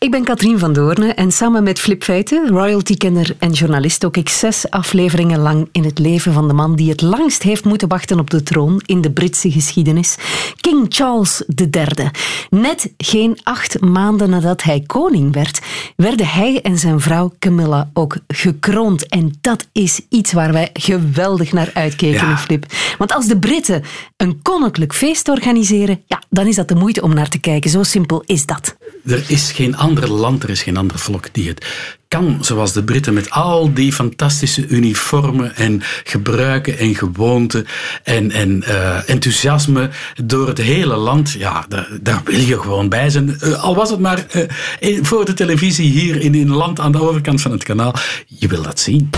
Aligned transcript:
Ik 0.00 0.10
ben 0.10 0.24
Katrien 0.24 0.58
van 0.58 0.72
Doornen 0.72 1.16
en 1.16 1.32
samen 1.32 1.62
met 1.62 1.78
Flip 1.78 2.02
Feiten, 2.04 2.48
royalty-kenner 2.48 3.36
en 3.38 3.52
journalist, 3.52 4.04
ook 4.04 4.16
ik 4.16 4.28
zes 4.28 4.70
afleveringen 4.70 5.38
lang 5.40 5.68
in 5.72 5.84
het 5.84 5.98
leven 5.98 6.32
van 6.32 6.48
de 6.48 6.54
man 6.54 6.76
die 6.76 6.90
het 6.90 7.00
langst 7.00 7.42
heeft 7.42 7.64
moeten 7.64 7.88
wachten 7.88 8.18
op 8.18 8.30
de 8.30 8.42
troon 8.42 8.82
in 8.86 9.00
de 9.00 9.10
Britse 9.10 9.50
geschiedenis, 9.50 10.16
King 10.60 10.86
Charles 10.88 11.42
III. 11.54 12.10
Net 12.50 12.92
geen 12.96 13.38
acht 13.42 13.80
maanden 13.80 14.30
nadat 14.30 14.62
hij 14.62 14.82
koning 14.86 15.34
werd, 15.34 15.60
werden 15.96 16.26
hij 16.26 16.60
en 16.62 16.78
zijn 16.78 17.00
vrouw 17.00 17.32
Camilla 17.38 17.90
ook 17.92 18.16
gekroond. 18.28 19.06
En 19.06 19.34
dat 19.40 19.66
is 19.72 20.00
iets 20.08 20.32
waar 20.32 20.52
wij 20.52 20.70
geweldig 20.72 21.52
naar 21.52 21.70
uitkeken, 21.74 22.28
Ja. 22.28 22.38
Flip. 22.38 22.66
Want 22.98 23.12
als 23.12 23.26
de 23.26 23.38
Britten 23.38 23.82
een 24.16 24.42
koninklijk 24.42 24.94
feest 24.94 25.28
organiseren, 25.28 26.02
ja, 26.06 26.22
dan 26.30 26.46
is 26.46 26.56
dat 26.56 26.68
de 26.68 26.74
moeite 26.74 27.02
om 27.02 27.14
naar 27.14 27.28
te 27.28 27.38
kijken. 27.38 27.70
Zo 27.70 27.82
simpel 27.82 28.22
is 28.26 28.46
dat. 28.46 28.76
Er 29.06 29.24
is 29.28 29.52
geen 29.52 29.76
ander 29.88 30.10
land, 30.10 30.42
er 30.42 30.50
is 30.50 30.62
geen 30.62 30.76
ander 30.76 30.98
volk 30.98 31.28
die 31.32 31.48
het 31.48 31.66
kan 32.08 32.38
zoals 32.40 32.72
de 32.72 32.84
Britten 32.84 33.14
met 33.14 33.30
al 33.30 33.74
die 33.74 33.92
fantastische 33.92 34.66
uniformen 34.66 35.56
en 35.56 35.82
gebruiken 36.04 36.78
en 36.78 36.94
gewoonten 36.94 37.66
en, 38.02 38.30
en 38.30 38.62
eh, 38.62 39.08
enthousiasme 39.08 39.90
door 40.24 40.48
het 40.48 40.58
hele 40.58 40.96
land. 40.96 41.34
Ja, 41.38 41.64
daar, 41.68 41.88
daar 42.00 42.20
wil 42.24 42.40
je 42.40 42.60
gewoon 42.60 42.88
bij 42.88 43.10
zijn. 43.10 43.40
Eh, 43.40 43.62
al 43.62 43.74
was 43.74 43.90
het 43.90 43.98
maar 44.00 44.26
eh, 44.30 44.42
in- 44.78 45.04
voor 45.04 45.24
de 45.24 45.34
televisie 45.34 45.90
hier 45.90 46.20
in 46.20 46.34
een 46.34 46.50
land 46.54 46.80
aan 46.80 46.92
de 46.92 47.00
overkant 47.00 47.40
van 47.40 47.50
het 47.50 47.64
kanaal. 47.64 47.94
Je 48.26 48.48
wil 48.48 48.62
dat 48.62 48.80
zien. 48.80 49.10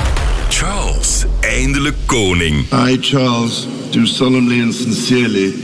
Charles, 0.49 1.25
eindelijk 1.41 1.97
koning. 2.07 2.65
I, 2.89 2.99
Charles, 3.01 3.67
do 3.91 4.05
solemnly 4.05 4.63
and 4.63 4.75
sincerely, 4.75 5.55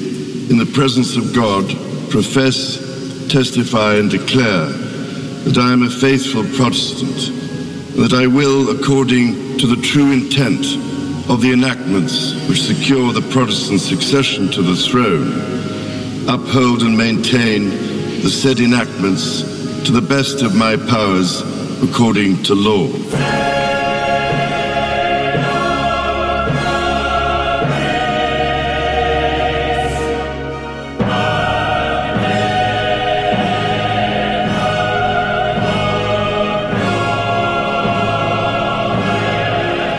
in 0.49 0.59
the 0.59 0.67
presence 0.73 1.21
of 1.21 1.25
God, 1.35 1.75
profess, 2.09 2.79
testify, 3.27 3.99
and 4.01 4.11
declare 4.11 4.86
that 5.47 5.59
I 5.59 5.73
am 5.73 5.85
a 5.85 5.91
faithful 5.91 6.43
Protestant, 6.43 7.29
and 7.29 8.05
that 8.05 8.13
I 8.13 8.27
will, 8.27 8.77
according 8.77 9.59
to 9.59 9.67
the 9.69 9.81
true 9.81 10.11
intent 10.11 10.67
of 11.31 11.41
the 11.41 11.53
enactments 11.53 12.35
which 12.49 12.63
secure 12.63 13.13
the 13.13 13.27
Protestant 13.31 13.81
succession 13.81 14.51
to 14.51 14.63
the 14.63 14.75
throne, 14.75 15.29
uphold 16.29 16.83
and 16.83 16.99
maintain 16.99 17.71
the 18.23 18.29
said 18.29 18.59
enactments 18.59 19.43
to 19.85 19.93
the 19.93 20.01
best 20.03 20.43
of 20.43 20.57
my 20.57 20.77
powers 20.77 21.43
according 21.81 22.43
to 22.43 22.55
law. 22.57 23.86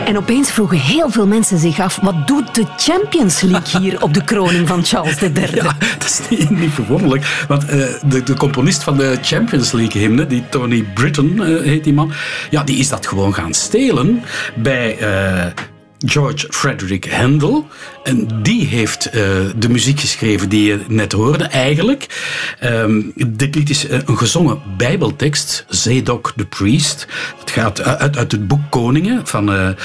En 0.07 0.17
opeens 0.17 0.51
vroegen 0.51 0.77
heel 0.77 1.09
veel 1.09 1.27
mensen 1.27 1.57
zich 1.57 1.79
af, 1.79 1.99
wat 2.01 2.27
doet 2.27 2.55
de 2.55 2.65
Champions 2.77 3.41
League 3.41 3.81
hier 3.81 4.03
op 4.03 4.13
de 4.13 4.23
kroning 4.23 4.67
van 4.67 4.85
Charles 4.85 5.21
III? 5.21 5.55
Ja, 5.55 5.75
dat 5.97 6.03
is 6.03 6.21
niet, 6.29 6.49
niet 6.49 6.71
verwonderlijk. 6.71 7.45
Want 7.47 7.65
eh, 7.65 7.85
de, 8.05 8.23
de 8.23 8.33
componist 8.33 8.83
van 8.83 8.97
de 8.97 9.17
Champions 9.21 9.71
League 9.71 10.01
hymne, 10.01 10.27
die 10.27 10.43
Tony 10.49 10.83
Britton 10.93 11.43
eh, 11.43 11.63
heet 11.63 11.83
die 11.83 11.93
man, 11.93 12.11
ja, 12.49 12.63
die 12.63 12.77
is 12.77 12.89
dat 12.89 13.07
gewoon 13.07 13.33
gaan 13.33 13.53
stelen 13.53 14.23
bij 14.55 14.97
eh, 14.97 15.45
George 16.05 16.47
Frederick 16.49 17.11
Handel. 17.11 17.67
En 18.03 18.27
die 18.41 18.65
heeft 18.65 19.05
eh, 19.05 19.13
de 19.55 19.69
muziek 19.69 19.99
geschreven 19.99 20.49
die 20.49 20.63
je 20.63 20.79
net 20.87 21.11
hoorde, 21.11 21.43
eigenlijk. 21.43 22.07
Ehm, 22.59 23.01
dit 23.27 23.55
lied 23.55 23.69
is 23.69 23.87
eh, 23.87 23.99
een 24.05 24.17
gezongen 24.17 24.61
bijbeltekst, 24.77 25.65
Zadok 25.69 26.33
the 26.35 26.45
Priest. 26.45 27.07
Het 27.39 27.51
gaat 27.51 27.81
uit, 27.81 28.17
uit 28.17 28.31
het 28.31 28.47
boek 28.47 28.61
Koningen 28.69 29.27
van 29.27 29.51
eh, 29.51 29.67
eh, 29.67 29.75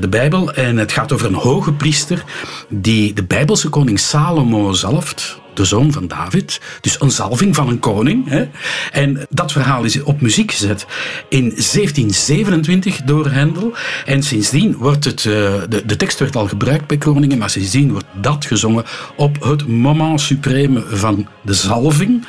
de 0.00 0.08
Bijbel. 0.08 0.52
En 0.52 0.76
het 0.76 0.92
gaat 0.92 1.12
over 1.12 1.26
een 1.26 1.34
hoge 1.34 1.72
priester 1.72 2.24
die 2.68 3.12
de 3.12 3.24
Bijbelse 3.24 3.68
koning 3.68 3.98
Salomo 4.00 4.72
zalft 4.72 5.40
de 5.58 5.64
zoon 5.64 5.92
van 5.92 6.06
David. 6.08 6.60
Dus 6.80 7.00
een 7.00 7.10
zalving 7.10 7.54
van 7.54 7.68
een 7.68 7.78
koning. 7.78 8.28
Hè? 8.28 8.48
En 8.92 9.26
dat 9.30 9.52
verhaal 9.52 9.84
is 9.84 10.02
op 10.02 10.20
muziek 10.20 10.52
gezet 10.52 10.86
in 11.28 11.48
1727 11.48 13.02
door 13.02 13.28
Handel. 13.28 13.74
En 14.04 14.22
sindsdien 14.22 14.76
wordt 14.76 15.04
het, 15.04 15.18
eh, 15.18 15.32
de, 15.68 15.82
de 15.86 15.96
tekst 15.96 16.18
werd 16.18 16.36
al 16.36 16.48
gebruikt 16.48 16.86
bij 16.86 16.96
koningen, 16.96 17.38
maar 17.38 17.50
sindsdien 17.50 17.90
wordt 17.90 18.06
dat 18.20 18.46
gezongen 18.46 18.84
op 19.16 19.44
het 19.44 19.66
moment 19.66 20.20
supreme 20.20 20.84
van 20.88 21.28
de 21.42 21.54
zalving. 21.54 22.26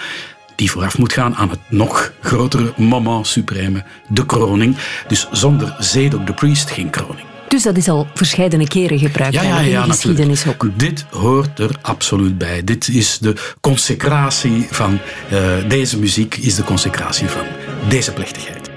Die 0.55 0.71
vooraf 0.71 0.97
moet 0.97 1.13
gaan 1.13 1.35
aan 1.35 1.49
het 1.49 1.59
nog 1.69 2.13
grotere 2.21 2.73
moment 2.77 3.27
supreme, 3.27 3.83
de 4.07 4.25
kroning. 4.25 4.75
Dus 5.07 5.27
zonder 5.31 5.75
Zedok 5.79 6.27
de 6.27 6.33
priest 6.33 6.69
geen 6.69 6.89
kroning. 6.89 7.28
Dus 7.49 7.63
dat 7.63 7.77
is 7.77 7.89
al 7.89 8.07
verscheidene 8.13 8.67
keren 8.67 8.99
gebruikt 8.99 9.33
Ja, 9.33 9.41
ja, 9.41 9.59
in 9.59 9.71
de 9.71 9.91
geschiedenis 9.91 10.47
ook. 10.47 10.67
Dit 10.75 11.05
hoort 11.11 11.59
er 11.59 11.75
absoluut 11.81 12.37
bij. 12.37 12.63
Dit 12.63 12.87
is 12.87 13.17
de 13.17 13.35
consecratie 13.61 14.67
van 14.71 14.99
eh, 15.29 15.39
deze 15.67 15.99
muziek, 15.99 16.35
is 16.35 16.55
de 16.55 16.63
consecratie 16.63 17.27
van 17.27 17.45
deze 17.87 18.13
plechtigheid. 18.13 18.69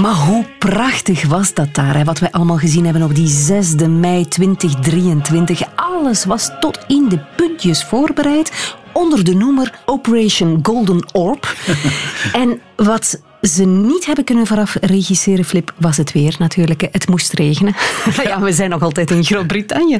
Maar 0.00 0.14
hoe 0.14 0.46
prachtig 0.58 1.26
was 1.26 1.54
dat 1.54 1.74
daar, 1.74 1.96
hè? 1.96 2.04
wat 2.04 2.18
wij 2.18 2.30
allemaal 2.30 2.56
gezien 2.56 2.84
hebben 2.84 3.02
op 3.02 3.14
die 3.14 3.28
6 3.28 3.74
mei 3.74 4.28
2023. 4.28 5.62
Alles 5.74 6.24
was 6.24 6.50
tot 6.60 6.78
in 6.86 7.08
de 7.08 7.18
puntjes 7.36 7.84
voorbereid 7.84 8.76
onder 8.92 9.24
de 9.24 9.34
noemer 9.34 9.72
Operation 9.84 10.58
Golden 10.62 11.06
Orb. 11.12 11.54
en 12.32 12.60
wat 12.76 13.20
ze 13.46 13.64
niet 13.64 14.06
hebben 14.06 14.24
kunnen 14.24 14.46
vooraf 14.46 14.76
regisseren, 14.80 15.44
Flip, 15.44 15.72
was 15.76 15.96
het 15.96 16.12
weer 16.12 16.34
natuurlijk. 16.38 16.88
Het 16.92 17.08
moest 17.08 17.32
regenen. 17.32 17.74
ja, 18.24 18.40
we 18.40 18.52
zijn 18.52 18.70
nog 18.70 18.82
altijd 18.82 19.10
in 19.10 19.24
Groot-Brittannië. 19.24 19.98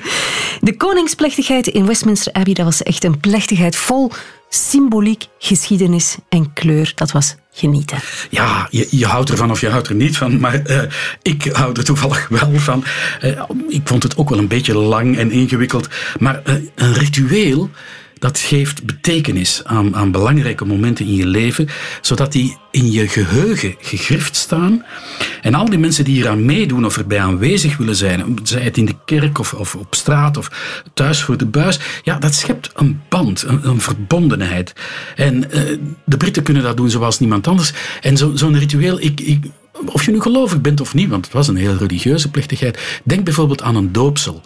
De 0.61 0.77
koningsplechtigheid 0.77 1.67
in 1.67 1.87
Westminster 1.87 2.33
Abbey, 2.33 2.55
dat 2.55 2.65
was 2.65 2.83
echt 2.83 3.05
een 3.05 3.21
plechtigheid 3.21 3.77
vol 3.77 4.11
symboliek, 4.49 5.27
geschiedenis 5.39 6.17
en 6.29 6.53
kleur. 6.53 6.93
Dat 6.95 7.13
was 7.13 7.37
genieten. 7.53 7.99
Ja, 8.31 8.69
je, 8.71 8.89
je 8.91 9.07
houdt 9.07 9.31
ervan 9.31 9.51
of 9.51 9.61
je 9.61 9.69
houdt 9.69 9.89
er 9.89 9.95
niet 9.95 10.17
van, 10.17 10.41
maar 10.41 10.63
eh, 10.63 10.83
ik 11.23 11.49
hou 11.53 11.73
er 11.73 11.85
toevallig 11.85 12.29
wel 12.29 12.51
van. 12.55 12.85
Eh, 13.21 13.43
ik 13.69 13.81
vond 13.85 14.03
het 14.03 14.17
ook 14.17 14.29
wel 14.29 14.39
een 14.39 14.49
beetje 14.49 14.75
lang 14.75 15.17
en 15.19 15.31
ingewikkeld, 15.31 15.89
maar 16.19 16.41
eh, 16.45 16.55
een 16.75 16.95
ritueel 16.95 17.71
dat 18.19 18.39
geeft 18.39 18.85
betekenis 18.85 19.61
aan, 19.65 19.97
aan 19.97 20.11
belangrijke 20.11 20.65
momenten 20.65 21.07
in 21.07 21.15
je 21.15 21.27
leven, 21.27 21.69
zodat 22.01 22.33
die 22.33 22.57
in 22.71 22.91
je 22.93 23.09
geheugen 23.09 23.75
gegrift 23.79 24.37
staan. 24.37 24.85
En 25.43 25.55
al 25.55 25.65
die 25.71 25.79
mensen 25.79 26.05
die 26.05 26.15
hieraan 26.15 26.45
meedoen 26.45 26.85
of 26.85 26.97
erbij 26.97 27.21
aanwezig 27.21 27.77
willen 27.77 27.97
zijn, 27.97 28.39
zij 28.43 28.61
het 28.63 28.77
in 28.77 28.85
de 28.85 28.97
kerk 29.05 29.39
of, 29.39 29.55
of 29.55 29.75
op 29.75 29.95
straat 29.95 30.37
of 30.37 30.51
thuis 30.95 31.23
voor 31.23 31.37
de 31.37 31.47
buis, 31.47 31.79
ja, 32.03 32.19
dat 32.19 32.35
schept 32.35 32.71
een 32.75 33.01
band, 33.09 33.43
een, 33.43 33.69
een 33.69 33.81
verbondenheid. 33.81 34.73
En 35.17 35.51
eh, 35.51 35.61
de 36.05 36.17
Britten 36.17 36.43
kunnen 36.43 36.63
dat 36.63 36.77
doen 36.77 36.91
zoals 36.91 37.19
niemand 37.19 37.47
anders. 37.47 37.73
En 38.01 38.17
zo- 38.17 38.37
zo'n 38.37 38.59
ritueel, 38.59 39.01
ik, 39.01 39.21
ik, 39.21 39.45
of 39.87 40.05
je 40.05 40.11
nu 40.11 40.21
gelovig 40.21 40.61
bent 40.61 40.81
of 40.81 40.95
niet, 40.95 41.09
want 41.09 41.25
het 41.25 41.35
was 41.35 41.49
een 41.49 41.57
heel 41.57 41.77
religieuze 41.77 42.31
plechtigheid. 42.31 43.01
Denk 43.05 43.25
bijvoorbeeld 43.25 43.63
aan 43.63 43.77
een 43.77 43.93
doopsel 43.93 44.41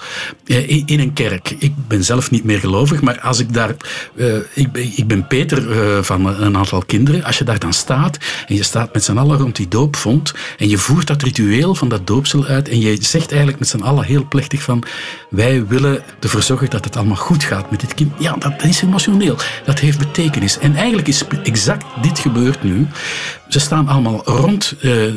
eh, 0.46 0.68
in, 0.68 1.00
een 1.00 1.12
kerk. 1.12 1.50
Ik 1.58 1.72
ben 1.88 2.04
zelf 2.04 2.30
niet 2.30 2.44
meer 2.44 2.58
gelovig, 2.58 3.00
maar 3.00 3.20
als 3.20 3.38
ik 3.38 3.52
daar. 3.52 3.74
eh, 4.16 4.36
ik, 4.54 5.06
ben, 5.06 5.26
Peter 5.26 5.70
eh, 5.70 6.02
van 6.02 6.26
een 6.26 6.56
aantal 6.56 6.82
kinderen. 6.86 7.24
Als 7.24 7.38
je 7.38 7.44
daar 7.44 7.58
dan 7.58 7.72
staat 7.72 8.18
en 8.46 8.54
je 8.54 8.62
staat 8.62 8.92
met 8.92 9.04
z'n 9.04 9.16
allen 9.16 9.38
rond 9.38 9.56
die 9.56 9.68
doopvond 9.68 10.34
en 10.58 10.68
je 10.68 10.78
voert 10.78 11.06
dat 11.06 11.22
ritueel 11.22 11.74
van 11.74 11.88
dat 11.88 12.06
doopsel 12.06 12.44
uit 12.44 12.68
en 12.68 12.80
je 12.80 12.96
zegt 13.00 13.28
eigenlijk 13.28 13.58
met 13.58 13.68
z'n 13.68 13.80
allen 13.80 14.04
heel 14.04 14.26
plechtig 14.28 14.62
van 14.62 14.82
wij 15.30 15.66
willen 15.66 16.02
ervoor 16.20 16.42
zorgen 16.42 16.70
dat 16.70 16.84
het 16.84 16.96
allemaal 16.96 17.16
goed 17.16 17.44
gaat 17.44 17.70
met 17.70 17.80
dit 17.80 17.94
kind. 17.94 18.12
Ja, 18.18 18.36
dat 18.36 18.64
is 18.64 18.82
emotioneel. 18.82 19.36
Dat 19.64 19.78
heeft 19.78 19.98
betekenis. 19.98 20.58
En 20.58 20.74
eigenlijk 20.74 21.08
is 21.08 21.24
exact 21.42 21.84
dit 22.02 22.18
gebeurd 22.18 22.62
nu. 22.62 22.86
Ze 23.48 23.60
staan 23.60 23.88
allemaal 23.88 24.22
rond 24.24 24.74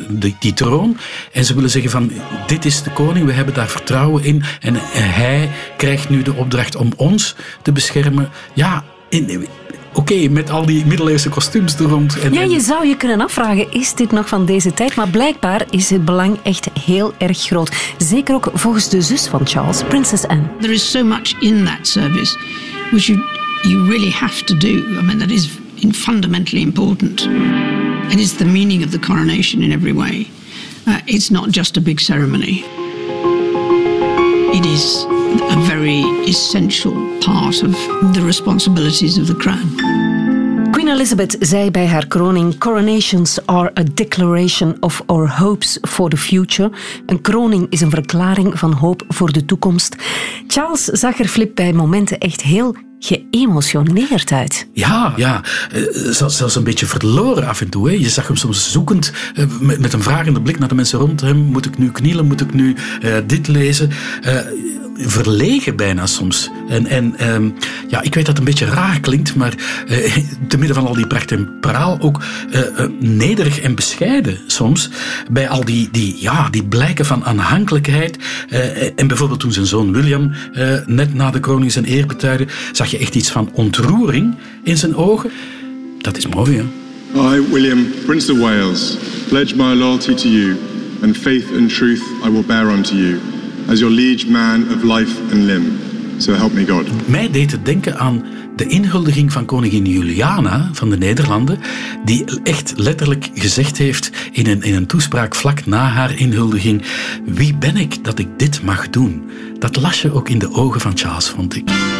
de, 0.08 0.32
die 0.38 0.52
troon 0.54 0.96
en 1.32 1.44
ze 1.44 1.54
willen 1.54 1.70
zeggen 1.70 1.90
van 1.90 2.10
dit 2.46 2.64
is 2.64 2.82
de 2.82 2.90
koning, 2.90 3.26
we 3.26 3.32
hebben 3.32 3.54
daar 3.54 3.68
vertrouwen 3.68 4.24
in 4.24 4.42
en, 4.60 4.74
en 4.76 5.12
hij 5.12 5.50
krijgt 5.76 6.08
nu 6.08 6.22
de 6.22 6.34
opdracht 6.34 6.76
om 6.76 6.92
ons 6.96 7.34
te 7.62 7.72
beschermen. 7.72 8.30
Ja, 8.54 8.84
in- 9.08 9.46
oké, 9.92 10.28
met 10.28 10.50
al 10.50 10.66
die 10.66 10.86
middeleeuwse 10.86 11.28
kostuums 11.28 11.74
er 11.74 11.84
rond. 11.86 12.18
En, 12.18 12.32
Ja, 12.32 12.40
en- 12.40 12.50
je 12.50 12.60
zou 12.60 12.86
je 12.86 12.96
kunnen 12.96 13.20
afvragen, 13.20 13.72
is 13.72 13.94
dit 13.94 14.10
nog 14.12 14.28
van 14.28 14.46
deze 14.46 14.74
tijd? 14.74 14.94
Maar 14.94 15.08
blijkbaar 15.08 15.62
is 15.70 15.90
het 15.90 16.04
belang 16.04 16.38
echt 16.42 16.68
heel 16.80 17.14
erg 17.18 17.38
groot. 17.38 17.72
Zeker 17.98 18.34
ook 18.34 18.50
volgens 18.54 18.88
de 18.88 19.02
zus 19.02 19.26
van 19.26 19.46
Charles, 19.46 19.82
prinses 19.82 20.26
Anne. 20.26 20.42
There 20.60 20.72
is 20.72 20.90
so 20.90 21.04
much 21.04 21.34
in 21.40 21.64
that 21.64 21.88
service 21.88 22.36
which 22.90 23.06
you 23.06 23.20
you 23.62 23.88
really 23.88 24.10
have 24.10 24.44
to 24.44 24.56
do. 24.56 24.68
I 24.68 25.02
mean, 25.02 25.18
that 25.18 25.30
is 25.30 25.48
fundamentally 25.92 26.62
important. 26.62 27.28
It 28.10 28.18
is 28.20 28.36
the 28.36 28.44
meaning 28.44 28.82
of 28.82 28.90
the 28.90 28.98
coronation 28.98 29.62
in 29.62 29.72
every 29.72 29.92
way. 29.92 30.26
Uh, 30.86 31.00
it's 31.06 31.30
not 31.30 31.50
just 31.50 31.76
a 31.76 31.80
big 31.80 32.00
ceremony. 32.00 32.64
It 34.54 34.66
is 34.66 35.04
a 35.50 35.56
very 35.66 36.00
essential 36.28 36.92
part 37.20 37.62
of 37.62 37.72
the 38.14 38.22
responsibilities 38.24 39.18
of 39.18 39.26
the 39.26 39.34
crown. 39.34 39.76
Queen 40.72 40.88
Elizabeth 40.88 41.36
zei 41.40 41.70
bij 41.70 41.86
haar 41.86 42.06
kroning: 42.06 42.58
Coronations 42.58 43.46
are 43.46 43.70
a 43.78 43.82
declaration 43.94 44.76
of 44.80 45.02
our 45.06 45.28
hopes 45.38 45.78
for 45.82 46.10
the 46.10 46.16
future. 46.16 46.70
Een 47.06 47.20
kroning 47.20 47.66
is 47.70 47.80
een 47.80 47.90
verklaring 47.90 48.58
van 48.58 48.72
hoop 48.72 49.04
voor 49.08 49.32
de 49.32 49.44
toekomst. 49.44 49.96
Charles 50.46 50.84
zag 50.84 51.18
er 51.18 51.28
Flip 51.28 51.54
bij 51.54 51.72
momenten 51.72 52.18
echt 52.18 52.42
heel 52.42 52.76
geëmotioneerd 53.02 54.32
uit. 54.32 54.66
Ja, 54.72 55.12
ja. 55.16 55.40
Eh, 55.72 55.82
zelfs 56.10 56.54
een 56.54 56.64
beetje 56.64 56.86
verloren 56.86 57.48
af 57.48 57.60
en 57.60 57.68
toe. 57.68 57.88
Hè. 57.88 57.94
Je 57.94 58.08
zag 58.08 58.26
hem 58.26 58.36
soms 58.36 58.70
zoekend, 58.72 59.12
eh, 59.34 59.44
met 59.60 59.92
een 59.92 60.02
vragende 60.02 60.42
blik 60.42 60.58
naar 60.58 60.68
de 60.68 60.74
mensen 60.74 60.98
rond 60.98 61.20
hem. 61.20 61.36
Moet 61.36 61.66
ik 61.66 61.78
nu 61.78 61.90
knielen? 61.90 62.26
Moet 62.26 62.40
ik 62.40 62.54
nu 62.54 62.76
uh, 63.02 63.14
dit 63.26 63.48
lezen? 63.48 63.90
Verlegen 65.06 65.76
bijna 65.76 66.06
soms. 66.06 66.50
En, 66.68 66.86
en 66.86 67.16
ehm, 67.16 67.50
ja, 67.88 68.02
ik 68.02 68.14
weet 68.14 68.26
dat 68.26 68.26
het 68.26 68.38
een 68.38 68.44
beetje 68.44 68.64
raar 68.64 69.00
klinkt, 69.00 69.34
maar 69.34 69.54
uh, 69.88 70.16
te 70.48 70.58
midden 70.58 70.74
van 70.74 70.86
al 70.86 70.94
die 70.94 71.06
pracht 71.06 71.32
en 71.32 71.58
praal 71.60 72.00
ook 72.00 72.20
uh, 72.50 72.60
uh, 72.60 72.86
nederig 73.00 73.60
en 73.60 73.74
bescheiden 73.74 74.38
soms. 74.46 74.90
Bij 75.30 75.48
al 75.48 75.64
die, 75.64 75.88
die, 75.92 76.16
ja, 76.20 76.48
die 76.50 76.64
blijken 76.64 77.04
van 77.04 77.24
aanhankelijkheid. 77.24 78.18
en 78.96 79.06
bijvoorbeeld 79.06 79.40
toen 79.40 79.52
zijn 79.52 79.66
zoon 79.66 79.92
William 79.92 80.32
net 80.86 81.14
na 81.14 81.30
de 81.30 81.40
kroning 81.40 81.72
zijn 81.72 81.90
eer 81.90 82.06
betuigde, 82.06 82.46
zag 82.72 82.90
je 82.90 82.98
echt 82.98 83.14
iets 83.14 83.30
van 83.30 83.50
ontroering 83.52 84.34
in 84.62 84.76
zijn 84.76 84.96
ogen. 84.96 85.30
Dat 85.98 86.16
is 86.16 86.26
mooi, 86.26 86.56
hè? 86.56 86.64
I, 87.14 87.40
William, 87.50 87.86
Prince 88.06 88.32
of 88.32 88.38
Wales, 88.38 88.96
pledge 89.28 89.56
my 89.56 89.74
loyalty 89.74 90.14
to 90.14 90.28
you, 90.28 90.56
and 91.02 91.16
faith 91.16 91.44
and 91.56 91.68
truth 91.68 92.00
I 92.24 92.30
will 92.30 92.44
bear 92.44 92.68
unto 92.68 92.94
you 92.94 93.31
as 93.68 93.78
your 93.78 93.94
liege 93.94 94.28
man 94.28 94.64
of 94.74 94.82
life 94.82 95.20
and 95.32 95.44
limb. 95.44 95.64
So 96.18 96.32
help 96.32 96.52
me 96.52 96.66
God. 96.66 97.08
Mij 97.08 97.30
deed 97.30 97.50
het 97.50 97.64
denken 97.64 97.98
aan 97.98 98.22
de 98.56 98.66
inhuldiging 98.66 99.32
van 99.32 99.44
koningin 99.44 99.84
Juliana 99.84 100.70
van 100.72 100.90
de 100.90 100.96
Nederlanden, 100.96 101.58
die 102.04 102.24
echt 102.42 102.72
letterlijk 102.76 103.30
gezegd 103.34 103.78
heeft 103.78 104.10
in 104.32 104.46
een, 104.46 104.62
in 104.62 104.74
een 104.74 104.86
toespraak 104.86 105.34
vlak 105.34 105.66
na 105.66 105.88
haar 105.88 106.18
inhuldiging: 106.18 106.82
Wie 107.24 107.54
ben 107.54 107.76
ik 107.76 108.04
dat 108.04 108.18
ik 108.18 108.28
dit 108.36 108.62
mag 108.62 108.90
doen? 108.90 109.22
Dat 109.58 109.76
las 109.76 110.02
je 110.02 110.12
ook 110.12 110.28
in 110.28 110.38
de 110.38 110.52
ogen 110.52 110.80
van 110.80 110.98
Charles, 110.98 111.28
vond 111.28 111.56
ik. 111.56 111.91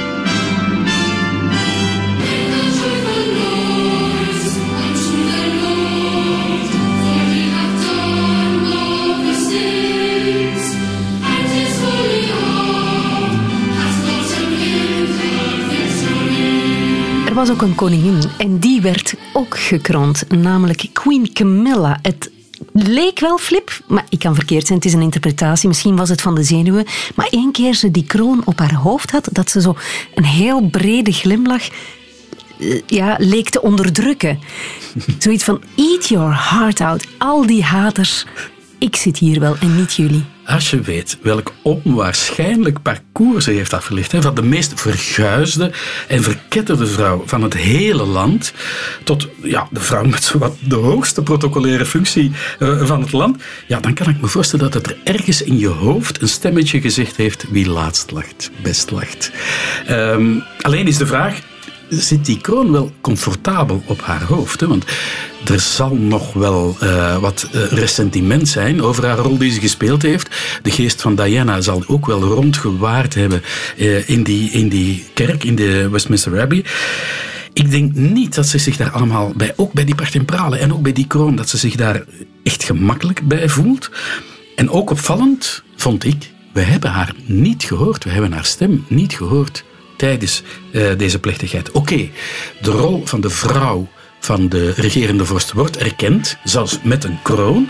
Was 17.46 17.50
ook 17.50 17.62
een 17.62 17.74
koningin 17.74 18.22
en 18.38 18.58
die 18.58 18.80
werd 18.80 19.14
ook 19.32 19.58
gekroond, 19.58 20.24
namelijk 20.28 20.86
Queen 20.92 21.32
Camilla. 21.32 21.98
Het 22.02 22.30
leek 22.72 23.20
wel 23.20 23.38
flip, 23.38 23.80
maar 23.86 24.04
ik 24.08 24.18
kan 24.18 24.34
verkeerd 24.34 24.66
zijn. 24.66 24.78
Het 24.78 24.88
is 24.88 24.92
een 24.94 25.00
interpretatie. 25.02 25.68
Misschien 25.68 25.96
was 25.96 26.08
het 26.08 26.20
van 26.20 26.34
de 26.34 26.42
zenuwen. 26.42 26.84
Maar 27.14 27.26
één 27.30 27.52
keer 27.52 27.74
ze 27.74 27.90
die 27.90 28.04
kroon 28.04 28.42
op 28.44 28.58
haar 28.58 28.74
hoofd 28.74 29.10
had, 29.10 29.28
dat 29.32 29.50
ze 29.50 29.60
zo 29.60 29.76
een 30.14 30.24
heel 30.24 30.60
brede 30.68 31.12
glimlach 31.12 31.68
eh, 32.58 32.80
ja, 32.86 33.16
leek 33.18 33.48
te 33.48 33.62
onderdrukken. 33.62 34.38
Zoiets 35.18 35.44
van, 35.44 35.62
eat 35.76 36.08
your 36.08 36.50
heart 36.50 36.80
out. 36.80 37.06
Al 37.18 37.46
die 37.46 37.62
haters. 37.62 38.26
Ik 38.78 38.96
zit 38.96 39.18
hier 39.18 39.40
wel 39.40 39.56
en 39.60 39.76
niet 39.76 39.94
jullie. 39.94 40.24
Als 40.46 40.70
je 40.70 40.80
weet 40.80 41.18
welk 41.22 41.52
onwaarschijnlijk 41.62 42.82
parcours 42.82 43.44
ze 43.44 43.50
heeft 43.50 43.72
afgelegd, 43.72 44.14
van 44.20 44.34
de 44.34 44.42
meest 44.42 44.80
verguisde 44.80 45.72
en 46.08 46.22
verketterde 46.22 46.86
vrouw 46.86 47.22
van 47.26 47.42
het 47.42 47.54
hele 47.54 48.04
land, 48.04 48.52
tot 49.04 49.28
ja, 49.42 49.68
de 49.70 49.80
vrouw 49.80 50.04
met 50.04 50.24
zowat 50.24 50.56
de 50.60 50.74
hoogste 50.74 51.22
protocolaire 51.22 51.86
functie 51.86 52.32
uh, 52.58 52.86
van 52.86 53.00
het 53.00 53.12
land, 53.12 53.42
ja, 53.66 53.80
dan 53.80 53.94
kan 53.94 54.08
ik 54.08 54.20
me 54.20 54.26
voorstellen 54.26 54.70
dat 54.70 54.86
er 54.86 54.96
ergens 55.04 55.42
in 55.42 55.58
je 55.58 55.68
hoofd 55.68 56.22
een 56.22 56.28
stemmetje 56.28 56.80
gezegd 56.80 57.16
heeft 57.16 57.44
wie 57.50 57.68
laatst 57.68 58.10
lacht, 58.10 58.50
best 58.62 58.90
lacht. 58.90 59.30
Um, 59.90 60.42
alleen 60.60 60.86
is 60.86 60.96
de 60.96 61.06
vraag, 61.06 61.40
zit 61.88 62.24
die 62.24 62.40
kroon 62.40 62.72
wel 62.72 62.92
comfortabel 63.00 63.82
op 63.86 64.02
haar 64.02 64.22
hoofd. 64.22 64.60
Hè? 64.60 64.66
Want 64.66 64.84
er 65.44 65.60
zal 65.60 65.94
nog 65.94 66.32
wel 66.32 66.76
uh, 66.82 67.18
wat 67.18 67.48
uh, 67.54 67.64
ressentiment 67.64 68.48
zijn 68.48 68.82
over 68.82 69.06
haar 69.06 69.18
rol 69.18 69.38
die 69.38 69.52
ze 69.52 69.60
gespeeld 69.60 70.02
heeft. 70.02 70.28
De 70.62 70.70
geest 70.70 71.00
van 71.00 71.14
Diana 71.14 71.60
zal 71.60 71.84
ook 71.86 72.06
wel 72.06 72.20
rondgewaard 72.20 73.14
hebben 73.14 73.42
uh, 73.76 74.08
in, 74.08 74.22
die, 74.22 74.50
in 74.50 74.68
die 74.68 75.04
kerk, 75.14 75.44
in 75.44 75.54
de 75.54 75.88
Westminster 75.88 76.40
Abbey. 76.40 76.64
Ik 77.52 77.70
denk 77.70 77.94
niet 77.94 78.34
dat 78.34 78.46
ze 78.46 78.58
zich 78.58 78.76
daar 78.76 78.90
allemaal 78.90 79.32
bij, 79.36 79.52
ook 79.56 79.72
bij 79.72 79.84
die 79.84 79.94
partempralen 79.94 80.58
en 80.58 80.72
ook 80.72 80.82
bij 80.82 80.92
die 80.92 81.06
kroon, 81.06 81.36
dat 81.36 81.48
ze 81.48 81.56
zich 81.56 81.74
daar 81.74 82.04
echt 82.42 82.64
gemakkelijk 82.64 83.28
bij 83.28 83.48
voelt. 83.48 83.90
En 84.56 84.70
ook 84.70 84.90
opvallend 84.90 85.62
vond 85.76 86.04
ik, 86.04 86.30
we 86.52 86.60
hebben 86.60 86.90
haar 86.90 87.14
niet 87.24 87.64
gehoord, 87.64 88.04
we 88.04 88.10
hebben 88.10 88.32
haar 88.32 88.44
stem 88.44 88.84
niet 88.88 89.12
gehoord 89.12 89.64
tijdens 89.96 90.42
deze 90.96 91.18
plechtigheid. 91.18 91.70
Oké, 91.70 92.08
de 92.62 92.70
rol 92.70 93.02
van 93.04 93.20
de 93.20 93.30
vrouw 93.30 93.88
van 94.24 94.48
de 94.48 94.70
regerende 94.70 95.24
vorst 95.24 95.52
wordt 95.52 95.76
erkend, 95.76 96.36
zelfs 96.44 96.78
met 96.82 97.04
een 97.04 97.19
kroon. 97.22 97.69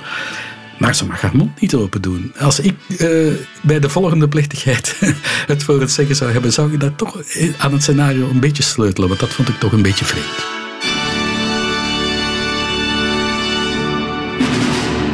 Maar 0.78 0.94
ze 0.94 1.06
mag 1.06 1.20
haar 1.20 1.37
mond 1.37 1.60
niet 1.60 1.75
open 1.75 2.02
doen. 2.02 2.32
Als 2.38 2.60
ik 2.60 2.75
uh, 2.88 3.32
bij 3.62 3.81
de 3.81 3.88
volgende 3.88 4.28
plechtigheid 4.28 4.96
het 5.52 5.62
voor 5.62 5.81
het 5.81 5.90
zeggen 5.90 6.16
zou 6.16 6.32
hebben, 6.32 6.52
zou 6.52 6.72
ik 6.72 6.81
dat 6.81 6.99
toch 6.99 7.16
aan 7.58 7.72
het 7.72 7.82
scenario 7.82 8.28
een 8.28 8.40
beetje 8.40 8.62
sleutelen. 8.62 9.08
Want 9.08 9.20
dat 9.20 9.32
vond 9.32 9.49
ik 9.49 9.58
toch 9.58 9.72
een 9.72 9.82
beetje 9.82 10.04
vreemd. 10.04 10.60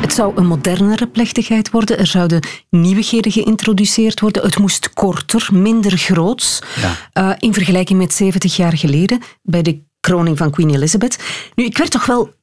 Het 0.01 0.13
zou 0.13 0.33
een 0.37 0.47
modernere 0.47 1.07
plechtigheid 1.07 1.71
worden. 1.71 1.99
Er 1.99 2.07
zouden 2.07 2.47
nieuwigheden 2.71 3.33
geïntroduceerd 3.33 4.21
worden. 4.21 4.43
Het 4.43 4.59
moest 4.59 4.93
korter, 4.93 5.49
minder 5.53 5.99
groots. 5.99 6.63
Ja. 6.81 7.31
Uh, 7.31 7.37
in 7.39 7.55
vergelijking 7.55 7.99
met 7.99 8.15
70 8.15 8.57
jaar 8.57 8.77
geleden 8.77 9.21
bij 9.43 9.63
de 9.63 9.87
kroning 10.01 10.39
van 10.39 10.51
Queen 10.51 10.71
Elizabeth. 10.71 11.19
Nu, 11.55 11.65
ik 11.65 11.79
werd 11.79 11.91
toch 11.91 12.07
wel 12.07 12.37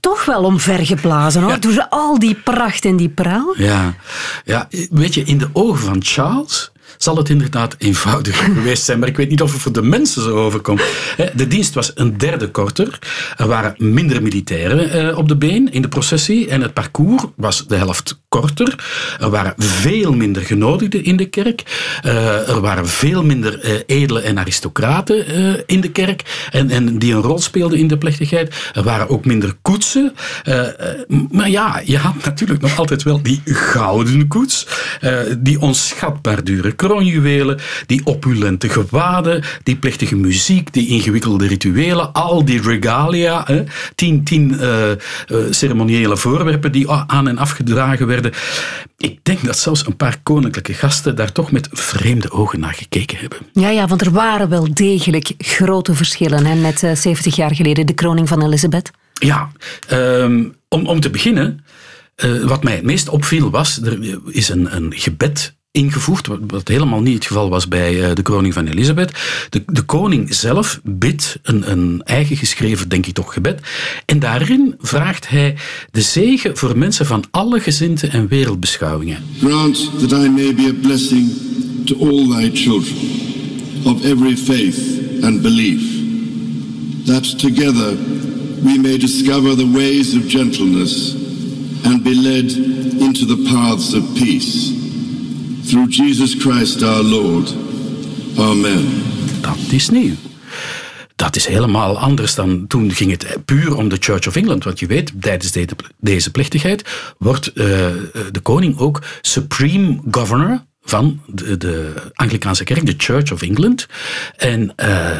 toch 0.00 0.24
wel 0.24 0.44
omvergeblazen 0.44 1.42
hoor, 1.42 1.50
ja. 1.50 1.56
door 1.56 1.86
al 1.88 2.18
die 2.18 2.34
pracht 2.34 2.84
en 2.84 2.96
die 2.96 3.08
praal. 3.08 3.54
Ja. 3.56 3.94
ja, 4.44 4.68
weet 4.90 5.14
je, 5.14 5.22
in 5.22 5.38
de 5.38 5.48
ogen 5.52 5.84
van 5.84 5.96
Charles 6.02 6.71
zal 7.02 7.16
het 7.16 7.28
inderdaad 7.28 7.74
eenvoudiger 7.78 8.54
geweest 8.58 8.84
zijn. 8.84 8.98
Maar 8.98 9.08
ik 9.08 9.16
weet 9.16 9.30
niet 9.30 9.42
of 9.42 9.52
het 9.52 9.60
voor 9.60 9.72
de 9.72 9.82
mensen 9.82 10.22
zo 10.22 10.36
overkomt. 10.36 10.82
De 11.34 11.46
dienst 11.46 11.74
was 11.74 11.92
een 11.94 12.18
derde 12.18 12.48
korter. 12.48 12.98
Er 13.36 13.46
waren 13.46 13.74
minder 13.78 14.22
militairen 14.22 14.90
eh, 14.90 15.18
op 15.18 15.28
de 15.28 15.36
been 15.36 15.72
in 15.72 15.82
de 15.82 15.88
processie. 15.88 16.48
En 16.48 16.60
het 16.60 16.72
parcours 16.72 17.24
was 17.36 17.66
de 17.66 17.76
helft 17.76 18.20
korter. 18.28 18.74
Er 19.20 19.30
waren 19.30 19.54
veel 19.56 20.12
minder 20.12 20.42
genodigden 20.42 21.04
in 21.04 21.16
de 21.16 21.26
kerk. 21.26 21.62
Uh, 22.06 22.48
er 22.48 22.60
waren 22.60 22.88
veel 22.88 23.24
minder 23.24 23.64
uh, 23.64 23.72
edelen 23.86 24.22
en 24.22 24.38
aristocraten 24.38 25.66
in 25.66 25.80
de 25.80 25.90
kerk. 25.90 26.48
En, 26.50 26.98
die 26.98 27.14
een 27.14 27.20
rol 27.20 27.38
speelden 27.38 27.78
in 27.78 27.88
de 27.88 27.98
plechtigheid. 27.98 28.54
Er 28.74 28.82
waren 28.82 29.08
ook 29.08 29.24
minder 29.24 29.54
koetsen. 29.62 30.14
maar 31.30 31.50
ja, 31.50 31.82
je 31.84 31.98
had 31.98 32.24
natuurlijk 32.24 32.60
nog 32.60 32.78
altijd 32.78 33.02
wel 33.02 33.22
die 33.22 33.40
gouden 33.44 34.28
koets. 34.28 34.66
die 35.38 35.60
onschatbaar 35.60 36.44
dure 36.44 36.72
kroonjuwelen. 36.92 37.58
Die 37.86 38.00
opulente 38.04 38.68
gewaden. 38.68 39.42
Die 39.62 39.76
plechtige 39.76 40.16
muziek. 40.16 40.72
Die 40.72 40.88
ingewikkelde 40.88 41.46
rituelen. 41.46 42.12
Al 42.12 42.44
die 42.44 42.62
regalia. 42.62 43.46
tien, 43.94 44.24
tien 44.24 44.60
ceremoniële 45.50 46.16
voorwerpen 46.16 46.72
die 46.72 46.90
aan 46.90 47.28
en 47.28 47.38
afgedragen 47.38 48.06
werden 48.06 48.32
ik 49.02 49.18
denk 49.22 49.44
dat 49.44 49.58
zelfs 49.58 49.86
een 49.86 49.96
paar 49.96 50.18
koninklijke 50.22 50.74
gasten 50.74 51.16
daar 51.16 51.32
toch 51.32 51.52
met 51.52 51.68
vreemde 51.72 52.30
ogen 52.30 52.60
naar 52.60 52.74
gekeken 52.74 53.18
hebben. 53.18 53.38
Ja, 53.52 53.68
ja 53.68 53.86
want 53.86 54.00
er 54.00 54.10
waren 54.10 54.48
wel 54.48 54.74
degelijk 54.74 55.32
grote 55.38 55.94
verschillen 55.94 56.46
hè, 56.46 56.54
met 56.54 56.82
uh, 56.82 56.90
eh, 56.90 56.96
70 56.96 57.36
jaar 57.36 57.54
geleden 57.54 57.86
de 57.86 57.94
kroning 57.94 58.28
van 58.28 58.42
Elizabeth. 58.42 58.90
Ja, 59.12 59.52
um, 59.92 60.54
om, 60.68 60.86
om 60.86 61.00
te 61.00 61.10
beginnen, 61.10 61.64
uh, 62.24 62.44
wat 62.44 62.62
mij 62.62 62.74
het 62.74 62.84
meest 62.84 63.08
opviel 63.08 63.50
was, 63.50 63.82
er 63.82 64.18
is 64.26 64.48
een, 64.48 64.76
een 64.76 64.92
gebed 64.96 65.54
ingevoerd, 65.72 66.28
wat 66.46 66.68
helemaal 66.68 67.00
niet 67.00 67.14
het 67.14 67.26
geval 67.26 67.48
was 67.48 67.68
bij 67.68 68.02
eh, 68.02 68.14
de 68.14 68.22
kroning 68.22 68.54
van 68.54 68.66
Elisabeth. 68.66 69.12
De, 69.50 69.62
de 69.66 69.82
koning 69.82 70.34
zelf 70.34 70.80
bidt 70.84 71.38
een, 71.42 71.70
een 71.70 72.02
eigen 72.04 72.36
geschreven, 72.36 72.88
denk 72.88 73.06
ik 73.06 73.14
toch, 73.14 73.32
gebed. 73.32 73.60
En 74.06 74.18
daarin 74.18 74.74
vraagt 74.78 75.28
hij 75.28 75.56
de 75.90 76.00
zegen 76.00 76.56
voor 76.56 76.78
mensen 76.78 77.06
van 77.06 77.24
alle 77.30 77.60
gezinten 77.60 78.10
en 78.10 78.28
wereldbeschouwingen. 78.28 79.24
Grant 79.38 79.90
that 79.98 80.12
I 80.12 80.28
may 80.28 80.54
be 80.54 80.72
a 80.78 80.86
blessing 80.86 81.30
to 81.84 81.96
all 82.00 82.28
thy 82.28 82.50
children 82.56 82.96
of 83.84 84.04
every 84.04 84.36
faith 84.36 84.78
and 85.22 85.42
belief. 85.42 85.82
That 87.04 87.38
together 87.38 87.96
we 88.62 88.78
may 88.78 88.98
discover 88.98 89.56
the 89.56 89.70
ways 89.70 90.14
of 90.14 90.30
gentleness 90.30 91.14
and 91.84 92.02
be 92.02 92.14
led 92.14 92.52
into 92.98 93.26
the 93.26 93.48
paths 93.50 93.94
of 93.94 94.14
peace. 94.14 94.81
Through 95.66 95.90
Jesus 95.90 96.34
Christ 96.34 96.82
our 96.82 97.02
Lord. 97.02 97.54
Amen. 98.36 99.02
Dat 99.40 99.58
is 99.70 99.90
nieuw. 99.90 100.14
dat 101.16 101.36
is 101.36 101.46
helemaal 101.46 101.98
anders 101.98 102.34
dan 102.34 102.66
toen 102.66 102.92
ging 102.92 103.10
het 103.10 103.36
puur 103.44 103.76
om 103.76 103.88
de 103.88 103.96
Church 104.00 104.26
of 104.26 104.36
England. 104.36 104.64
Want 104.64 104.78
je 104.78 104.86
weet, 104.86 105.12
tijdens 105.20 105.52
deze 105.98 106.30
plechtigheid 106.30 106.84
wordt 107.18 107.50
uh, 107.54 107.54
de 108.32 108.40
koning 108.42 108.78
ook 108.78 109.02
Supreme 109.20 110.00
Governor 110.10 110.64
van 110.82 111.20
de, 111.26 111.56
de, 111.56 111.94
kerk, 112.64 112.86
de 112.86 112.94
Church 112.96 113.32
of 113.32 113.42
England. 113.42 113.86
En 114.36 114.72
uh, 114.76 115.18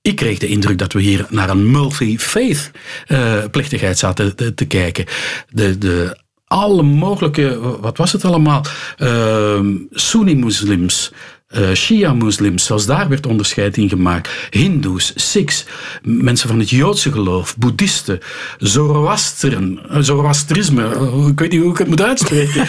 ik 0.00 0.16
kreeg 0.16 0.38
de 0.38 0.46
indruk 0.46 0.78
dat 0.78 0.92
we 0.92 1.00
hier 1.00 1.26
naar 1.30 1.50
een 1.50 1.70
multi-faith 1.70 2.70
uh, 3.08 3.44
plechtigheid 3.50 3.98
zaten 3.98 4.36
te, 4.36 4.54
te, 4.54 4.64
kijken. 4.64 5.04
De, 5.48 5.78
de 5.78 6.22
alle 6.54 6.82
mogelijke, 6.82 7.78
wat 7.80 7.96
was 7.96 8.12
het 8.12 8.24
allemaal? 8.24 8.64
Uh, 8.98 9.58
Sunni-moslims, 9.90 11.12
uh, 11.56 11.72
Shia-moslims, 11.72 12.64
zoals 12.64 12.86
daar 12.86 13.08
werd 13.08 13.26
onderscheid 13.26 13.76
in 13.76 13.88
gemaakt. 13.88 14.28
Hindoes, 14.50 15.12
Sikhs, 15.14 15.64
mensen 16.02 16.48
van 16.48 16.58
het 16.58 16.70
Joodse 16.70 17.12
geloof, 17.12 17.56
Boeddhisten, 17.56 18.18
Zoroasteren, 18.58 19.80
uh, 19.90 19.98
Zoroastrisme, 20.00 20.82
uh, 20.82 21.26
ik 21.26 21.38
weet 21.38 21.50
niet 21.50 21.60
hoe 21.60 21.70
ik 21.70 21.78
het 21.78 21.88
moet 21.88 22.02
uitspreken, 22.02 22.66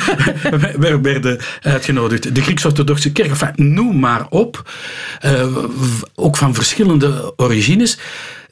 werden 1.02 1.40
uitgenodigd. 1.62 2.36
De 2.36 2.42
Grieks-Orthodoxe 2.42 3.12
Kerk, 3.12 3.30
enfin, 3.30 3.74
noem 3.74 4.00
maar 4.00 4.26
op. 4.30 4.72
ook 6.16 6.38
van 6.38 6.54
verschillende 6.54 7.34
origines. 7.36 7.98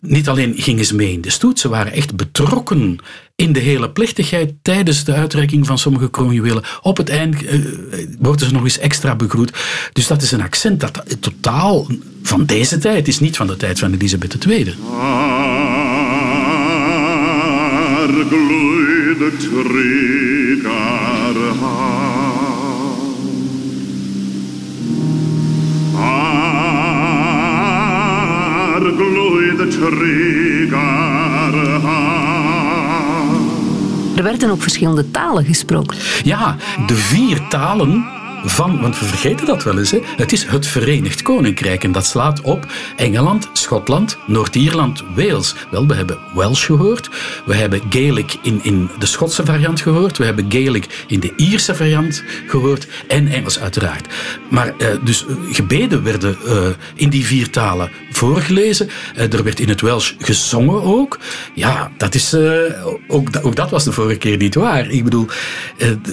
Niet 0.05 0.29
alleen 0.29 0.53
gingen 0.57 0.85
ze 0.85 0.95
mee 0.95 1.11
in 1.11 1.21
de 1.21 1.29
stoet, 1.29 1.59
ze 1.59 1.69
waren 1.69 1.91
echt 1.91 2.15
betrokken 2.15 2.97
in 3.35 3.53
de 3.53 3.59
hele 3.59 3.89
plechtigheid 3.89 4.53
tijdens 4.61 5.03
de 5.03 5.13
uitreiking 5.13 5.65
van 5.65 5.77
sommige 5.77 6.09
kroonjuwelen. 6.09 6.63
Op 6.81 6.97
het 6.97 7.09
eind 7.09 7.43
uh, 7.43 7.65
worden 8.19 8.47
ze 8.47 8.53
nog 8.53 8.63
eens 8.63 8.77
extra 8.77 9.15
begroet. 9.15 9.51
Dus 9.93 10.07
dat 10.07 10.21
is 10.21 10.31
een 10.31 10.41
accent 10.41 10.79
dat 10.79 11.03
totaal 11.19 11.87
van 12.23 12.45
deze 12.45 12.77
tijd 12.77 13.07
is, 13.07 13.19
niet 13.19 13.35
van 13.35 13.47
de 13.47 13.57
tijd 13.57 13.79
van 13.79 13.93
Elisabeth 13.93 14.45
II. 14.45 14.75
Gloeide 19.39 20.72
er 34.15 34.23
werden 34.23 34.49
ook 34.49 34.61
verschillende 34.61 35.11
talen 35.11 35.45
gesproken. 35.45 35.97
Ja, 36.23 36.55
de 36.87 36.95
vier 36.95 37.47
talen 37.49 38.05
van, 38.43 38.81
want 38.81 38.99
we 38.99 39.05
vergeten 39.05 39.45
dat 39.45 39.63
wel 39.63 39.77
eens, 39.77 39.91
hè. 39.91 39.99
het 40.17 40.31
is 40.31 40.45
het 40.45 40.67
Verenigd 40.67 41.21
Koninkrijk 41.21 41.83
en 41.83 41.91
dat 41.91 42.05
slaat 42.05 42.41
op 42.41 42.65
Engeland, 42.95 43.49
Schotland, 43.53 44.17
Noord-Ierland, 44.27 45.03
Wales. 45.15 45.55
Wel, 45.71 45.87
we 45.87 45.93
hebben 45.93 46.17
Welsh 46.33 46.65
gehoord, 46.65 47.09
we 47.45 47.55
hebben 47.55 47.81
Gaelic 47.89 48.35
in, 48.41 48.59
in 48.63 48.89
de 48.99 49.05
Schotse 49.05 49.45
variant 49.45 49.81
gehoord, 49.81 50.17
we 50.17 50.25
hebben 50.25 50.45
Gaelic 50.49 51.05
in 51.07 51.19
de 51.19 51.33
Ierse 51.35 51.75
variant 51.75 52.23
gehoord 52.47 52.87
en 53.07 53.27
Engels 53.27 53.59
uiteraard. 53.59 54.07
Maar 54.49 54.73
uh, 54.77 54.87
dus 55.03 55.25
eh, 55.25 55.35
gebeden 55.51 56.03
werden 56.03 56.37
uh, 56.45 56.67
in 56.95 57.09
die 57.09 57.25
vier 57.25 57.49
talen 57.49 57.91
voorgelezen, 58.11 58.89
uh, 59.15 59.33
er 59.33 59.43
werd 59.43 59.59
in 59.59 59.69
het 59.69 59.81
Welsh 59.81 60.13
gezongen 60.17 60.83
ook. 60.83 61.19
Ja, 61.53 61.91
dat 61.97 62.15
is, 62.15 62.35
ook, 63.07 63.29
ook 63.41 63.55
dat 63.55 63.69
was 63.69 63.83
de 63.83 63.91
vorige 63.91 64.17
keer 64.17 64.37
niet 64.37 64.55
waar. 64.55 64.89
Ik 64.89 65.03
bedoel, 65.03 65.27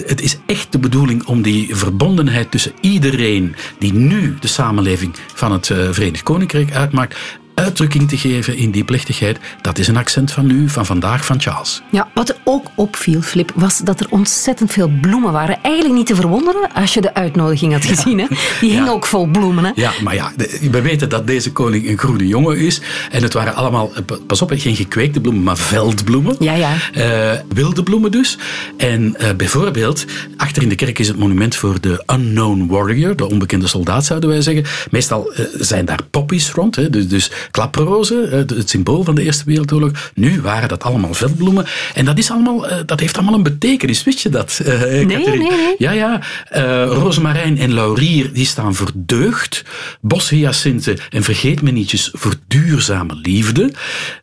het 0.05 0.21
is 0.21 0.37
echt 0.45 0.71
de 0.71 0.79
bedoeling 0.79 1.25
om 1.25 1.41
die 1.41 1.75
verbonden 1.75 2.20
tussen 2.49 2.73
iedereen 2.79 3.55
die 3.77 3.93
nu 3.93 4.35
de 4.39 4.47
samenleving 4.47 5.15
van 5.33 5.51
het 5.51 5.69
eh, 5.69 5.77
Verenigd 5.91 6.23
Koninkrijk 6.23 6.73
uitmaakt 6.73 7.17
uitdrukking 7.61 8.09
te 8.09 8.17
geven 8.17 8.57
in 8.57 8.71
die 8.71 8.83
plechtigheid, 8.83 9.39
dat 9.61 9.77
is 9.77 9.87
een 9.87 9.97
accent 9.97 10.31
van 10.31 10.45
nu, 10.45 10.69
van 10.69 10.85
vandaag, 10.85 11.25
van 11.25 11.41
Charles. 11.41 11.81
Ja, 11.89 12.07
wat 12.13 12.29
er 12.29 12.37
ook 12.43 12.67
opviel, 12.75 13.21
Flip, 13.21 13.51
was 13.55 13.77
dat 13.77 13.99
er 13.99 14.07
ontzettend 14.09 14.71
veel 14.71 14.91
bloemen 15.01 15.31
waren. 15.31 15.59
Eigenlijk 15.61 15.95
niet 15.95 16.07
te 16.07 16.15
verwonderen 16.15 16.73
als 16.73 16.93
je 16.93 17.01
de 17.01 17.13
uitnodiging 17.13 17.73
had 17.73 17.85
gezien. 17.85 18.19
Hè? 18.19 18.25
Die 18.59 18.71
hing 18.71 18.89
ook 18.89 19.05
vol 19.05 19.25
bloemen. 19.25 19.63
Hè? 19.63 19.71
Ja, 19.75 19.91
maar 20.03 20.15
ja, 20.15 20.31
we 20.71 20.81
weten 20.81 21.09
dat 21.09 21.27
deze 21.27 21.51
koning 21.51 21.87
een 21.87 21.97
groene 21.97 22.27
jongen 22.27 22.57
is. 22.57 22.81
En 23.11 23.23
het 23.23 23.33
waren 23.33 23.55
allemaal, 23.55 23.91
eh, 23.95 24.17
pas 24.27 24.41
op, 24.41 24.51
geen 24.55 24.75
gekweekte 24.75 25.21
bloemen, 25.21 25.43
maar 25.43 25.57
veldbloemen. 25.57 26.35
Ja, 26.39 26.53
ja. 26.53 26.75
Uh, 26.95 27.39
wilde 27.53 27.83
bloemen 27.83 28.11
dus. 28.11 28.37
En 28.77 29.15
uh, 29.21 29.31
bijvoorbeeld, 29.37 30.05
achter 30.37 30.63
in 30.63 30.69
de 30.69 30.75
kerk 30.75 30.99
is 30.99 31.07
het 31.07 31.17
monument 31.17 31.55
voor 31.55 31.81
de 31.81 32.03
Unknown 32.13 32.67
Warrior, 32.67 33.15
de 33.15 33.29
onbekende 33.29 33.67
soldaat 33.67 34.05
zouden 34.05 34.29
wij 34.29 34.41
zeggen. 34.41 34.65
Meestal 34.91 35.33
uh, 35.33 35.45
zijn 35.59 35.85
daar 35.85 35.99
poppies 36.11 36.51
rond, 36.51 36.75
hè? 36.75 36.89
Dus, 36.89 37.07
dus 37.07 37.31
klaprozen, 37.51 38.29
het 38.29 38.69
symbool 38.69 39.03
van 39.03 39.15
de 39.15 39.23
Eerste 39.23 39.43
Wereldoorlog. 39.45 40.11
Nu 40.13 40.41
waren 40.41 40.69
dat 40.69 40.83
allemaal 40.83 41.13
veldbloemen. 41.13 41.65
En 41.93 42.05
dat, 42.05 42.17
is 42.17 42.31
allemaal, 42.31 42.67
eh, 42.67 42.77
dat 42.85 42.99
heeft 42.99 43.17
allemaal 43.17 43.33
een 43.33 43.43
betekenis. 43.43 44.03
Wist 44.03 44.19
je 44.19 44.29
dat, 44.29 44.59
uh, 44.65 44.79
nee, 44.81 45.05
nee, 45.05 45.37
nee, 45.37 45.75
Ja, 45.77 45.91
ja. 45.91 46.21
Uh, 46.55 46.85
rozemarijn 46.85 47.57
en 47.57 47.73
laurier 47.73 48.33
die 48.33 48.45
staan 48.45 48.75
voor 48.75 48.91
deugd. 48.95 49.63
Boshyacinten 50.01 50.97
en 51.09 51.23
vergeetmenietjes 51.23 52.09
voor 52.13 52.33
duurzame 52.47 53.15
liefde. 53.15 53.71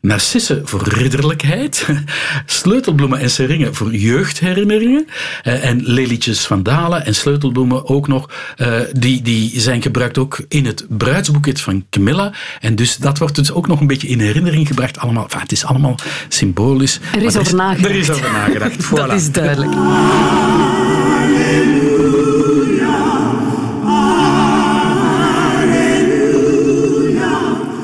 Narcissen 0.00 0.68
voor 0.68 0.82
ridderlijkheid. 0.88 1.87
Sleutelbloemen 2.47 3.18
en 3.18 3.30
seringen 3.30 3.75
voor 3.75 3.94
jeugdherinneringen. 3.94 5.06
en 5.42 5.82
lelietjes 5.85 6.47
van 6.47 6.62
Dalen 6.62 7.04
en 7.04 7.14
sleutelbloemen 7.14 7.88
ook 7.88 8.08
nog. 8.08 8.30
die, 8.92 9.23
die 9.23 9.61
zijn 9.61 9.82
gebruikt 9.82 10.18
ook 10.18 10.40
in 10.49 10.66
het 10.66 10.87
bruidsboeket 10.88 11.61
van 11.61 11.87
Camilla. 11.90 12.32
En 12.61 12.75
dus 12.75 12.97
dat 13.09 13.19
wordt 13.19 13.35
dus 13.35 13.53
ook 13.53 13.67
nog 13.67 13.81
een 13.81 13.87
beetje 13.87 14.09
in 14.09 14.21
herinnering 14.21 14.67
gebracht. 14.67 14.99
Allemaal, 14.99 15.23
enfin, 15.23 15.41
het 15.41 15.53
is 15.53 15.65
allemaal 15.65 15.95
symbolisch. 16.29 17.00
Er 17.15 17.23
is 17.23 17.37
over 17.37 17.55
nagedacht. 17.55 17.95
Er 17.95 18.00
is 18.00 18.11
over 18.11 18.33
nagedacht. 18.33 18.85
Voilà. 18.87 18.91
Dat 18.91 19.12
is 19.12 19.33
duidelijk. 19.33 19.73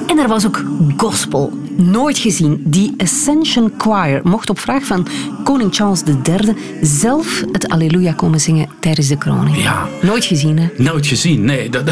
En 0.06 0.18
er 0.18 0.28
was 0.28 0.46
ook 0.46 0.64
gospel. 0.96 1.63
Nooit 1.76 2.18
gezien. 2.18 2.62
Die 2.64 2.94
Ascension 2.96 3.72
Choir 3.78 4.20
mocht 4.24 4.50
op 4.50 4.58
vraag 4.58 4.84
van 4.84 5.06
koning 5.44 5.74
Charles 5.74 6.02
III 6.02 6.54
zelf 6.82 7.44
het 7.52 7.68
Alleluia 7.68 8.12
komen 8.12 8.40
zingen 8.40 8.68
tijdens 8.80 9.08
de 9.08 9.18
kroning. 9.18 9.62
Ja. 9.62 9.88
Nooit 10.02 10.24
gezien, 10.24 10.58
hè? 10.58 10.68
Nooit 10.76 11.06
gezien, 11.06 11.44
nee. 11.44 11.70
Dat, 11.70 11.82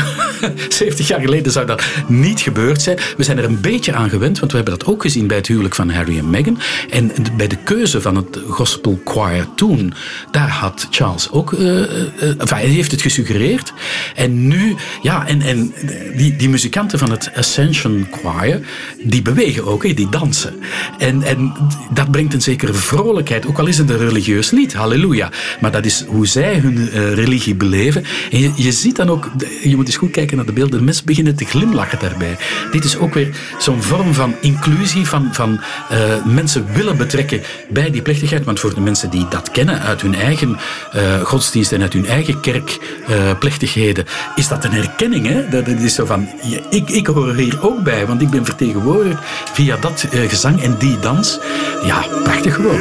70 0.69 1.09
jaar 1.09 1.21
geleden 1.21 1.53
zou 1.53 1.67
dat 1.67 1.85
niet 2.09 2.41
gebeurd 2.41 2.83
zijn. 2.83 2.99
We 3.17 3.23
zijn 3.23 3.39
er 3.39 3.45
een 3.45 3.61
beetje 3.61 3.93
aan 3.93 4.09
gewend, 4.09 4.39
want 4.39 4.51
we 4.51 4.57
hebben 4.57 4.79
dat 4.79 4.89
ook 4.89 5.03
gezien 5.03 5.27
bij 5.27 5.37
het 5.37 5.47
huwelijk 5.47 5.75
van 5.75 5.91
Harry 5.91 6.19
en 6.19 6.31
Meghan. 6.31 6.59
En 6.91 7.13
bij 7.37 7.47
de 7.47 7.57
keuze 7.57 8.01
van 8.01 8.17
het 8.17 8.39
gospel 8.49 9.01
choir 9.05 9.47
toen, 9.55 9.93
daar 10.31 10.51
had 10.51 10.87
Charles 10.91 11.31
ook... 11.31 11.53
Uh, 11.53 11.61
uh, 11.61 11.85
enfin, 12.21 12.57
hij 12.57 12.67
heeft 12.67 12.91
het 12.91 13.03
gesuggereerd. 13.03 13.73
En 14.15 14.47
nu, 14.47 14.77
ja, 15.03 15.27
en, 15.27 15.43
en 15.43 15.75
die, 16.17 16.37
die 16.37 16.49
muzikanten 16.49 16.99
van 16.99 17.11
het 17.11 17.31
Ascension 17.37 18.07
Choir, 18.11 18.61
die 19.03 19.23
bewegen 19.23 19.65
ook, 19.67 19.72
die 19.81 20.09
dansen. 20.09 20.55
En, 20.99 21.23
en 21.23 21.53
dat 21.91 22.11
brengt 22.11 22.35
een 22.35 22.43
zekere 22.43 22.75
vrolijkheid, 22.75 23.47
ook 23.47 23.59
al 23.59 23.67
is 23.67 23.79
het 23.79 23.91
een 23.91 23.99
religieus 23.99 24.51
lied, 24.51 24.75
halleluja. 24.75 25.31
Maar 25.61 25.71
dat 25.71 25.85
is 25.85 26.05
hoe 26.09 26.27
zij 26.27 26.59
hun 26.59 26.79
uh, 26.79 27.15
religie 27.15 27.55
beleven. 27.55 28.05
En 28.31 28.39
je, 28.39 28.53
je 28.55 28.73
ziet 28.73 28.97
dan 28.97 29.09
ook, 29.09 29.31
je 29.63 29.77
moet 29.77 29.87
eens 29.87 29.97
goed 29.97 30.11
kijken 30.11 30.37
naar 30.37 30.47
de 30.47 30.53
beelden, 30.53 30.79
de 30.79 30.85
mensen 30.85 31.07
beginnen 31.07 31.37
te 31.37 31.45
glimlachen 31.45 31.99
daarbij. 31.99 32.37
Dit 32.71 32.85
is 32.85 32.97
ook 32.97 33.15
weer 33.15 33.37
zo'n 33.59 33.83
vorm 33.83 34.15
van 34.15 34.35
inclusie, 34.41 35.07
van, 35.07 35.29
van 35.33 35.61
uh, 35.93 35.99
mensen 36.25 36.67
willen 36.73 36.97
betrekken 36.97 37.41
bij 37.69 37.91
die 37.91 38.03
plechtigheid. 38.03 38.45
Want 38.45 38.61
voor 38.61 38.75
de 38.75 38.81
mensen 38.81 39.11
die 39.11 39.29
dat 39.29 39.51
kennen 39.51 39.81
uit 39.81 40.03
hun 40.03 40.15
eigen 40.15 40.59
uh, 40.97 41.21
godsdienst 41.21 41.73
en 41.73 41.81
uit 41.83 41.93
hun 41.93 42.07
eigen 42.07 42.41
kerkplechtigheden, 42.41 44.05
is 44.35 44.49
dat 44.49 44.65
een 44.65 44.73
herkenning. 44.73 45.27
Hè? 45.27 45.49
Dat, 45.49 45.67
is 45.69 45.95
zo 45.95 46.05
van, 46.05 46.29
ik, 46.71 46.91
ik 46.91 47.07
hoor 47.07 47.35
hier 47.35 47.59
ook 47.63 47.83
bij, 47.83 48.07
want 48.07 48.23
ik 48.23 48.31
ben 48.31 48.45
vertegenwoordigd 48.45 49.19
via 49.63 49.77
dat 49.77 50.07
uh, 50.15 50.29
gezang 50.29 50.63
en 50.63 50.77
die 50.79 50.99
dans. 50.99 51.39
Ja, 51.85 52.05
prachtig 52.23 52.55
gewoon. 52.55 52.81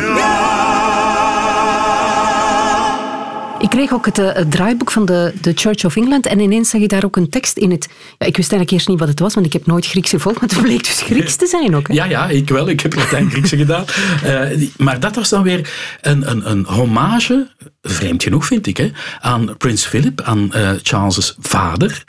Ik 3.60 3.70
kreeg 3.70 3.94
ook 3.94 4.06
het, 4.06 4.20
uh, 4.20 4.34
het, 4.34 4.52
draaiboek 4.52 4.92
van 4.92 5.06
de, 5.06 5.34
de 5.42 5.52
Church 5.56 5.86
of 5.86 5.96
England 5.96 6.26
en 6.26 6.40
ineens 6.40 6.70
zag 6.70 6.82
je 6.82 6.88
daar 6.88 7.06
ook 7.06 7.16
een 7.16 7.30
tekst 7.30 7.58
in 7.58 7.72
het... 7.72 7.90
Ja, 8.18 8.26
ik 8.26 8.38
wist 8.38 8.52
eigenlijk 8.52 8.72
eerst 8.72 8.88
niet 8.88 9.00
wat 9.00 9.08
het 9.08 9.20
was, 9.20 9.34
want 9.34 9.46
ik 9.46 9.54
heb 9.54 9.66
nooit 9.66 9.88
Grieks 9.88 10.10
gevolgd, 10.10 10.42
maar 10.42 10.50
het 10.50 10.62
bleek 10.62 10.84
dus 10.84 11.02
Grieks 11.02 11.36
te 11.36 11.48
zijn 11.48 11.76
ook. 11.76 11.88
Hè? 11.88 11.94
Ja, 11.94 12.06
ja, 12.06 12.30
ik 12.30 12.50
wel. 12.50 12.70
Ik 12.70 12.80
heb 12.80 12.96
Latijn-Griekse 12.96 13.58
gedaan. 13.58 13.86
Uh, 14.26 14.70
maar 14.78 15.00
dat 15.00 15.16
was 15.16 15.30
dan 15.30 15.44
weer 15.44 15.74
een, 16.02 16.30
een, 16.30 16.52
een 16.52 16.66
hommage, 16.66 17.48
vreemd 17.82 18.24
genoeg 18.24 18.46
vind 18.46 18.68
ik, 18.68 18.78
hè, 18.78 18.92
aan 19.20 19.58
Prins 19.58 19.86
Philip, 19.86 20.22
aan 20.22 20.52
uh, 20.56 20.72
Charles' 20.84 21.36
vader, 21.40 22.04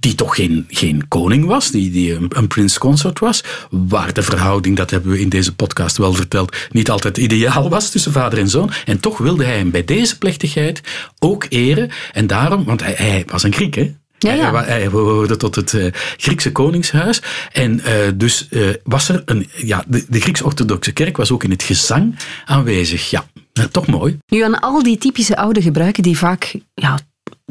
die 0.00 0.14
toch 0.14 0.34
geen, 0.34 0.64
geen 0.68 1.08
koning 1.08 1.44
was, 1.44 1.70
die, 1.70 1.90
die 1.90 2.14
een, 2.14 2.26
een 2.28 2.46
prins 2.46 2.78
consort 2.78 3.18
was, 3.18 3.44
waar 3.70 4.12
de 4.12 4.22
verhouding, 4.22 4.76
dat 4.76 4.90
hebben 4.90 5.10
we 5.10 5.20
in 5.20 5.28
deze 5.28 5.54
podcast 5.54 5.96
wel 5.96 6.12
verteld, 6.14 6.56
niet 6.70 6.90
altijd 6.90 7.16
ideaal 7.18 7.68
was 7.68 7.90
tussen 7.90 8.12
vader 8.12 8.38
en 8.38 8.48
zoon. 8.48 8.70
En 8.84 9.00
toch 9.00 9.18
wilde 9.18 9.44
hij 9.44 9.56
hem 9.56 9.70
bij 9.70 9.84
deze 9.84 10.18
plechtigheid 10.18 10.80
ook 11.18 11.46
eren. 11.48 11.90
En 12.12 12.26
daarom, 12.26 12.64
want 12.64 12.82
hij, 12.82 12.94
hij 12.96 13.24
was 13.26 13.42
een 13.42 13.54
Griek, 13.54 13.74
hè? 13.74 13.94
Ja, 14.18 14.32
ja. 14.32 14.54
Hij, 14.54 14.64
hij 14.80 14.90
behoorde 14.90 15.36
tot 15.36 15.54
het 15.54 15.74
eh, 15.74 15.92
Griekse 16.16 16.52
koningshuis. 16.52 17.22
En 17.52 17.80
eh, 17.84 17.94
dus 18.14 18.48
eh, 18.48 18.68
was 18.84 19.08
er 19.08 19.22
een... 19.24 19.48
Ja, 19.56 19.84
de, 19.86 20.04
de 20.08 20.20
Grieks-orthodoxe 20.20 20.92
kerk 20.92 21.16
was 21.16 21.30
ook 21.30 21.44
in 21.44 21.50
het 21.50 21.62
gezang 21.62 22.16
aanwezig. 22.44 23.10
Ja, 23.10 23.24
eh, 23.52 23.64
toch 23.64 23.86
mooi. 23.86 24.18
Nu, 24.26 24.40
aan 24.42 24.60
al 24.60 24.82
die 24.82 24.98
typische 24.98 25.36
oude 25.36 25.62
gebruiken 25.62 26.02
die 26.02 26.18
vaak 26.18 26.54
ja, 26.74 26.98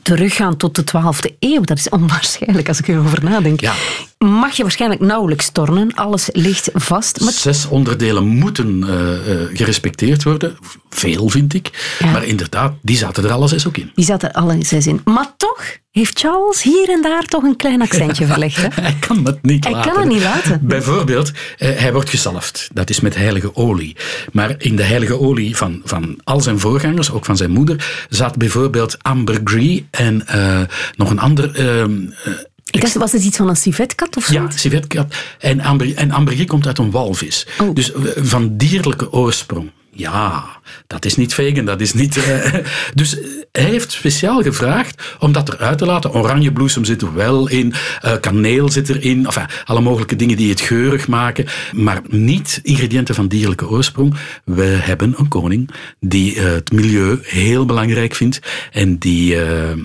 teruggaan 0.01 0.57
tot 0.57 0.75
de 0.75 0.83
12e 0.83 1.35
eeuw, 1.39 1.61
dat 1.61 1.77
is 1.77 1.89
onwaarschijnlijk 1.89 2.67
als 2.67 2.79
ik 2.79 2.87
erover 2.87 3.23
nadenk, 3.23 3.61
Ja. 3.61 3.73
mag 4.17 4.55
je 4.55 4.61
waarschijnlijk 4.61 5.01
nauwelijks 5.01 5.49
tornen. 5.49 5.93
Alles 5.95 6.29
ligt 6.33 6.69
vast. 6.73 7.19
Maar 7.21 7.31
Zes 7.33 7.65
onderdelen 7.67 8.27
moeten 8.27 8.83
eh, 8.87 9.31
eh, 9.31 9.49
gerespecteerd 9.53 10.23
worden. 10.23 10.57
Veel, 10.89 11.29
vind 11.29 11.53
ik. 11.53 11.95
Ja. 11.99 12.11
Maar 12.11 12.23
inderdaad, 12.25 12.73
die 12.81 12.97
zaten 12.97 13.23
er 13.23 13.31
alle 13.31 13.47
zes 13.47 13.67
ook 13.67 13.77
in. 13.77 13.91
die 13.95 14.05
zat 14.05 14.23
er 14.23 14.31
alle 14.31 14.57
zes 14.65 14.87
in. 14.87 15.01
Maar 15.05 15.33
toch 15.37 15.63
heeft 15.97 16.19
Charles 16.19 16.61
hier 16.61 16.89
en 16.89 17.01
daar 17.01 17.23
toch 17.23 17.43
een 17.43 17.55
klein 17.55 17.81
accentje 17.81 18.25
verlegd. 18.33 18.57
Hè? 18.57 18.67
Hij 18.81 18.95
kan 18.99 19.25
het 19.25 19.43
niet 19.43 19.63
Hij 19.63 19.73
laten. 19.73 19.91
kan 19.91 20.01
het 20.01 20.09
niet 20.11 20.21
laten. 20.21 20.59
Bijvoorbeeld, 20.61 21.31
eh, 21.57 21.69
hij 21.75 21.93
wordt 21.93 22.09
gezalfd. 22.09 22.69
Dat 22.73 22.89
is 22.89 22.99
met 22.99 23.15
heilige 23.15 23.55
olie. 23.55 23.95
Maar 24.31 24.55
in 24.57 24.75
de 24.75 24.83
heilige 24.83 25.19
olie 25.19 25.55
van, 25.57 25.81
van 25.83 26.19
al 26.23 26.41
zijn 26.41 26.59
voorgangers, 26.59 27.11
ook 27.11 27.25
van 27.25 27.37
zijn 27.37 27.51
moeder, 27.51 28.05
zat 28.09 28.35
bijvoorbeeld 28.37 28.97
ambergris 29.01 29.81
en 29.91 30.27
eh, 30.27 30.61
nog 30.95 31.09
een 31.09 31.19
ander... 31.19 31.55
ehm, 31.55 31.91
eh, 32.23 32.33
Ik 32.71 32.81
dacht, 32.81 32.93
was 32.93 33.11
het 33.11 33.23
iets 33.23 33.37
van 33.37 33.49
een 33.49 33.55
civetkat 33.55 34.17
of 34.17 34.27
ja, 34.31 34.33
zoiets? 34.33 34.61
civetkat. 34.61 35.15
En, 35.39 35.61
amber, 35.61 35.95
en 35.95 36.11
ambergris 36.11 36.45
komt 36.47 36.67
uit 36.67 36.77
een 36.77 36.91
walvis. 36.91 37.47
Oh. 37.61 37.75
Dus 37.75 37.91
van 38.17 38.57
dierlijke 38.57 39.11
oorsprong. 39.11 39.71
Ja, 39.91 40.45
dat 40.87 41.05
is 41.05 41.15
niet 41.15 41.33
vegan, 41.33 41.65
dat 41.65 41.81
is 41.81 41.93
niet... 41.93 42.17
eh, 42.17 42.53
dus 42.93 43.19
eh, 43.19 43.27
hij 43.51 43.63
heeft 43.63 43.91
speciaal 43.91 44.41
gevraagd 44.41 45.15
om 45.19 45.31
dat 45.31 45.53
eruit 45.53 45.77
te 45.77 45.85
laten. 45.85 46.13
Oranjebloesem 46.13 46.85
zit 46.85 47.01
er 47.01 47.13
wel 47.13 47.49
in, 47.49 47.73
eh, 48.01 48.13
kaneel 48.19 48.71
zit 48.71 48.89
erin, 48.89 49.25
enfin, 49.25 49.45
alle 49.65 49.81
mogelijke 49.81 50.15
dingen 50.15 50.37
die 50.37 50.49
het 50.49 50.61
geurig 50.61 51.07
maken, 51.07 51.45
maar 51.73 52.01
niet 52.07 52.59
ingrediënten 52.63 53.15
van 53.15 53.27
dierlijke 53.27 53.69
oorsprong. 53.69 54.15
We 54.43 54.63
hebben 54.63 55.13
een 55.17 55.27
koning 55.27 55.69
die 55.99 56.39
het 56.39 56.71
milieu 56.71 57.19
heel 57.21 57.65
belangrijk 57.65 58.15
vindt 58.15 58.39
en 58.71 58.97
die, 58.97 59.37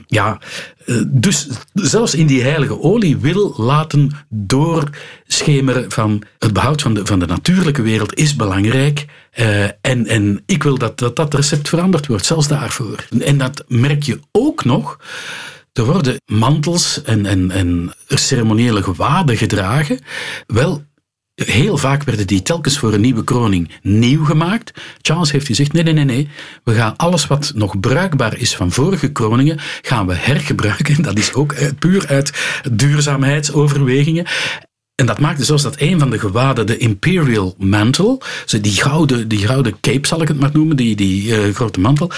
ja, 0.07 0.39
dus 1.07 1.49
zelfs 1.75 2.15
in 2.15 2.27
die 2.27 2.43
heilige 2.43 2.81
olie 2.81 3.17
wil 3.17 3.55
laten 3.57 4.11
doorschemeren 4.29 5.91
van 5.91 6.23
het 6.39 6.53
behoud 6.53 6.83
van 6.83 6.95
de, 6.95 7.07
van 7.07 7.19
de 7.19 7.27
natuurlijke 7.27 7.83
wereld 7.83 8.15
is 8.15 8.37
belangrijk. 8.37 9.07
En, 9.81 10.07
en 10.07 10.43
ik 10.47 10.63
wil 10.63 10.72
dat, 10.79 10.99
dat 10.99 11.17
dat 11.17 11.35
recept 11.35 11.69
veranderd 11.69 12.07
wordt, 12.07 12.27
zelfs 12.27 12.49
daarvoor. 12.49 13.07
En 13.21 13.39
dat 13.39 13.65
merk 13.69 14.03
je 14.03 14.21
ook 14.33 14.65
nog. 14.65 14.99
Er 15.73 15.85
worden 15.85 16.21
mantels 16.27 17.03
en, 17.03 17.27
en, 17.27 17.51
en 17.51 17.95
ceremoniële 18.09 18.83
gewaden 18.83 19.37
gedragen. 19.37 19.99
Wel, 20.47 20.83
Heel 21.35 21.77
vaak 21.77 22.03
werden 22.03 22.27
die 22.27 22.43
telkens 22.43 22.79
voor 22.79 22.93
een 22.93 23.01
nieuwe 23.01 23.25
kroning 23.25 23.71
nieuw 23.83 24.25
gemaakt. 24.25 24.81
Charles 25.01 25.33
heeft 25.33 25.47
gezegd, 25.47 25.73
nee, 25.73 25.83
nee, 25.83 25.93
nee, 25.93 26.05
nee. 26.05 26.29
We 26.65 26.75
gaan 26.75 26.97
alles 26.97 27.27
wat 27.27 27.53
nog 27.55 27.81
bruikbaar 27.81 28.37
is 28.39 28.57
van 28.57 28.71
vorige 28.71 29.13
kroningen, 29.13 29.59
gaan 29.83 30.07
we 30.07 30.15
hergebruiken. 30.15 31.03
Dat 31.03 31.19
is 31.19 31.33
ook 31.33 31.55
puur 31.79 32.07
uit 32.09 32.33
duurzaamheidsoverwegingen. 32.73 34.27
En 34.95 35.07
dat 35.07 35.21
maakte 35.21 35.45
zelfs 35.45 35.63
dat 35.63 35.75
een 35.79 35.99
van 35.99 36.11
de 36.11 36.19
gewaden, 36.19 36.67
de 36.67 36.77
Imperial 36.77 37.55
Mantle, 37.59 38.21
die 38.61 38.73
gouden, 38.73 39.29
die 39.29 39.47
gouden 39.47 39.81
cape 39.81 40.07
zal 40.07 40.23
ik 40.23 40.29
het 40.29 40.41
maar 40.41 40.51
noemen, 40.53 40.77
die, 40.77 40.97
die 40.97 41.37
eh, 41.37 41.55
grote 41.55 41.81
mantel, 41.81 42.11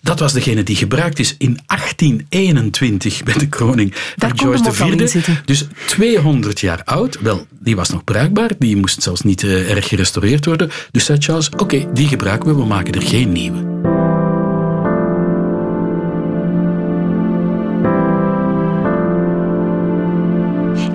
dat 0.00 0.18
was 0.18 0.32
degene 0.32 0.62
die 0.62 0.76
gebruikt 0.76 1.18
is 1.18 1.34
in 1.38 1.58
1821 1.66 3.22
bij 3.22 3.34
de 3.34 3.48
kroning 3.48 3.94
Daar 4.16 4.32
van 4.34 4.38
George 4.38 5.08
IV. 5.08 5.28
Dus 5.44 5.66
200 5.86 6.60
jaar 6.60 6.82
oud. 6.84 7.18
Wel, 7.20 7.46
die 7.50 7.76
was 7.76 7.90
nog 7.90 8.04
bruikbaar. 8.04 8.50
Die 8.58 8.76
moest 8.76 9.02
zelfs 9.02 9.20
niet 9.20 9.42
eh, 9.42 9.70
erg 9.70 9.88
gerestaureerd 9.88 10.44
worden. 10.44 10.70
Dus 10.90 11.04
zei 11.04 11.18
Charles, 11.20 11.48
oké, 11.48 11.86
die 11.92 12.08
gebruiken 12.08 12.48
we. 12.48 12.54
We 12.54 12.66
maken 12.66 12.94
er 12.94 13.02
geen 13.02 13.32
nieuwe. 13.32 14.15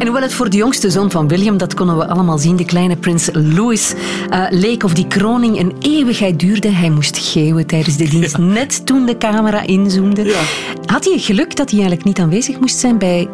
En 0.01 0.07
hoewel 0.07 0.25
het 0.25 0.33
voor 0.33 0.49
de 0.49 0.57
jongste 0.57 0.89
zoon 0.89 1.11
van 1.11 1.27
William, 1.27 1.57
dat 1.57 1.73
konden 1.73 1.97
we 1.97 2.07
allemaal 2.07 2.37
zien, 2.37 2.55
de 2.55 2.65
kleine 2.65 2.95
prins 2.95 3.29
Louis, 3.33 3.93
eh, 4.29 4.45
leek 4.49 4.83
of 4.83 4.93
die 4.93 5.07
kroning 5.07 5.59
een 5.59 5.75
eeuwigheid 5.79 6.39
duurde. 6.39 6.69
Hij 6.69 6.89
moest 6.89 7.17
geeuwen 7.17 7.65
tijdens 7.65 7.97
de 7.97 8.09
dienst, 8.09 8.37
net 8.37 8.85
toen 8.85 9.05
de 9.05 9.17
camera 9.17 9.61
inzoomde. 9.61 10.35
Had 10.85 11.05
hij 11.05 11.17
geluk 11.17 11.55
dat 11.55 11.69
hij 11.69 11.79
eigenlijk 11.79 12.07
niet 12.07 12.19
aanwezig 12.19 12.59
moest 12.59 12.77
zijn 12.77 12.97
bij 12.97 13.27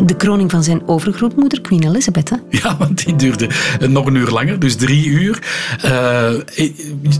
de 0.00 0.16
kroning 0.16 0.50
van 0.50 0.62
zijn 0.62 0.88
overgrootmoeder, 0.88 1.60
Queen 1.60 1.84
Elizabeth? 1.84 2.30
Hè? 2.30 2.36
Ja, 2.50 2.76
want 2.76 3.04
die 3.04 3.16
duurde 3.16 3.48
nog 3.88 4.06
een 4.06 4.14
uur 4.14 4.30
langer, 4.30 4.58
dus 4.58 4.76
drie 4.76 5.06
uur. 5.06 5.38
Eh, 5.82 6.32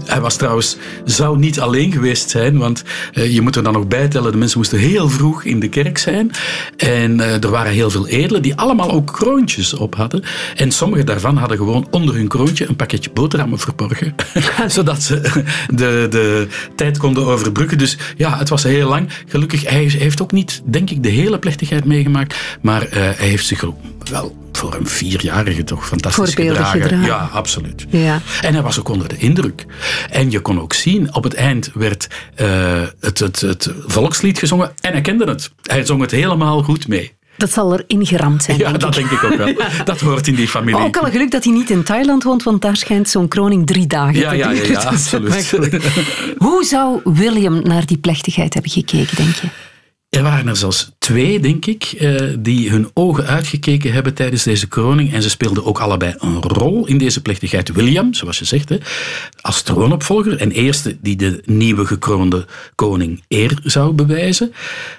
hij 0.04 0.20
was 0.20 0.36
trouwens, 0.36 0.76
zou 1.04 1.38
niet 1.38 1.60
alleen 1.60 1.92
geweest 1.92 2.30
zijn, 2.30 2.58
want 2.58 2.82
eh, 3.12 3.34
je 3.34 3.40
moet 3.40 3.56
er 3.56 3.62
dan 3.62 3.72
nog 3.72 3.88
bijtellen, 3.88 4.32
de 4.32 4.38
mensen 4.38 4.58
moesten 4.58 4.78
heel 4.78 5.08
vroeg 5.08 5.44
in 5.44 5.60
de 5.60 5.68
kerk 5.68 5.98
zijn. 5.98 6.30
En 6.76 7.20
eh, 7.20 7.42
er 7.44 7.50
waren 7.50 7.72
heel 7.72 7.90
veel 7.90 8.08
edelen 8.08 8.42
die 8.42 8.54
allemaal 8.54 8.90
ook 8.90 9.12
kroontjes 9.12 9.74
op 9.74 9.94
hadden. 9.94 10.22
En 10.56 10.72
sommige 10.72 11.04
daarvan 11.04 11.36
hadden 11.36 11.56
gewoon 11.56 11.86
onder 11.90 12.14
hun 12.14 12.28
kroontje 12.28 12.68
een 12.68 12.76
pakketje 12.76 13.10
boterhammen 13.10 13.58
verborgen. 13.58 14.14
zodat 14.66 15.02
ze 15.02 15.20
de, 15.74 16.06
de 16.10 16.46
tijd 16.76 16.98
konden 16.98 17.26
overbruggen. 17.26 17.78
Dus 17.78 17.98
ja, 18.16 18.38
het 18.38 18.48
was 18.48 18.62
heel 18.62 18.88
lang. 18.88 19.08
Gelukkig, 19.26 19.68
hij 19.68 19.84
heeft 19.84 20.22
ook 20.22 20.32
niet, 20.32 20.62
denk 20.64 20.90
ik, 20.90 21.02
de 21.02 21.08
hele 21.08 21.38
plechtigheid 21.38 21.84
meegemaakt. 21.84 22.34
Maar 22.64 22.82
eh, 22.82 22.90
hij 22.92 23.28
heeft 23.28 23.46
zich 23.46 23.64
wel 24.10 24.36
voor 24.52 24.74
een 24.74 24.86
vierjarige 24.86 25.64
toch 25.64 25.86
fantastisch 25.86 26.34
gedragen. 26.34 26.82
gedragen. 26.82 27.06
Ja, 27.06 27.28
absoluut. 27.32 27.86
Ja. 27.88 28.20
En 28.40 28.52
hij 28.52 28.62
was 28.62 28.78
ook 28.78 28.88
onder 28.88 29.08
de 29.08 29.16
indruk. 29.16 29.66
En 30.10 30.30
je 30.30 30.40
kon 30.40 30.60
ook 30.60 30.72
zien, 30.72 31.14
op 31.14 31.24
het 31.24 31.34
eind 31.34 31.70
werd 31.74 32.08
eh, 32.34 32.82
het, 33.00 33.18
het, 33.18 33.40
het 33.40 33.70
volkslied 33.86 34.38
gezongen 34.38 34.72
en 34.80 34.92
hij 34.92 35.00
kende 35.00 35.24
het. 35.24 35.50
Hij 35.62 35.84
zong 35.84 36.00
het 36.00 36.10
helemaal 36.10 36.62
goed 36.62 36.88
mee. 36.88 37.12
Dat 37.36 37.52
zal 37.52 37.72
er 37.72 37.84
ingeramd 37.86 38.42
zijn, 38.42 38.58
Ja, 38.58 38.68
denk 38.68 38.80
dat 38.80 38.94
denk 38.94 39.10
ik 39.10 39.24
ook 39.24 39.36
wel. 39.36 39.54
Dat 39.84 40.00
hoort 40.00 40.26
in 40.26 40.34
die 40.34 40.48
familie. 40.48 40.84
Ook 40.84 40.96
al 40.96 41.10
geluk 41.10 41.30
dat 41.30 41.44
hij 41.44 41.52
niet 41.52 41.70
in 41.70 41.82
Thailand 41.82 42.22
woont, 42.22 42.42
want 42.42 42.62
daar 42.62 42.76
schijnt 42.76 43.08
zo'n 43.08 43.28
kroning 43.28 43.66
drie 43.66 43.86
dagen 43.86 44.14
Ja, 44.14 44.30
te 44.30 44.36
ja, 44.36 44.50
ja, 44.50 44.54
duren. 44.54 44.70
ja, 44.70 44.78
absoluut. 44.94 45.54
Hoe 46.38 46.64
zou 46.64 47.00
William 47.04 47.62
naar 47.62 47.86
die 47.86 47.98
plechtigheid 47.98 48.54
hebben 48.54 48.72
gekeken, 48.72 49.16
denk 49.16 49.34
je? 49.34 49.46
Er 50.14 50.22
waren 50.22 50.48
er 50.48 50.56
zelfs 50.56 50.90
twee, 50.98 51.40
denk 51.40 51.66
ik, 51.66 51.84
eh, 51.84 52.14
die 52.38 52.70
hun 52.70 52.90
ogen 52.92 53.26
uitgekeken 53.26 53.92
hebben 53.92 54.14
tijdens 54.14 54.42
deze 54.42 54.68
kroning. 54.68 55.12
En 55.12 55.22
ze 55.22 55.30
speelden 55.30 55.64
ook 55.64 55.78
allebei 55.78 56.14
een 56.18 56.42
rol 56.42 56.86
in 56.86 56.98
deze 56.98 57.22
plechtigheid. 57.22 57.72
William, 57.72 58.14
zoals 58.14 58.38
je 58.38 58.44
zegt, 58.44 58.72
als 59.40 59.62
troonopvolger 59.62 60.36
en 60.36 60.50
eerste 60.50 60.98
die 61.00 61.16
de 61.16 61.42
nieuwe 61.44 61.86
gekroonde 61.86 62.46
koning 62.74 63.22
eer 63.28 63.58
zou 63.62 63.92
bewijzen. 63.92 64.52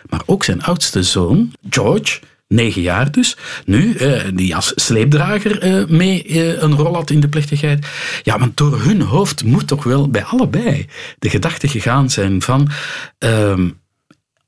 Maar 0.10 0.22
ook 0.26 0.44
zijn 0.44 0.64
oudste 0.64 1.04
zoon, 1.04 1.54
George, 1.70 2.20
negen 2.48 2.82
jaar 2.82 3.12
dus, 3.12 3.38
nu, 3.66 3.94
eh, 3.94 4.22
die 4.34 4.56
als 4.56 4.72
sleepdrager 4.76 5.60
eh, 5.60 5.86
mee 5.86 6.42
een 6.62 6.76
rol 6.76 6.94
had 6.94 7.10
in 7.10 7.20
de 7.20 7.30
plechtigheid. 7.30 7.88
Ja, 8.24 8.40
want 8.40 8.58
door 8.58 8.82
hun 8.82 9.02
hoofd 9.02 9.44
moet 9.44 9.68
toch 9.68 9.84
wel 9.84 10.10
bij 10.10 10.24
allebei 10.24 10.86
de 11.20 11.30
gedachte 11.30 11.68
gegaan 11.68 12.10
zijn 12.10 12.42
van... 12.42 12.70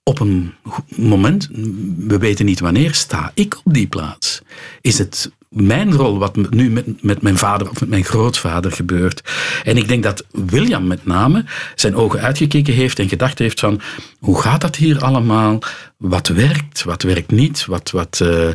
op 0.07 0.19
een 0.19 0.53
moment, 0.95 1.49
we 1.97 2.17
weten 2.17 2.45
niet 2.45 2.59
wanneer, 2.59 2.93
sta 2.93 3.31
ik 3.33 3.59
op 3.63 3.73
die 3.73 3.87
plaats? 3.87 4.41
Is 4.81 4.97
het 4.97 5.31
mijn 5.49 5.93
rol 5.93 6.17
wat 6.17 6.51
nu 6.51 6.69
met, 6.69 7.03
met 7.03 7.21
mijn 7.21 7.37
vader 7.37 7.69
of 7.69 7.79
met 7.79 7.89
mijn 7.89 8.03
grootvader 8.03 8.71
gebeurt? 8.71 9.21
En 9.63 9.77
ik 9.77 9.87
denk 9.87 10.03
dat 10.03 10.25
William 10.31 10.87
met 10.87 11.05
name 11.05 11.45
zijn 11.75 11.95
ogen 11.95 12.19
uitgekeken 12.19 12.73
heeft 12.73 12.99
en 12.99 13.09
gedacht 13.09 13.39
heeft 13.39 13.59
van, 13.59 13.81
hoe 14.19 14.41
gaat 14.41 14.61
dat 14.61 14.75
hier 14.75 15.03
allemaal? 15.03 15.59
Wat 15.97 16.27
werkt, 16.27 16.83
wat 16.83 17.01
werkt 17.01 17.31
niet? 17.31 17.65
Wat, 17.65 17.91
wat, 17.91 18.21
eh, 18.21 18.49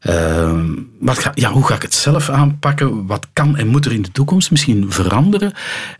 eh, 0.00 0.60
wat 1.00 1.30
ja, 1.34 1.50
hoe 1.50 1.66
ga 1.66 1.74
ik 1.74 1.82
het 1.82 1.94
zelf 1.94 2.28
aanpakken? 2.28 3.06
Wat 3.06 3.26
kan 3.32 3.56
en 3.56 3.66
moet 3.66 3.84
er 3.84 3.92
in 3.92 4.02
de 4.02 4.12
toekomst 4.12 4.50
misschien 4.50 4.92
veranderen? 4.92 5.52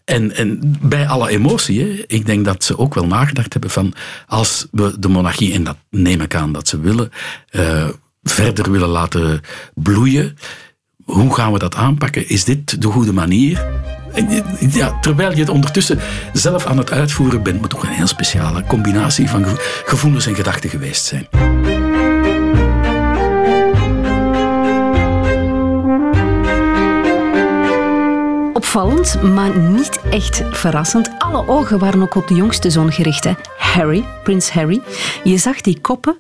En, 0.05 0.37
en 0.37 0.77
bij 0.81 1.09
alle 1.09 1.29
emotie, 1.29 1.81
hè, 1.81 2.05
ik 2.07 2.27
denk 2.27 2.45
dat 2.45 2.65
ze 2.65 2.79
ook 2.79 2.95
wel 2.95 3.07
nagedacht 3.07 3.53
hebben 3.53 3.71
van 3.71 3.95
als 4.27 4.67
we 4.71 4.99
de 4.99 5.09
monarchie, 5.09 5.55
en 5.55 5.65
dat 5.65 5.77
neem 5.91 6.21
ik 6.21 6.35
aan 6.35 6.53
dat 6.53 6.69
ze 6.69 6.81
willen, 6.81 7.11
eh, 7.49 7.89
verder 8.23 8.71
willen 8.71 8.89
laten 8.89 9.41
bloeien. 9.75 10.37
Hoe 11.05 11.35
gaan 11.35 11.53
we 11.53 11.59
dat 11.59 11.75
aanpakken? 11.75 12.29
Is 12.29 12.45
dit 12.45 12.83
de 12.83 12.89
goede 12.89 13.13
manier? 13.13 13.67
En, 14.13 14.29
Ja, 14.71 14.99
terwijl 15.01 15.31
je 15.33 15.39
het 15.41 15.49
ondertussen 15.49 15.99
zelf 16.33 16.67
aan 16.67 16.79
het 16.79 16.91
uitvoeren 16.91 17.43
bent, 17.43 17.61
moet 17.61 17.71
toch 17.71 17.83
een 17.83 17.89
heel 17.89 18.07
speciale 18.07 18.65
combinatie 18.65 19.29
van 19.29 19.45
gevo- 19.45 19.61
gevoelens 19.85 20.27
en 20.27 20.35
gedachten 20.35 20.71
geweest 20.71 21.05
zijn. 21.05 21.29
Opvallend, 28.53 29.23
maar 29.23 29.59
niet 29.59 30.01
echt 30.11 30.43
verrassend. 30.51 31.11
Alle 31.19 31.49
ogen 31.49 31.79
waren 31.79 32.03
ook 32.03 32.15
op 32.15 32.29
de 32.29 32.35
jongste 32.35 32.71
zoon 32.71 32.93
gericht. 32.93 33.27
Harry, 33.57 34.05
prins 34.23 34.51
Harry. 34.51 34.81
Je 35.25 35.37
zag 35.39 35.61
die 35.61 35.81
koppen 35.81 36.17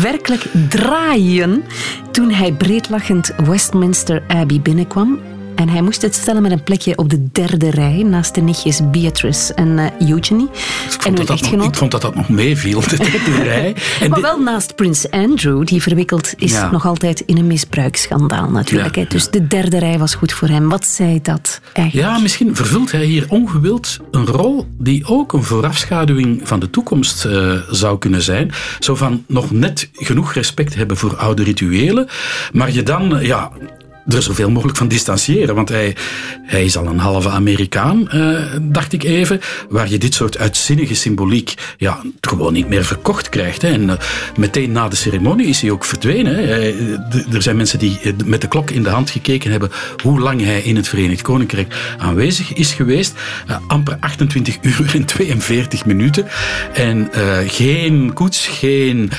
werkelijk 0.00 0.46
draaien 0.68 1.64
toen 2.10 2.30
hij 2.30 2.52
breedlachend 2.52 3.32
Westminster 3.44 4.22
Abbey 4.28 4.60
binnenkwam. 4.60 5.35
En 5.56 5.68
hij 5.68 5.82
moest 5.82 6.02
het 6.02 6.14
stellen 6.14 6.42
met 6.42 6.52
een 6.52 6.62
plekje 6.62 6.96
op 6.98 7.10
de 7.10 7.28
derde 7.32 7.70
rij 7.70 8.02
naast 8.02 8.34
de 8.34 8.40
nichtjes 8.40 8.80
Beatrice 8.90 9.54
en 9.54 9.68
uh, 9.68 10.08
Eugenie. 10.10 10.46
Ik 10.46 10.52
en 10.52 10.90
vond, 10.90 11.04
hun 11.04 11.14
dat 11.14 11.16
dat 11.16 11.28
nog, 11.28 11.38
echtgenoot. 11.40 11.68
ik 11.68 11.74
vond 11.74 11.90
dat 11.90 12.00
dat 12.00 12.14
nog 12.14 12.28
meeviel, 12.28 12.80
de 12.80 12.96
derde 12.96 13.42
rij. 13.50 13.76
En 14.00 14.10
Maar 14.10 14.20
wel 14.20 14.38
naast 14.40 14.74
prins 14.74 15.10
Andrew, 15.10 15.66
die 15.66 15.82
verwikkeld 15.82 16.34
is 16.36 16.52
Ja. 16.52 16.70
nog 16.70 16.86
altijd 16.86 17.20
in 17.20 17.38
een 17.38 17.46
misbruiksschandaal 17.46 18.50
natuurlijk. 18.50 18.96
Ja. 18.96 19.04
Dus 19.08 19.30
de 19.30 19.46
derde 19.46 19.78
rij 19.78 19.98
was 19.98 20.14
goed 20.14 20.32
voor 20.32 20.48
hem. 20.48 20.68
Wat 20.68 20.86
zei 20.86 21.18
dat 21.22 21.60
eigenlijk? 21.72 22.08
Ja, 22.08 22.18
misschien 22.18 22.56
vervult 22.56 22.92
hij 22.92 23.04
hier 23.04 23.24
ongewild 23.28 23.98
een 24.10 24.26
rol 24.26 24.66
die 24.78 25.06
ook 25.06 25.32
een 25.32 25.42
voorafschaduwing 25.42 26.40
van 26.44 26.60
de 26.60 26.70
toekomst 26.70 27.24
eh, 27.24 27.52
zou 27.70 27.98
kunnen 27.98 28.22
zijn. 28.22 28.52
Zo 28.80 28.94
van 28.94 29.24
nog 29.28 29.50
net 29.50 29.90
genoeg 29.92 30.32
respect 30.32 30.74
hebben 30.74 30.96
voor 30.96 31.16
oude 31.16 31.42
rituelen, 31.42 32.06
maar 32.52 32.72
je 32.72 32.82
dan, 32.82 33.16
eh, 33.16 33.26
ja, 33.26 33.50
er 34.08 34.22
zoveel 34.22 34.50
mogelijk 34.50 34.78
van 34.78 34.88
distancieren. 34.88 35.54
Want 35.54 35.68
hij, 35.68 35.96
hij 36.42 36.64
is 36.64 36.76
al 36.76 36.86
een 36.86 36.98
halve 36.98 37.28
Amerikaan, 37.28 38.08
eh, 38.10 38.40
dacht 38.62 38.92
ik 38.92 39.02
even, 39.02 39.40
waar 39.68 39.90
je 39.90 39.98
dit 39.98 40.14
soort 40.14 40.38
uitzinnige 40.38 40.94
symboliek 40.94 41.54
ja, 41.76 42.00
gewoon 42.20 42.52
niet 42.52 42.68
meer 42.68 42.84
verkocht 42.84 43.28
krijgt. 43.28 43.62
Hè. 43.62 43.68
En 43.68 43.90
eh, 43.90 43.96
meteen 44.36 44.72
na 44.72 44.88
de 44.88 44.96
ceremonie 44.96 45.46
is 45.46 45.60
hij 45.60 45.70
ook 45.70 45.84
verdwenen. 45.84 46.48
Er 47.32 47.42
zijn 47.42 47.56
mensen 47.56 47.78
die 47.78 48.00
eh, 48.00 48.12
met 48.24 48.40
de 48.40 48.48
klok 48.48 48.70
in 48.70 48.82
de 48.82 48.88
hand 48.88 49.10
gekeken 49.10 49.50
hebben 49.50 49.70
hoe 50.02 50.20
lang 50.20 50.40
hij 50.40 50.60
in 50.60 50.76
het 50.76 50.88
Verenigd 50.88 51.22
Koninkrijk 51.22 51.74
aanwezig 51.98 52.52
is 52.52 52.72
geweest. 52.72 53.14
Amper 53.66 53.96
28 54.00 54.56
uur 54.80 54.94
en 54.94 55.04
42 55.04 55.86
minuten. 55.86 56.26
En 56.72 57.10
geen 57.46 58.12
koets, 58.12 58.46
geen 58.46 59.10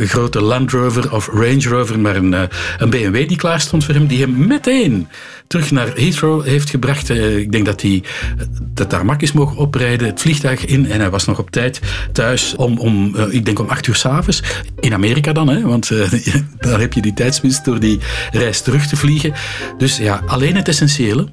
grote 0.00 0.40
Land 0.40 0.70
Rover 0.70 1.12
of 1.12 1.28
Range 1.32 1.68
Rover, 1.68 2.00
maar 2.00 2.16
een, 2.16 2.32
een 2.78 2.90
BMW 2.90 3.28
die 3.28 3.36
klaar 3.36 3.60
stond 3.60 3.81
hem, 3.86 4.06
die 4.06 4.20
hem 4.20 4.46
meteen 4.46 5.08
terug 5.46 5.70
naar 5.70 5.94
Heathrow 5.94 6.44
heeft 6.44 6.70
gebracht. 6.70 7.10
Eh, 7.10 7.36
ik 7.36 7.52
denk 7.52 7.66
dat 7.66 7.82
hij 7.82 8.02
eh, 8.38 8.46
dat 8.74 8.90
daar 8.90 9.04
mak 9.04 9.22
is 9.22 9.32
mogen 9.32 9.56
oprijden, 9.56 10.06
het 10.06 10.20
vliegtuig 10.20 10.64
in 10.64 10.90
en 10.90 11.00
hij 11.00 11.10
was 11.10 11.24
nog 11.24 11.38
op 11.38 11.50
tijd 11.50 11.80
thuis 12.12 12.54
om, 12.56 12.78
om 12.78 13.16
eh, 13.16 13.34
ik 13.34 13.44
denk 13.44 13.58
om 13.58 13.68
acht 13.68 13.86
uur 13.86 13.94
s'avonds. 13.94 14.42
In 14.80 14.92
Amerika 14.92 15.32
dan, 15.32 15.48
hè, 15.48 15.60
want 15.60 15.90
eh, 15.90 16.12
daar 16.58 16.80
heb 16.80 16.92
je 16.92 17.02
die 17.02 17.14
tijdswinst 17.14 17.64
door 17.64 17.80
die 17.80 17.98
reis 18.32 18.60
terug 18.60 18.86
te 18.86 18.96
vliegen. 18.96 19.32
Dus 19.78 19.96
ja, 19.96 20.22
alleen 20.26 20.56
het 20.56 20.68
essentiële. 20.68 21.26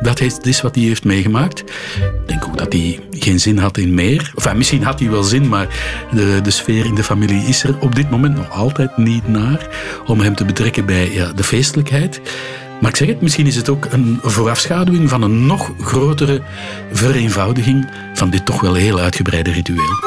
Dat 0.00 0.20
is, 0.20 0.60
wat 0.60 0.74
hij 0.74 0.84
heeft 0.84 1.04
meegemaakt. 1.04 1.60
Ik 1.60 2.26
denk 2.26 2.44
ook 2.44 2.58
dat 2.58 2.72
hij 2.72 3.00
geen 3.10 3.40
zin 3.40 3.58
had 3.58 3.78
in 3.78 3.94
meer. 3.94 4.32
Enfin, 4.34 4.56
misschien 4.56 4.82
had 4.82 4.98
hij 4.98 5.10
wel 5.10 5.22
zin, 5.22 5.48
maar 5.48 5.66
de, 6.14 6.40
de 6.42 6.50
sfeer 6.50 6.84
in 6.84 6.94
de 6.94 7.04
familie 7.04 7.46
is 7.46 7.64
er 7.64 7.78
op 7.80 7.94
dit 7.94 8.10
moment 8.10 8.36
nog 8.36 8.50
altijd 8.50 8.96
niet 8.96 9.28
naar 9.28 9.68
om 10.06 10.20
hem 10.20 10.34
te 10.34 10.44
betrekken 10.44 10.86
bij 10.86 11.12
ja, 11.12 11.32
de 11.32 11.44
feestelijkheid. 11.44 11.91
Maar 12.80 12.90
ik 12.90 12.96
zeg 12.96 13.08
het, 13.08 13.20
misschien 13.20 13.46
is 13.46 13.56
het 13.56 13.68
ook 13.68 13.86
een 13.90 14.18
voorafschaduwing 14.22 15.08
van 15.08 15.22
een 15.22 15.46
nog 15.46 15.72
grotere 15.80 16.42
vereenvoudiging 16.92 17.88
van 18.14 18.30
dit 18.30 18.44
toch 18.44 18.60
wel 18.60 18.74
heel 18.74 18.98
uitgebreide 18.98 19.50
ritueel. 19.50 19.98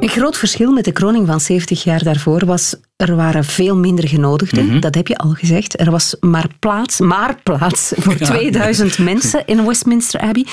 Een 0.00 0.08
groot 0.08 0.36
verschil 0.36 0.72
met 0.72 0.84
de 0.84 0.92
kroning 0.92 1.26
van 1.26 1.40
70 1.40 1.84
jaar 1.84 2.02
daarvoor 2.02 2.46
was, 2.46 2.74
er 2.96 3.16
waren 3.16 3.44
veel 3.44 3.76
minder 3.76 4.08
genodigden. 4.08 4.66
Mhm. 4.66 4.80
Dat 4.80 4.94
heb 4.94 5.08
je 5.08 5.16
al 5.16 5.30
gezegd. 5.30 5.80
Er 5.80 5.90
was 5.90 6.16
maar 6.20 6.46
plaats, 6.58 7.00
maar 7.00 7.36
plaats 7.42 7.92
voor 7.96 8.14
Ja. 8.18 8.26
2000 8.26 8.98
mensen 8.98 9.42
in 9.46 9.66
Westminster 9.66 10.20
Abbey. 10.20 10.46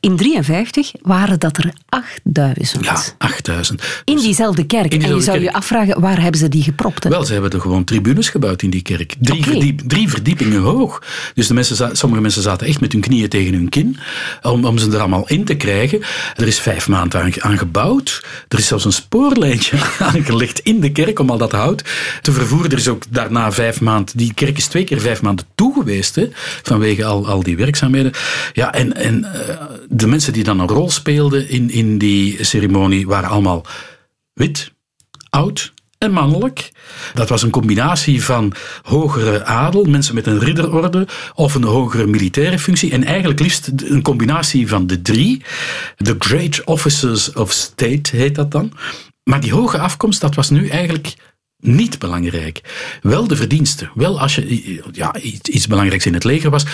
In 0.00 0.16
53 0.16 0.92
waren 1.02 1.38
dat 1.38 1.56
er 1.56 1.72
8000. 1.88 2.84
Ja, 2.84 3.02
8000. 3.18 3.82
In 4.04 4.16
diezelfde 4.16 4.64
kerk. 4.66 4.92
en 4.94 5.14
je 5.14 5.20
zou 5.20 5.40
je 5.40 5.52
afvragen, 5.52 6.00
waar 6.00 6.20
hebben 6.20 6.40
ze 6.40 6.48
die 6.48 6.62
gepropt? 6.62 7.04
hè? 7.04 7.10
Wel, 7.10 7.24
ze 7.24 7.32
hebben 7.32 7.50
er 7.50 7.60
gewoon 7.60 7.84
tribunes 7.84 8.28
gebouwd 8.28 8.62
in 8.62 8.70
die 8.70 8.82
kerk. 8.82 9.14
Drie, 9.18 9.44
verdiep- 9.44 9.80
drie 9.86 10.08
verdiepingen 10.08 10.60
hoog. 10.60 11.02
Dus 11.34 11.46
de 11.46 11.54
mensen, 11.54 11.96
sommige 11.96 12.22
mensen 12.22 12.42
zaten 12.42 12.66
echt 12.66 12.80
met 12.80 12.92
hun 12.92 13.00
knieën 13.00 13.28
tegen 13.28 13.54
hun 13.54 13.68
kin 13.68 13.98
om, 14.42 14.64
om 14.64 14.78
ze 14.78 14.90
er 14.90 14.98
allemaal 14.98 15.28
in 15.28 15.44
te 15.44 15.54
krijgen. 15.54 16.00
Er 16.36 16.46
is 16.46 16.58
vijf 16.60 16.88
maanden 16.88 17.22
aan, 17.22 17.32
aan 17.42 17.58
gebouwd. 17.58 18.24
Er 18.48 18.58
is 18.58 18.66
zelfs 18.66 18.84
een 18.84 18.92
spoorlijntje 18.92 19.76
aangelegd 19.98 20.58
in 20.58 20.80
de 20.80 20.92
kerk 20.92 21.18
om 21.18 21.30
al 21.30 21.38
dat 21.38 21.52
hout 21.52 21.81
te 22.22 22.32
vervoeren. 22.32 22.70
Er 22.70 22.78
is 22.78 22.88
ook 22.88 23.04
daarna 23.08 23.52
vijf 23.52 23.80
maanden... 23.80 24.16
Die 24.16 24.34
kerk 24.34 24.56
is 24.56 24.66
twee 24.66 24.84
keer 24.84 25.00
vijf 25.00 25.22
maanden 25.22 25.46
toe 25.54 25.74
geweest, 25.74 26.14
hè, 26.14 26.28
vanwege 26.62 27.04
al, 27.04 27.26
al 27.26 27.42
die 27.42 27.56
werkzaamheden. 27.56 28.12
Ja, 28.52 28.72
en, 28.74 28.96
en 28.96 29.24
eh, 29.24 29.56
de 29.88 30.06
mensen 30.06 30.32
die 30.32 30.44
dan 30.44 30.60
een 30.60 30.68
rol 30.68 30.90
speelden 30.90 31.48
in, 31.48 31.70
in 31.70 31.98
die 31.98 32.44
ceremonie 32.44 33.06
waren 33.06 33.28
allemaal 33.30 33.66
wit, 34.32 34.72
oud 35.30 35.72
en 36.02 36.12
mannelijk. 36.12 36.72
Dat 37.14 37.28
was 37.28 37.42
een 37.42 37.50
combinatie 37.50 38.24
van 38.24 38.52
hogere 38.82 39.44
adel, 39.44 39.84
mensen 39.84 40.14
met 40.14 40.26
een 40.26 40.38
ridderorde 40.38 41.06
of 41.34 41.54
een 41.54 41.64
hogere 41.64 42.06
militaire 42.06 42.58
functie. 42.58 42.92
En 42.92 43.04
eigenlijk 43.04 43.40
liefst 43.40 43.70
een 43.84 44.02
combinatie 44.02 44.68
van 44.68 44.86
de 44.86 45.02
drie. 45.02 45.42
The 45.96 46.16
Great 46.18 46.64
Officers 46.64 47.32
of 47.32 47.52
State 47.52 48.16
heet 48.16 48.34
dat 48.34 48.50
dan. 48.50 48.72
Maar 49.24 49.40
die 49.40 49.52
hoge 49.52 49.78
afkomst, 49.78 50.20
dat 50.20 50.34
was 50.34 50.50
nu 50.50 50.68
eigenlijk 50.68 51.14
niet 51.62 51.98
belangrijk. 51.98 52.60
Wel 53.02 53.26
de 53.26 53.36
verdiensten. 53.36 53.90
Wel 53.94 54.20
als 54.20 54.34
je 54.34 54.80
ja, 54.92 55.14
iets, 55.42 55.66
belangrijks 55.66 56.06
in 56.06 56.14
het 56.14 56.24
leger 56.24 56.50
was. 56.50 56.64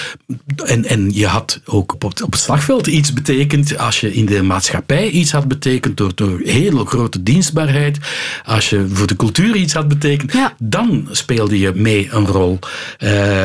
En, 0.65 0.85
en 0.85 1.15
je 1.15 1.27
had 1.27 1.61
ook 1.65 1.93
op 1.93 2.03
het, 2.03 2.23
op 2.23 2.33
het 2.33 2.41
slagveld 2.41 2.87
iets 2.87 3.13
betekend. 3.13 3.79
Als 3.79 4.01
je 4.01 4.15
in 4.15 4.27
de 4.27 4.43
maatschappij 4.43 5.11
iets 5.11 5.33
had 5.33 5.49
betekend 5.49 5.97
door, 5.97 6.13
door 6.15 6.41
hele 6.45 6.87
grote 6.87 7.23
dienstbaarheid. 7.23 7.99
Als 8.45 8.71
je 8.71 8.87
voor 8.93 9.07
de 9.07 9.17
cultuur 9.17 9.57
iets 9.57 9.73
had 9.73 9.89
betekend. 9.89 10.33
Ja. 10.33 10.55
Dan 10.59 11.09
speelde 11.11 11.59
je 11.59 11.73
mee 11.75 12.09
een 12.11 12.27
rol. 12.27 12.59
Eh, 12.99 13.43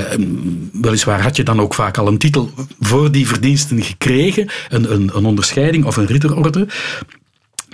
weliswaar 0.71 1.21
had 1.21 1.35
je 1.35 1.43
dan 1.43 1.61
ook 1.61 1.73
vaak 1.73 1.97
al 1.97 2.07
een 2.07 2.17
titel 2.17 2.51
voor 2.79 3.11
die 3.11 3.27
verdiensten 3.27 3.81
gekregen. 3.81 4.49
Een, 4.69 4.93
een, 4.93 5.11
een 5.13 5.25
onderscheiding 5.25 5.85
of 5.85 5.97
een 5.97 6.05
ridderorde. 6.05 6.67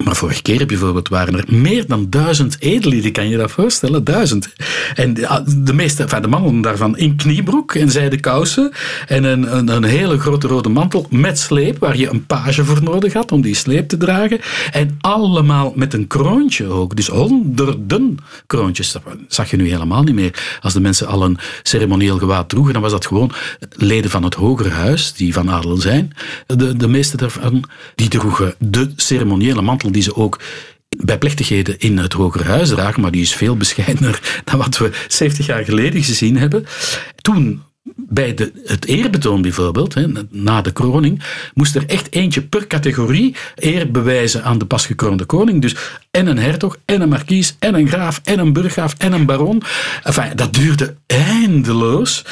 Maar 0.03 0.15
vorige 0.15 0.41
keer 0.41 0.65
bijvoorbeeld 0.65 1.09
waren 1.09 1.37
er 1.37 1.45
meer 1.47 1.87
dan 1.87 2.09
duizend 2.09 2.55
edellieden, 2.59 3.11
kan 3.11 3.29
je 3.29 3.37
dat 3.37 3.51
voorstellen? 3.51 4.03
Duizend. 4.03 4.49
En 4.95 5.13
de, 5.13 5.73
meeste, 5.73 6.03
enfin, 6.03 6.21
de 6.21 6.27
mannen 6.27 6.61
daarvan 6.61 6.97
in 6.97 7.15
kniebroek 7.15 7.75
en 7.75 7.91
zijden 7.91 8.19
kousen 8.19 8.71
en 9.07 9.23
een, 9.23 9.57
een, 9.57 9.67
een 9.67 9.83
hele 9.83 10.19
grote 10.19 10.47
rode 10.47 10.69
mantel 10.69 11.05
met 11.09 11.39
sleep, 11.39 11.79
waar 11.79 11.97
je 11.97 12.09
een 12.09 12.25
page 12.25 12.65
voor 12.65 12.83
nodig 12.83 13.13
had 13.13 13.31
om 13.31 13.41
die 13.41 13.55
sleep 13.55 13.87
te 13.87 13.97
dragen. 13.97 14.39
En 14.71 14.97
allemaal 15.01 15.73
met 15.75 15.93
een 15.93 16.07
kroontje 16.07 16.65
ook. 16.65 16.95
Dus 16.95 17.07
honderden 17.07 18.17
kroontjes. 18.45 18.91
Dat 18.91 19.01
zag 19.27 19.49
je 19.49 19.57
nu 19.57 19.69
helemaal 19.69 20.03
niet 20.03 20.15
meer. 20.15 20.57
Als 20.61 20.73
de 20.73 20.81
mensen 20.81 21.07
al 21.07 21.23
een 21.23 21.37
ceremonieel 21.63 22.17
gewaad 22.17 22.49
droegen, 22.49 22.73
dan 22.73 22.81
was 22.81 22.91
dat 22.91 23.05
gewoon 23.05 23.31
leden 23.69 24.11
van 24.11 24.23
het 24.23 24.33
hogere 24.33 24.69
huis, 24.69 25.13
die 25.13 25.33
van 25.33 25.51
adel 25.51 25.77
zijn. 25.77 26.13
De, 26.45 26.77
de 26.77 26.87
meeste 26.87 27.17
daarvan, 27.17 27.63
die 27.95 28.07
droegen 28.07 28.55
de 28.57 28.91
ceremoniële 28.95 29.61
mantel 29.61 29.88
die 29.91 30.01
ze 30.01 30.15
ook 30.15 30.39
bij 30.97 31.17
plechtigheden 31.17 31.79
in 31.79 31.97
het 31.97 32.13
Hoger 32.13 32.45
Huis 32.45 32.69
dragen, 32.69 33.01
maar 33.01 33.11
die 33.11 33.21
is 33.21 33.35
veel 33.35 33.57
bescheidener 33.57 34.19
dan 34.45 34.57
wat 34.57 34.77
we 34.77 34.91
70 35.07 35.45
jaar 35.45 35.63
geleden 35.63 36.03
gezien 36.03 36.37
hebben. 36.37 36.65
Toen 37.21 37.61
bij 37.95 38.33
de, 38.33 38.51
het 38.65 38.85
eerbetoon 38.85 39.41
bijvoorbeeld, 39.41 39.93
hè, 39.93 40.05
na 40.29 40.61
de 40.61 40.71
kroning, 40.71 41.23
moest 41.53 41.75
er 41.75 41.85
echt 41.85 42.13
eentje 42.13 42.41
per 42.41 42.67
categorie 42.67 43.35
eer 43.55 43.91
bewijzen 43.91 44.43
aan 44.43 44.57
de 44.57 44.65
pasgekroonde 44.65 45.25
koning. 45.25 45.61
Dus 45.61 45.75
en 46.11 46.27
een 46.27 46.37
hertog, 46.37 46.77
en 46.85 47.01
een 47.01 47.09
markies, 47.09 47.55
en 47.59 47.75
een 47.75 47.87
graaf, 47.87 48.21
en 48.23 48.39
een 48.39 48.53
burggraaf, 48.53 48.95
en 48.97 49.13
een 49.13 49.25
baron. 49.25 49.61
Enfin, 50.03 50.35
dat 50.35 50.53
duurde 50.53 50.95
eindeloos. 51.05 52.25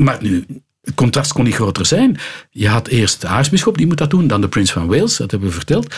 Maar 0.00 0.18
nu, 0.20 0.46
het 0.82 0.94
contrast 0.94 1.32
kon 1.32 1.44
niet 1.44 1.54
groter 1.54 1.86
zijn. 1.86 2.18
Je 2.50 2.68
had 2.68 2.88
eerst 2.88 3.20
de 3.20 3.26
aartsbisschop, 3.26 3.76
die 3.76 3.86
moet 3.86 3.98
dat 3.98 4.10
doen, 4.10 4.26
dan 4.26 4.40
de 4.40 4.48
prins 4.48 4.72
van 4.72 4.86
Wales, 4.86 5.16
dat 5.16 5.30
hebben 5.30 5.48
we 5.48 5.54
verteld. 5.54 5.94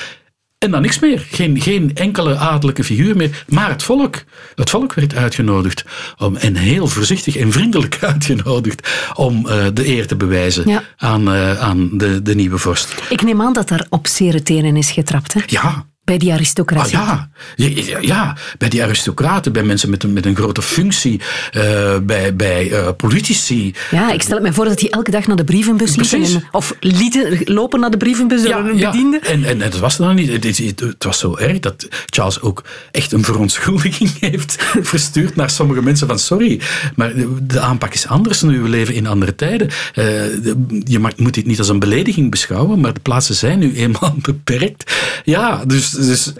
En 0.64 0.70
dan 0.70 0.82
niks 0.82 0.98
meer. 0.98 1.26
Geen, 1.30 1.60
geen 1.60 1.90
enkele 1.94 2.36
adellijke 2.36 2.84
figuur 2.84 3.16
meer. 3.16 3.44
Maar 3.48 3.68
het 3.68 3.82
volk. 3.82 4.22
Het 4.54 4.70
volk 4.70 4.94
werd 4.94 5.14
uitgenodigd. 5.14 5.84
Om, 6.18 6.36
en 6.36 6.56
heel 6.56 6.86
voorzichtig 6.86 7.36
en 7.36 7.52
vriendelijk 7.52 7.98
uitgenodigd. 8.12 8.88
Om 9.14 9.46
uh, 9.46 9.66
de 9.74 9.86
eer 9.88 10.06
te 10.06 10.16
bewijzen 10.16 10.68
Ja. 10.68 10.82
aan, 10.96 11.28
uh, 11.34 11.60
aan 11.60 11.90
de, 11.98 12.22
de 12.22 12.34
nieuwe 12.34 12.58
vorst. 12.58 12.94
Ik 13.08 13.22
neem 13.22 13.40
aan 13.42 13.52
dat 13.52 13.68
daar 13.68 13.86
op 13.88 14.06
zere 14.06 14.42
tenen 14.42 14.76
is 14.76 14.90
getrapt. 14.90 15.32
Hè? 15.34 15.40
Ja, 15.46 15.86
Bij 16.04 16.18
die 16.18 16.28
Ah, 16.28 16.34
aristocratie. 16.34 16.96
ja. 16.98 17.28
Ja, 17.56 17.98
ja, 18.00 18.36
bij 18.58 18.68
die 18.68 18.82
aristocraten, 18.82 19.52
bij 19.52 19.62
mensen 19.62 19.90
met 19.90 20.02
een, 20.02 20.12
met 20.12 20.26
een 20.26 20.36
grote 20.36 20.62
functie, 20.62 21.20
uh, 21.56 21.96
bij, 22.02 22.36
bij 22.36 22.70
uh, 22.70 22.88
politici. 22.96 23.74
Ja, 23.90 24.12
ik 24.12 24.22
stel 24.22 24.34
het 24.34 24.42
me 24.46 24.52
voor 24.52 24.64
dat 24.64 24.80
hij 24.80 24.90
elke 24.90 25.10
dag 25.10 25.26
naar 25.26 25.36
de 25.36 25.44
brievenbus 25.44 25.96
liep. 25.96 26.08
Precies. 26.08 26.34
En, 26.34 26.44
of 26.52 26.74
lieten 26.80 27.40
lopen 27.44 27.80
naar 27.80 27.90
de 27.90 27.96
brievenbus 27.96 28.42
door 28.42 28.54
een 28.54 28.76
bediende. 28.78 29.18
En, 29.18 29.44
en, 29.44 29.62
en 29.62 29.70
dat 29.70 29.78
was 29.78 29.96
dan 29.96 30.14
niet. 30.14 30.32
Het, 30.32 30.44
het, 30.44 30.80
het, 30.80 31.04
was 31.04 31.18
zo 31.18 31.36
erg 31.36 31.60
dat 31.60 31.88
Charles 32.06 32.40
ook 32.40 32.64
echt 32.90 33.12
een 33.12 33.24
verontschuldiging 33.24 34.10
heeft 34.30 34.56
verstuurd 34.80 35.36
naar 35.36 35.50
sommige 35.50 35.82
mensen 35.82 36.06
van 36.06 36.18
sorry, 36.18 36.60
maar 36.96 37.14
de, 37.14 37.36
de 37.46 37.60
aanpak 37.60 37.94
is 37.94 38.06
anders 38.06 38.42
nu. 38.42 38.60
We 38.60 38.68
leven 38.68 38.94
in 38.94 39.06
andere 39.06 39.34
tijden. 39.34 39.66
Uh, 39.66 39.72
de, 39.94 40.80
je 40.84 40.98
mag, 40.98 41.16
moet 41.16 41.34
dit 41.34 41.46
niet 41.46 41.58
als 41.58 41.68
een 41.68 41.78
belediging 41.78 42.30
beschouwen, 42.30 42.80
maar 42.80 42.92
de 42.94 43.00
plaatsen 43.00 43.34
zijn 43.34 43.58
nu 43.58 43.76
eenmaal 43.76 44.14
beperkt. 44.22 44.92
Ja, 45.24 45.64
dus 45.64 45.93
dus 45.94 46.32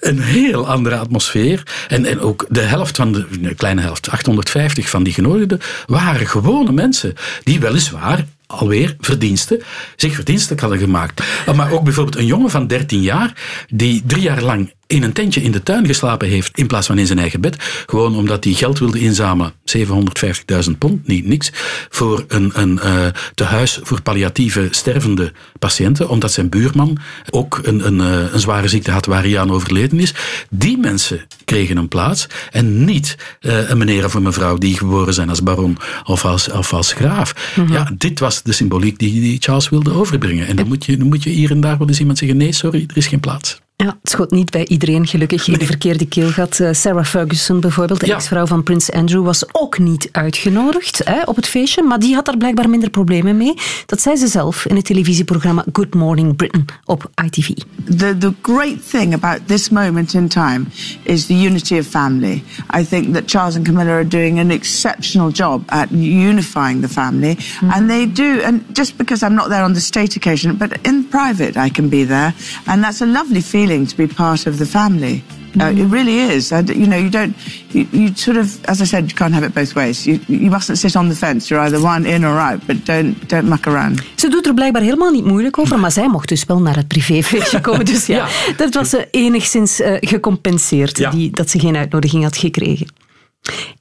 een 0.00 0.20
heel 0.20 0.68
andere 0.68 0.96
atmosfeer. 0.96 1.62
En, 1.88 2.04
en 2.06 2.20
ook 2.20 2.46
de 2.48 2.60
helft 2.60 2.96
van 2.96 3.12
de, 3.12 3.26
een 3.42 3.54
kleine 3.56 3.80
helft, 3.80 4.10
850 4.10 4.88
van 4.88 5.02
die 5.02 5.12
genodigden, 5.12 5.60
waren 5.86 6.26
gewone 6.26 6.72
mensen. 6.72 7.14
Die 7.42 7.60
weliswaar 7.60 8.24
alweer 8.46 8.96
verdiensten, 9.00 9.62
zich 9.96 10.14
verdienstelijk 10.14 10.60
hadden 10.60 10.78
gemaakt. 10.78 11.22
Maar 11.54 11.72
ook 11.72 11.84
bijvoorbeeld 11.84 12.16
een 12.16 12.26
jongen 12.26 12.50
van 12.50 12.66
13 12.66 13.00
jaar, 13.00 13.32
die 13.68 14.02
drie 14.06 14.22
jaar 14.22 14.42
lang 14.42 14.72
in 14.86 15.02
een 15.02 15.12
tentje 15.12 15.42
in 15.42 15.52
de 15.52 15.62
tuin 15.62 15.86
geslapen 15.86 16.28
heeft 16.28 16.58
in 16.58 16.66
plaats 16.66 16.86
van 16.86 16.98
in 16.98 17.06
zijn 17.06 17.18
eigen 17.18 17.40
bed. 17.40 17.56
Gewoon 17.86 18.16
omdat 18.16 18.44
hij 18.44 18.52
geld 18.52 18.78
wilde 18.78 19.00
inzamelen. 19.00 19.52
750.000 19.76 20.78
pond, 20.78 21.06
niet 21.06 21.26
niks. 21.26 21.50
Voor 21.88 22.24
een, 22.28 22.50
een 22.54 22.80
uh, 22.84 23.06
tehuis 23.34 23.78
voor 23.82 24.02
palliatieve 24.02 24.68
stervende 24.70 25.32
patiënten. 25.58 26.08
Omdat 26.08 26.32
zijn 26.32 26.48
buurman 26.48 26.98
ook 27.30 27.60
een, 27.62 27.86
een, 27.86 27.98
uh, 27.98 28.32
een 28.32 28.40
zware 28.40 28.68
ziekte 28.68 28.90
had 28.90 29.06
waar 29.06 29.22
hij 29.22 29.38
aan 29.38 29.50
overleden 29.50 30.00
is. 30.00 30.14
Die 30.50 30.78
mensen 30.78 31.26
kregen 31.44 31.76
een 31.76 31.88
plaats. 31.88 32.26
En 32.50 32.84
niet 32.84 33.16
uh, 33.40 33.70
een 33.70 33.78
meneer 33.78 34.04
of 34.04 34.14
een 34.14 34.22
mevrouw 34.22 34.56
die 34.56 34.76
geboren 34.76 35.14
zijn 35.14 35.28
als 35.28 35.42
baron 35.42 35.78
of 36.04 36.24
als, 36.24 36.50
of 36.50 36.72
als 36.72 36.92
graaf. 36.92 37.54
Mm 37.56 37.64
-hmm. 37.64 37.74
Ja, 37.74 37.90
dit 37.98 38.18
was 38.18 38.42
de 38.42 38.52
symboliek 38.52 38.98
die, 38.98 39.20
die 39.20 39.36
Charles 39.40 39.68
wilde 39.68 39.92
overbrengen. 39.92 40.46
En 40.46 40.56
dan 40.56 40.66
moet, 40.66 40.84
je, 40.84 40.96
dan 40.96 41.06
moet 41.06 41.22
je 41.22 41.30
hier 41.30 41.50
en 41.50 41.60
daar 41.60 41.78
wel 41.78 41.88
eens 41.88 42.00
iemand 42.00 42.18
zeggen: 42.18 42.36
nee, 42.36 42.52
sorry, 42.52 42.84
er 42.86 42.96
is 42.96 43.06
geen 43.06 43.20
plaats. 43.20 43.62
Ja, 43.76 43.86
het 43.86 44.10
schot 44.10 44.30
niet 44.30 44.50
bij 44.50 44.66
iedereen 44.66 45.06
gelukkig 45.06 45.48
in 45.48 45.58
de 45.58 45.66
verkeerde 45.66 46.06
keelgat. 46.06 46.60
Sarah 46.70 47.04
Ferguson 47.04 47.60
bijvoorbeeld, 47.60 48.00
de 48.00 48.06
ja. 48.06 48.14
ex-vrouw 48.14 48.46
van 48.46 48.62
prins 48.62 48.92
Andrew, 48.92 49.24
was 49.24 49.54
ook 49.54 49.78
niet 49.78 50.08
uitgenodigd 50.12 51.00
hè, 51.04 51.22
op 51.22 51.36
het 51.36 51.46
feestje, 51.46 51.82
maar 51.82 51.98
die 51.98 52.14
had 52.14 52.24
daar 52.24 52.36
blijkbaar 52.36 52.68
minder 52.68 52.90
problemen 52.90 53.36
mee. 53.36 53.54
Dat 53.86 54.00
zei 54.00 54.16
ze 54.16 54.26
zelf 54.26 54.66
in 54.66 54.76
het 54.76 54.84
televisieprogramma 54.84 55.64
Good 55.72 55.94
Morning 55.94 56.36
Britain 56.36 56.64
op 56.84 57.10
ITV. 57.24 57.48
The, 57.96 58.16
the 58.18 58.32
great 58.42 58.90
thing 58.90 59.14
about 59.14 59.40
this 59.46 59.68
moment 59.68 60.14
in 60.14 60.28
time 60.28 60.64
is 61.02 61.26
the 61.26 61.46
unity 61.46 61.78
of 61.78 61.86
family. 61.86 62.42
I 62.78 62.84
think 62.88 63.14
that 63.14 63.22
Charles 63.26 63.56
and 63.56 63.64
Camilla 63.64 63.90
are 63.90 64.08
doing 64.08 64.38
an 64.38 64.50
exceptional 64.50 65.30
job 65.32 65.62
at 65.66 65.88
unifying 65.90 66.82
the 66.82 66.88
family. 66.88 67.34
Mm-hmm. 67.34 67.70
And 67.70 67.88
they 67.88 68.12
do, 68.12 68.40
and 68.44 68.62
just 68.72 68.96
because 68.96 69.26
I'm 69.26 69.34
not 69.34 69.48
there 69.48 69.64
on 69.64 69.72
the 69.72 69.80
state 69.80 70.16
occasion, 70.16 70.56
but 70.56 70.86
in 70.86 71.04
private 71.04 71.56
I 71.66 71.70
can 71.70 71.88
be 71.88 72.06
there. 72.06 72.34
And 72.66 72.82
that's 72.82 73.00
a 73.00 73.06
lovely 73.06 73.40
feeling 73.40 73.63
to 73.66 73.96
be 73.96 74.06
part 74.06 74.46
of 74.46 74.58
the 74.58 74.66
family. 74.66 75.22
Uh, 75.60 75.70
it 75.70 75.88
really 75.90 76.18
is. 76.18 76.52
And, 76.52 76.68
you 76.68 76.86
know, 76.86 76.96
you 76.96 77.10
don't, 77.10 77.36
you, 77.70 77.86
you, 77.92 78.14
sort 78.14 78.36
of, 78.36 78.64
as 78.64 78.80
I 78.80 78.86
said, 78.86 79.10
you 79.10 79.14
can't 79.14 79.32
have 79.32 79.46
it 79.46 79.54
both 79.54 79.74
ways. 79.74 80.04
You, 80.04 80.18
you 80.26 80.50
mustn't 80.50 80.78
sit 80.78 80.96
on 80.96 81.08
the 81.08 81.14
fence. 81.14 81.48
You're 81.48 81.60
either 81.64 81.80
one 81.80 82.06
in 82.06 82.24
or 82.24 82.38
out, 82.38 82.66
but 82.66 82.84
don't, 82.84 83.28
don't 83.28 83.48
muck 83.48 83.66
around. 83.66 84.02
Ze 84.14 84.28
doet 84.28 84.46
er 84.46 84.54
blijkbaar 84.54 84.82
helemaal 84.82 85.10
niet 85.10 85.24
moeilijk 85.24 85.58
over, 85.58 85.78
maar 85.78 85.92
zij 85.92 86.08
mocht 86.08 86.28
dus 86.28 86.44
wel 86.44 86.60
naar 86.60 86.76
het 86.76 86.88
privéfeestje 86.88 87.60
komen. 87.68 87.84
Dus 87.84 88.06
ja, 88.06 88.16
ja. 88.16 88.52
dat 88.56 88.74
was 88.74 88.88
ze 88.88 89.08
enigszins 89.10 89.80
uh, 89.80 89.96
gecompenseerd, 90.00 90.98
ja. 90.98 91.10
die, 91.10 91.30
dat 91.30 91.50
ze 91.50 91.58
geen 91.58 91.76
uitnodiging 91.76 92.22
had 92.22 92.36
gekregen. 92.36 92.86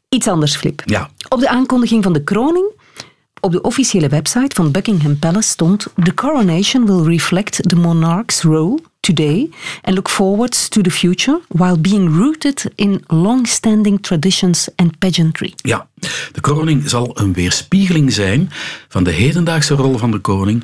Iets 0.10 0.28
anders, 0.28 0.56
Flip. 0.56 0.82
Ja. 0.86 1.10
Op 1.30 1.40
de 1.40 1.50
aankondiging 1.50 2.04
van 2.04 2.14
de 2.14 2.24
kroning 2.24 2.72
op 3.40 3.52
de 3.52 3.62
officiële 3.62 4.08
website 4.08 4.56
van 4.56 4.72
Buckingham 4.72 5.20
Palace 5.20 5.50
stond: 5.50 5.88
The 6.04 6.14
coronation 6.14 6.86
will 6.86 7.04
reflect 7.04 7.70
the 7.70 7.76
monarch's 7.76 8.42
role 8.42 8.80
today 9.04 9.50
and 9.82 9.96
look 9.96 10.10
forward 10.10 10.70
to 10.70 10.82
the 10.82 10.92
future 10.92 11.40
while 11.48 11.80
being 11.80 12.16
rooted 12.16 12.72
in 12.76 13.04
long-standing 13.08 14.02
traditions 14.02 14.70
and 14.76 14.98
pageantry. 14.98 15.54
Ja, 15.56 15.88
de 16.32 16.42
kroning 16.42 16.90
zal 16.90 17.20
een 17.20 17.34
weerspiegeling 17.34 18.14
zijn 18.14 18.50
van 18.88 19.04
de 19.04 19.12
hedendaagse 19.12 19.74
rol 19.74 19.98
van 19.98 20.12
de 20.12 20.20
koning, 20.20 20.64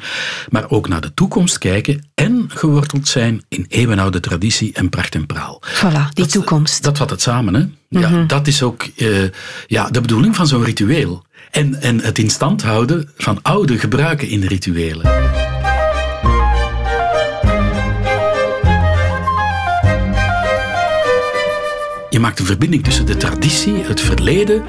maar 0.49 0.69
ook 0.69 0.87
naar 0.87 1.01
de 1.01 1.13
toekomst 1.13 1.57
kijken 1.57 2.09
en 2.15 2.45
geworteld 2.47 3.07
zijn 3.07 3.43
in 3.47 3.65
eeuwenoude 3.67 4.19
traditie 4.19 4.73
en 4.73 4.89
pracht 4.89 5.15
en 5.15 5.25
praal. 5.25 5.61
Voilà, 5.65 6.13
die 6.13 6.23
dat, 6.23 6.31
toekomst. 6.31 6.83
Dat 6.83 6.97
vat 6.97 7.09
het 7.09 7.21
samen, 7.21 7.53
hè? 7.53 7.65
Ja, 7.99 8.07
mm-hmm. 8.07 8.27
dat 8.27 8.47
is 8.47 8.63
ook 8.63 8.87
uh, 8.95 9.23
ja, 9.67 9.89
de 9.89 10.01
bedoeling 10.01 10.35
van 10.35 10.47
zo'n 10.47 10.63
ritueel. 10.63 11.25
En, 11.51 11.81
en 11.81 11.99
het 11.99 12.17
in 12.17 12.29
stand 12.29 12.61
houden 12.61 13.09
van 13.17 13.39
oude 13.41 13.77
gebruiken 13.77 14.27
in 14.27 14.43
rituelen. 14.43 15.58
Je 22.19 22.25
maakt 22.25 22.39
een 22.39 22.45
verbinding 22.45 22.83
tussen 22.83 23.05
de 23.05 23.17
traditie, 23.17 23.73
het 23.73 24.01
verleden. 24.01 24.63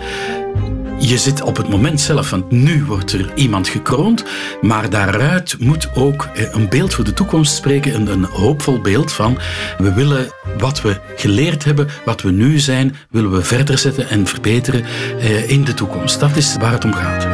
Je 0.99 1.19
zit 1.19 1.43
op 1.43 1.57
het 1.57 1.69
moment 1.69 2.01
zelf, 2.01 2.31
want 2.31 2.51
nu 2.51 2.85
wordt 2.85 3.13
er 3.13 3.33
iemand 3.35 3.69
gekroond. 3.69 4.25
Maar 4.61 4.91
daaruit 4.91 5.57
moet 5.59 5.89
ook 5.95 6.29
een 6.35 6.69
beeld 6.69 6.95
voor 6.95 7.05
de 7.05 7.13
toekomst 7.13 7.55
spreken. 7.55 7.95
Een, 7.95 8.07
een 8.07 8.25
hoopvol 8.25 8.81
beeld 8.81 9.13
van 9.13 9.39
we 9.79 9.93
willen 9.93 10.33
wat 10.59 10.83
we 10.83 11.01
geleerd 11.17 11.65
hebben, 11.65 11.89
wat 12.05 12.23
we 12.23 12.31
nu 12.31 12.59
zijn, 12.59 12.97
willen 13.11 13.33
we 13.33 13.43
verder 13.43 13.79
zetten 13.79 14.09
en 14.09 14.27
verbeteren 14.27 14.85
eh, 15.19 15.51
in 15.51 15.65
de 15.65 15.75
toekomst. 15.75 16.21
Dat 16.21 16.37
is 16.37 16.57
waar 16.59 16.73
het 16.73 16.85
om 16.85 16.93
gaat. 16.93 17.27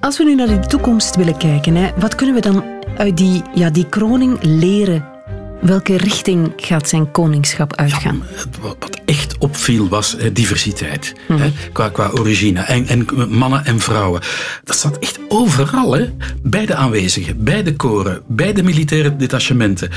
Als 0.00 0.18
we 0.18 0.24
nu 0.24 0.34
naar 0.34 0.60
de 0.60 0.66
toekomst 0.66 1.16
willen 1.16 1.36
kijken, 1.36 1.74
hè, 1.74 1.90
wat 1.98 2.14
kunnen 2.14 2.34
we 2.34 2.40
dan 2.40 2.64
uit 2.96 3.16
die, 3.16 3.42
ja, 3.54 3.70
die 3.70 3.88
kroning 3.88 4.38
leren 4.40 5.11
Welke 5.62 5.96
richting 5.96 6.52
gaat 6.56 6.88
zijn 6.88 7.10
koningschap 7.10 7.76
uitgaan? 7.76 8.22
Ja, 8.36 8.68
wat 8.78 9.00
echt 9.04 9.38
opviel 9.38 9.88
was 9.88 10.16
diversiteit. 10.32 11.14
Hè, 11.28 11.52
qua, 11.72 11.88
qua 11.88 12.10
origine. 12.10 12.60
En, 12.60 12.86
en, 12.86 13.06
mannen 13.28 13.64
en 13.64 13.80
vrouwen. 13.80 14.20
Dat 14.64 14.76
zat 14.76 14.98
echt 14.98 15.18
overal. 15.28 15.92
Hè? 15.92 16.08
Bij 16.42 16.66
de 16.66 16.74
aanwezigen, 16.74 17.44
bij 17.44 17.62
de 17.62 17.76
koren, 17.76 18.22
bij 18.28 18.52
de 18.52 18.62
militaire 18.62 19.16
detachementen. 19.16 19.90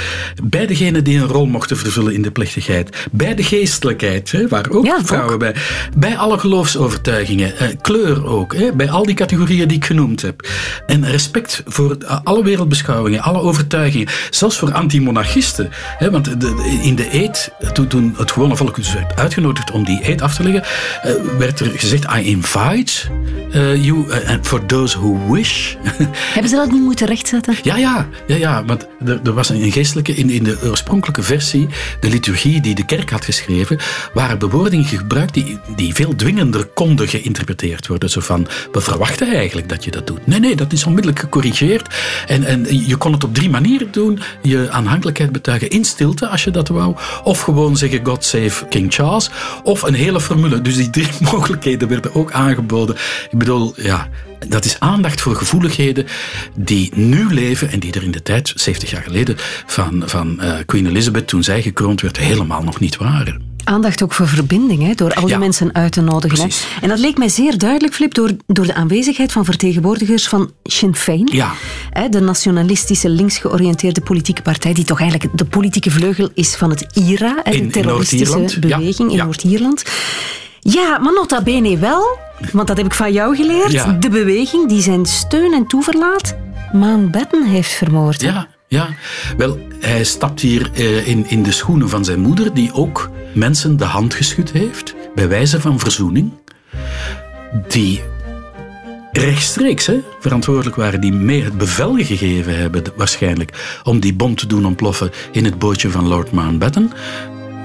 Bij 0.44 0.66
degenen 0.66 1.04
die 1.04 1.20
een 1.20 1.28
rol 1.28 1.46
mochten 1.46 1.78
vervullen 1.78 2.14
in 2.14 2.22
de 2.22 2.32
plechtigheid. 2.32 3.08
Bij 3.12 3.36
de 3.36 3.44
geestelijkheid, 3.44 4.32
hè, 4.32 4.48
waar 4.48 4.70
ook 4.70 4.86
ja, 4.86 5.00
vrouwen 5.04 5.34
ook. 5.34 5.40
bij. 5.40 5.56
Bij 5.98 6.18
alle 6.18 6.40
geloofsovertuigingen. 6.40 7.58
Eh, 7.58 7.68
kleur 7.82 8.26
ook. 8.26 8.56
Hè, 8.56 8.74
bij 8.74 8.90
al 8.90 9.06
die 9.06 9.16
categorieën 9.16 9.68
die 9.68 9.78
ik 9.78 9.86
genoemd 9.86 10.22
heb. 10.22 10.48
En 10.86 11.06
respect 11.06 11.64
voor 11.66 11.98
alle 12.24 12.44
wereldbeschouwingen, 12.44 13.22
alle 13.22 13.40
overtuigingen. 13.40 14.08
Zelfs 14.30 14.58
voor 14.58 14.74
anti-monarchisten 14.74 15.55
Hè, 15.98 16.12
want 16.12 16.42
de, 16.42 16.80
in 16.82 16.96
de 16.96 17.14
eed, 17.14 17.52
toen, 17.74 17.88
toen, 17.88 18.16
het 18.18 18.32
gewone 18.32 18.56
volk 18.56 18.76
dus 18.76 18.94
werd 18.94 19.16
uitgenodigd 19.16 19.72
om 19.72 19.84
die 19.84 20.10
eed 20.10 20.22
af 20.22 20.36
te 20.36 20.44
leggen, 20.44 20.64
uh, 21.06 21.38
werd 21.38 21.60
er 21.60 21.72
gezegd: 21.80 22.06
I 22.18 22.26
invite 22.26 22.92
uh, 23.56 23.84
you 23.84 24.08
uh, 24.08 24.30
and 24.30 24.48
for 24.48 24.66
those 24.66 24.98
who 24.98 25.34
wish. 25.34 25.76
Hebben 26.36 26.50
ze 26.50 26.56
dat 26.56 26.72
niet 26.72 26.82
moeten 26.82 27.08
rechtzetten? 27.08 27.56
Ja, 27.64 27.78
ja, 27.78 28.08
ja, 28.28 28.36
ja 28.36 28.66
want 28.66 28.88
er, 29.06 29.20
er 29.24 29.34
was 29.34 29.50
een 29.50 29.72
geestelijke 29.72 30.14
in, 30.14 30.30
in 30.30 30.44
de 30.44 30.58
oorspronkelijke 30.64 31.24
versie, 31.24 31.68
de 32.00 32.10
liturgie 32.10 32.62
die 32.62 32.76
de 32.76 32.86
kerk 32.86 33.10
had 33.10 33.26
geschreven, 33.26 33.78
waren 34.14 34.40
bewoordingen 34.40 34.86
gebruikt 34.86 35.34
die, 35.34 35.60
die 35.76 35.94
veel 35.94 36.16
dwingender 36.16 36.66
konden 36.66 37.08
geïnterpreteerd 37.08 37.88
worden. 37.88 38.10
Zo 38.10 38.22
van: 38.22 38.48
we 38.72 38.82
verwachten 38.82 39.34
eigenlijk 39.34 39.70
dat 39.70 39.84
je 39.84 39.92
dat 39.92 40.08
doet. 40.08 40.28
Nee, 40.28 40.40
nee, 40.40 40.56
dat 40.56 40.74
is 40.74 40.84
onmiddellijk 40.84 41.20
gecorrigeerd. 41.20 41.88
En, 42.28 42.44
en 42.44 42.88
je 42.88 42.96
kon 42.96 43.12
het 43.12 43.24
op 43.24 43.34
drie 43.34 43.50
manieren 43.50 43.92
doen: 43.92 44.20
je 44.42 44.70
aanhankelijkheid 44.72 45.32
in 45.54 45.86
stilte, 45.86 46.28
als 46.28 46.44
je 46.44 46.52
dat 46.52 46.68
wou. 46.68 46.96
Of 47.24 47.42
gewoon 47.42 47.78
zeggen 47.78 48.06
God 48.06 48.24
save 48.24 48.66
King 48.66 48.94
Charles. 48.94 49.30
Of 49.64 49.82
een 49.82 49.94
hele 49.94 50.22
formule. 50.22 50.62
Dus 50.62 50.76
die 50.76 50.90
drie 50.90 51.08
mogelijkheden 51.32 51.88
werden 51.88 52.16
ook 52.16 52.32
aangeboden. 52.32 52.96
Ik 53.32 53.38
bedoel, 53.38 53.74
ja, 53.76 54.10
dat 54.48 54.66
is 54.66 54.80
aandacht 54.80 55.22
voor 55.22 55.36
gevoeligheden 55.36 56.06
die 56.56 56.92
nu 56.96 57.34
leven 57.34 57.72
en 57.72 57.80
die 57.80 57.94
er 57.94 58.04
in 58.04 58.12
de 58.12 58.22
tijd, 58.22 58.54
70 58.56 58.90
jaar 58.90 59.04
geleden, 59.04 59.36
van, 59.66 60.04
van 60.06 60.40
uh, 60.42 60.54
Queen 60.66 60.88
Elizabeth, 60.88 61.28
toen 61.28 61.44
zij 61.44 61.62
gekroond 61.62 62.02
werd, 62.02 62.18
helemaal 62.18 62.64
nog 62.64 62.80
niet 62.80 62.98
waren. 62.98 63.55
Aandacht 63.66 64.04
ook 64.04 64.14
voor 64.14 64.28
verbinding, 64.28 64.84
hè, 64.84 64.94
door 64.94 65.14
al 65.14 65.22
die 65.22 65.32
ja, 65.32 65.38
mensen 65.38 65.70
uit 65.74 65.92
te 65.92 66.02
nodigen. 66.02 66.40
Hè. 66.40 66.56
En 66.82 66.90
dat 66.90 67.00
leek 67.00 67.18
mij 67.18 67.30
zeer 67.30 67.58
duidelijk, 67.58 67.94
Flip, 67.94 68.14
door, 68.14 68.32
door 68.48 68.66
de 68.66 68.74
aanwezigheid 68.74 69.32
van 69.32 69.46
vertegenwoordigers 69.46 70.28
van 70.28 70.52
Sinn 70.64 70.96
Féin. 70.96 71.30
Ja. 71.32 71.52
Hè, 71.90 72.10
de 72.10 72.20
nationalistische, 72.20 73.10
linksgeoriënteerde 73.10 74.02
politieke 74.02 74.42
partij, 74.42 74.74
die 74.74 74.86
toch 74.86 75.00
eigenlijk 75.00 75.38
de 75.38 75.46
politieke 75.46 75.92
vleugel 75.92 76.30
is 76.34 76.56
van 76.56 76.70
het 76.70 76.86
IRA, 76.94 77.40
hè, 77.44 77.52
de 77.52 77.68
terroristische 77.68 78.60
beweging 78.60 79.12
in 79.12 79.18
Noord-Ierland. 79.18 79.84
Ja, 80.60 80.98
maar 80.98 81.14
nota 81.14 81.42
bene 81.42 81.78
wel, 81.78 82.18
want 82.52 82.68
dat 82.68 82.78
heb 82.78 82.86
ik 82.86 82.94
van 82.94 83.14
jou 83.14 83.36
geleerd, 83.36 84.02
de 84.02 84.10
beweging 84.10 84.70
die 84.70 84.82
zijn 84.82 85.06
steun 85.06 85.54
en 85.54 85.68
toeverlaat 85.68 86.36
Mountbatten 86.74 87.46
heeft 87.46 87.72
vermoord. 87.72 88.22
Ja, 88.22 88.48
ja, 88.76 88.90
wel, 89.38 89.60
hij 89.80 90.04
stapt 90.04 90.42
hier 90.42 90.70
uh, 90.74 91.08
in, 91.08 91.26
in 91.28 91.44
de 91.44 91.52
schoenen 91.52 91.90
van 91.90 92.06
zijn 92.06 92.20
moeder, 92.20 92.54
die 92.54 92.74
ook 92.74 93.10
mensen 93.34 93.78
de 93.78 93.86
hand 93.86 94.14
geschud 94.14 94.52
heeft, 94.52 94.96
bij 95.16 95.28
wijze 95.28 95.62
van 95.62 95.80
verzoening. 95.80 96.32
Die 97.68 98.02
rechtstreeks 99.12 99.86
hè, 99.86 100.00
verantwoordelijk 100.20 100.76
waren, 100.76 101.02
die 101.02 101.14
mee 101.14 101.44
het 101.44 101.58
bevel 101.58 101.96
gegeven 101.96 102.58
hebben, 102.58 102.84
waarschijnlijk, 102.96 103.80
om 103.84 104.00
die 104.00 104.14
bom 104.14 104.36
te 104.36 104.48
doen 104.48 104.66
ontploffen 104.66 105.12
in 105.32 105.46
het 105.46 105.60
bootje 105.60 105.90
van 105.90 106.08
Lord 106.08 106.32
Mountbatten. 106.32 106.92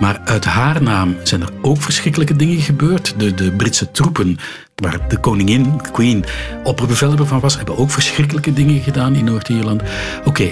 Maar 0.01 0.20
uit 0.25 0.44
haar 0.44 0.83
naam 0.83 1.16
zijn 1.23 1.40
er 1.40 1.53
ook 1.61 1.83
verschrikkelijke 1.83 2.37
dingen 2.37 2.61
gebeurd. 2.61 3.14
De, 3.16 3.35
de 3.35 3.53
Britse 3.53 3.90
troepen, 3.90 4.37
waar 4.75 5.09
de 5.09 5.18
koningin, 5.18 5.81
queen, 5.92 6.25
opperbevelhebber 6.64 7.27
van 7.27 7.40
was, 7.40 7.57
hebben 7.57 7.79
ook 7.79 7.90
verschrikkelijke 7.90 8.53
dingen 8.53 8.83
gedaan 8.83 9.14
in 9.14 9.25
Noord-Ierland. 9.25 9.83
Oké, 10.25 10.51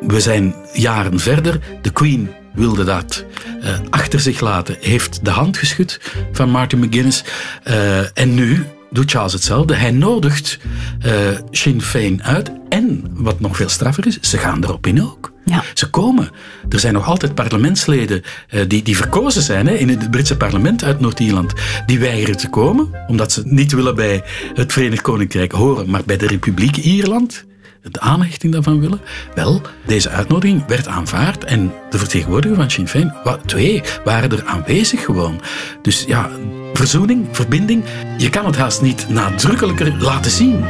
we 0.00 0.20
zijn 0.20 0.54
jaren 0.72 1.20
verder. 1.20 1.60
De 1.82 1.90
Queen 1.90 2.30
wilde 2.54 2.84
dat 2.84 3.24
uh, 3.62 3.78
achter 3.90 4.20
zich 4.20 4.40
laten, 4.40 4.76
heeft 4.80 5.24
de 5.24 5.30
hand 5.30 5.56
geschud 5.56 6.00
van 6.32 6.50
Martin 6.50 6.78
McGuinness. 6.78 7.24
Uh, 7.68 8.18
en 8.18 8.34
nu 8.34 8.66
doet 8.90 9.10
Charles 9.10 9.32
hetzelfde. 9.32 9.74
Hij 9.74 9.90
nodigt 9.90 10.58
uh, 11.06 11.12
Sinn 11.50 11.82
Féin 11.82 12.22
uit. 12.22 12.50
En, 12.68 13.04
wat 13.10 13.40
nog 13.40 13.56
veel 13.56 13.68
straffer 13.68 14.06
is, 14.06 14.20
ze 14.20 14.38
gaan 14.38 14.64
erop 14.64 14.86
in 14.86 15.02
ook. 15.02 15.32
Ja. 15.44 15.64
Ze 15.74 15.90
komen. 15.90 16.30
Er 16.68 16.78
zijn 16.78 16.94
nog 16.94 17.06
altijd 17.06 17.34
parlementsleden 17.34 18.22
uh, 18.50 18.60
die, 18.68 18.82
die 18.82 18.96
verkozen 18.96 19.42
zijn 19.42 19.66
hè, 19.66 19.74
in 19.74 19.88
het 19.88 20.10
Britse 20.10 20.36
parlement 20.36 20.84
uit 20.84 21.00
Noord-Ierland. 21.00 21.52
Die 21.86 21.98
weigeren 21.98 22.36
te 22.36 22.48
komen, 22.48 22.90
omdat 23.06 23.32
ze 23.32 23.42
niet 23.44 23.72
willen 23.72 23.94
bij 23.94 24.22
het 24.54 24.72
Verenigd 24.72 25.02
Koninkrijk 25.02 25.52
horen, 25.52 25.90
maar 25.90 26.02
bij 26.06 26.16
de 26.16 26.26
Republiek 26.26 26.76
Ierland 26.76 27.45
de 27.90 28.00
aanhechting 28.00 28.52
daarvan 28.52 28.80
willen. 28.80 29.00
Wel, 29.34 29.62
deze 29.86 30.08
uitnodiging 30.08 30.66
werd 30.66 30.88
aanvaard 30.88 31.44
en 31.44 31.72
de 31.90 31.98
vertegenwoordiger 31.98 32.56
van 32.56 32.70
Sinn 32.70 32.88
Féin, 32.88 33.14
twee, 33.46 33.82
waren 34.04 34.30
er 34.30 34.44
aanwezig 34.44 35.04
gewoon. 35.04 35.40
Dus 35.82 36.04
ja, 36.06 36.30
verzoening, 36.72 37.28
verbinding, 37.32 37.84
je 38.18 38.30
kan 38.30 38.46
het 38.46 38.56
haast 38.56 38.82
niet 38.82 39.08
nadrukkelijker 39.08 39.94
laten 39.98 40.30
zien. 40.30 40.60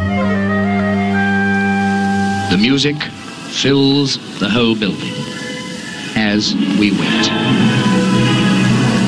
The 2.51 2.57
music 2.59 3.11
fills 3.51 4.19
the 4.39 4.49
whole 4.49 4.77
building 4.77 5.15
as 6.15 6.55
we 6.55 6.93
wait. 6.99 7.25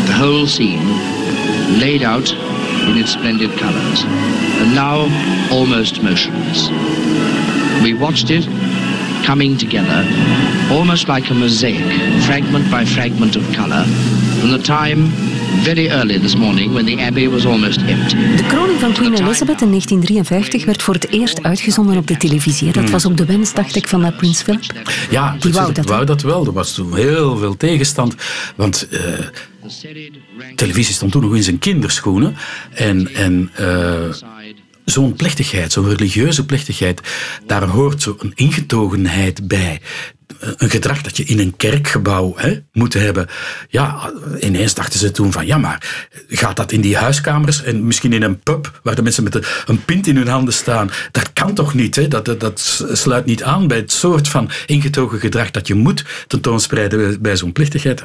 The 0.07 0.13
whole 0.13 0.47
scene 0.47 0.83
laid 1.79 2.05
out 2.05 2.37
in 2.87 2.97
its 2.97 3.13
splendid 3.13 3.51
colors 3.57 4.05
and 4.61 4.75
now 4.75 5.09
almost 5.51 6.03
motionless. 6.03 6.69
We 7.83 7.97
watched 7.99 8.31
it 8.31 8.49
coming 9.25 9.59
together, 9.59 10.05
almost 10.71 11.09
like 11.09 11.31
a 11.31 11.35
mosaic, 11.35 11.85
fragment 12.23 12.71
by 12.71 12.85
fragment 12.85 13.37
of 13.37 13.43
color, 13.57 13.85
from 14.41 14.51
the 14.51 14.61
time 14.61 15.11
very 15.63 15.91
early 15.91 16.19
this 16.21 16.35
morning 16.35 16.73
when 16.73 16.85
the 16.85 17.03
abbey 17.03 17.29
was 17.29 17.47
almost 17.47 17.79
empty. 17.79 18.17
De 18.37 18.45
kroning 18.47 18.81
van 18.81 18.93
Queen 18.93 19.15
Elizabeth 19.15 19.61
in 19.61 19.69
1953 19.69 20.65
werd 20.65 20.83
voor 20.83 20.95
het 20.95 21.09
eerst 21.09 21.43
uitgezonden 21.43 21.97
op 21.97 22.07
de 22.07 22.17
televisie. 22.17 22.73
Dat 22.73 22.91
was 22.91 23.07
ook 23.07 23.17
de 23.17 23.25
wens, 23.25 23.55
dacht 23.55 23.77
ik, 23.77 23.89
van 23.89 24.15
Prins 24.17 24.43
Philip. 24.43 24.89
Ja, 25.11 25.37
Die 25.41 25.53
wou 25.53 25.73
dat, 25.73 25.87
wou 25.87 26.05
dat 26.05 26.23
wel. 26.23 26.47
Er 26.47 26.53
was 26.53 26.75
toen 26.75 26.97
heel 26.97 27.37
veel 27.37 27.57
tegenstand. 27.57 28.15
Want 28.57 28.89
uh, 28.91 29.01
televisie 30.55 30.95
stond 30.95 31.13
toen 31.13 31.23
nog 31.23 31.35
in 31.35 31.43
zijn 31.43 31.59
kinderschoenen. 31.59 32.37
En, 32.75 33.15
en 33.15 33.51
uh, 33.61 33.67
zo'n 34.91 35.13
plechtigheid, 35.13 35.73
zo'n 35.73 35.89
religieuze 35.89 36.45
plechtigheid, 36.45 37.01
daar 37.47 37.65
hoort 37.69 38.03
zo'n 38.03 38.33
ingetogenheid 38.35 39.49
bij 39.49 39.81
een 40.41 40.71
gedrag 40.71 41.03
dat 41.03 41.17
je 41.17 41.25
in 41.25 41.39
een 41.39 41.57
kerkgebouw 41.57 42.33
hè, 42.37 42.59
moet 42.73 42.95
hebben. 42.95 43.27
Ja, 43.69 44.13
ineens 44.41 44.75
dachten 44.75 44.99
ze 44.99 45.11
toen 45.11 45.33
van, 45.33 45.47
ja, 45.47 45.59
maar 45.59 46.07
gaat 46.29 46.57
dat 46.57 46.73
in 46.73 46.81
die 46.81 46.97
huiskamers 46.97 47.63
en 47.63 47.87
misschien 47.87 48.13
in 48.13 48.23
een 48.23 48.41
pub 48.41 48.81
waar 48.83 48.95
de 48.95 49.03
mensen 49.03 49.23
met 49.23 49.47
een 49.67 49.85
pint 49.85 50.07
in 50.07 50.17
hun 50.17 50.29
handen 50.29 50.55
staan? 50.55 50.91
Dat 51.13 51.33
kan 51.33 51.55
toch 51.55 51.75
niet? 51.75 51.97
Hè? 51.97 52.09
Dat, 52.09 52.41
dat, 52.41 52.85
sluit 52.93 53.25
niet 53.25 53.43
aan 53.43 53.69
bij 53.69 53.77
het 53.77 53.93
soort 53.93 54.29
van 54.29 54.51
ingetogen 54.67 55.21
gedrag 55.21 55.51
dat 55.51 55.67
je 55.67 55.75
moet 55.75 56.05
tentoonspreiden 56.27 57.23
bij 57.23 57.37
zo'n 57.37 57.53
plichtigheid. 57.53 58.03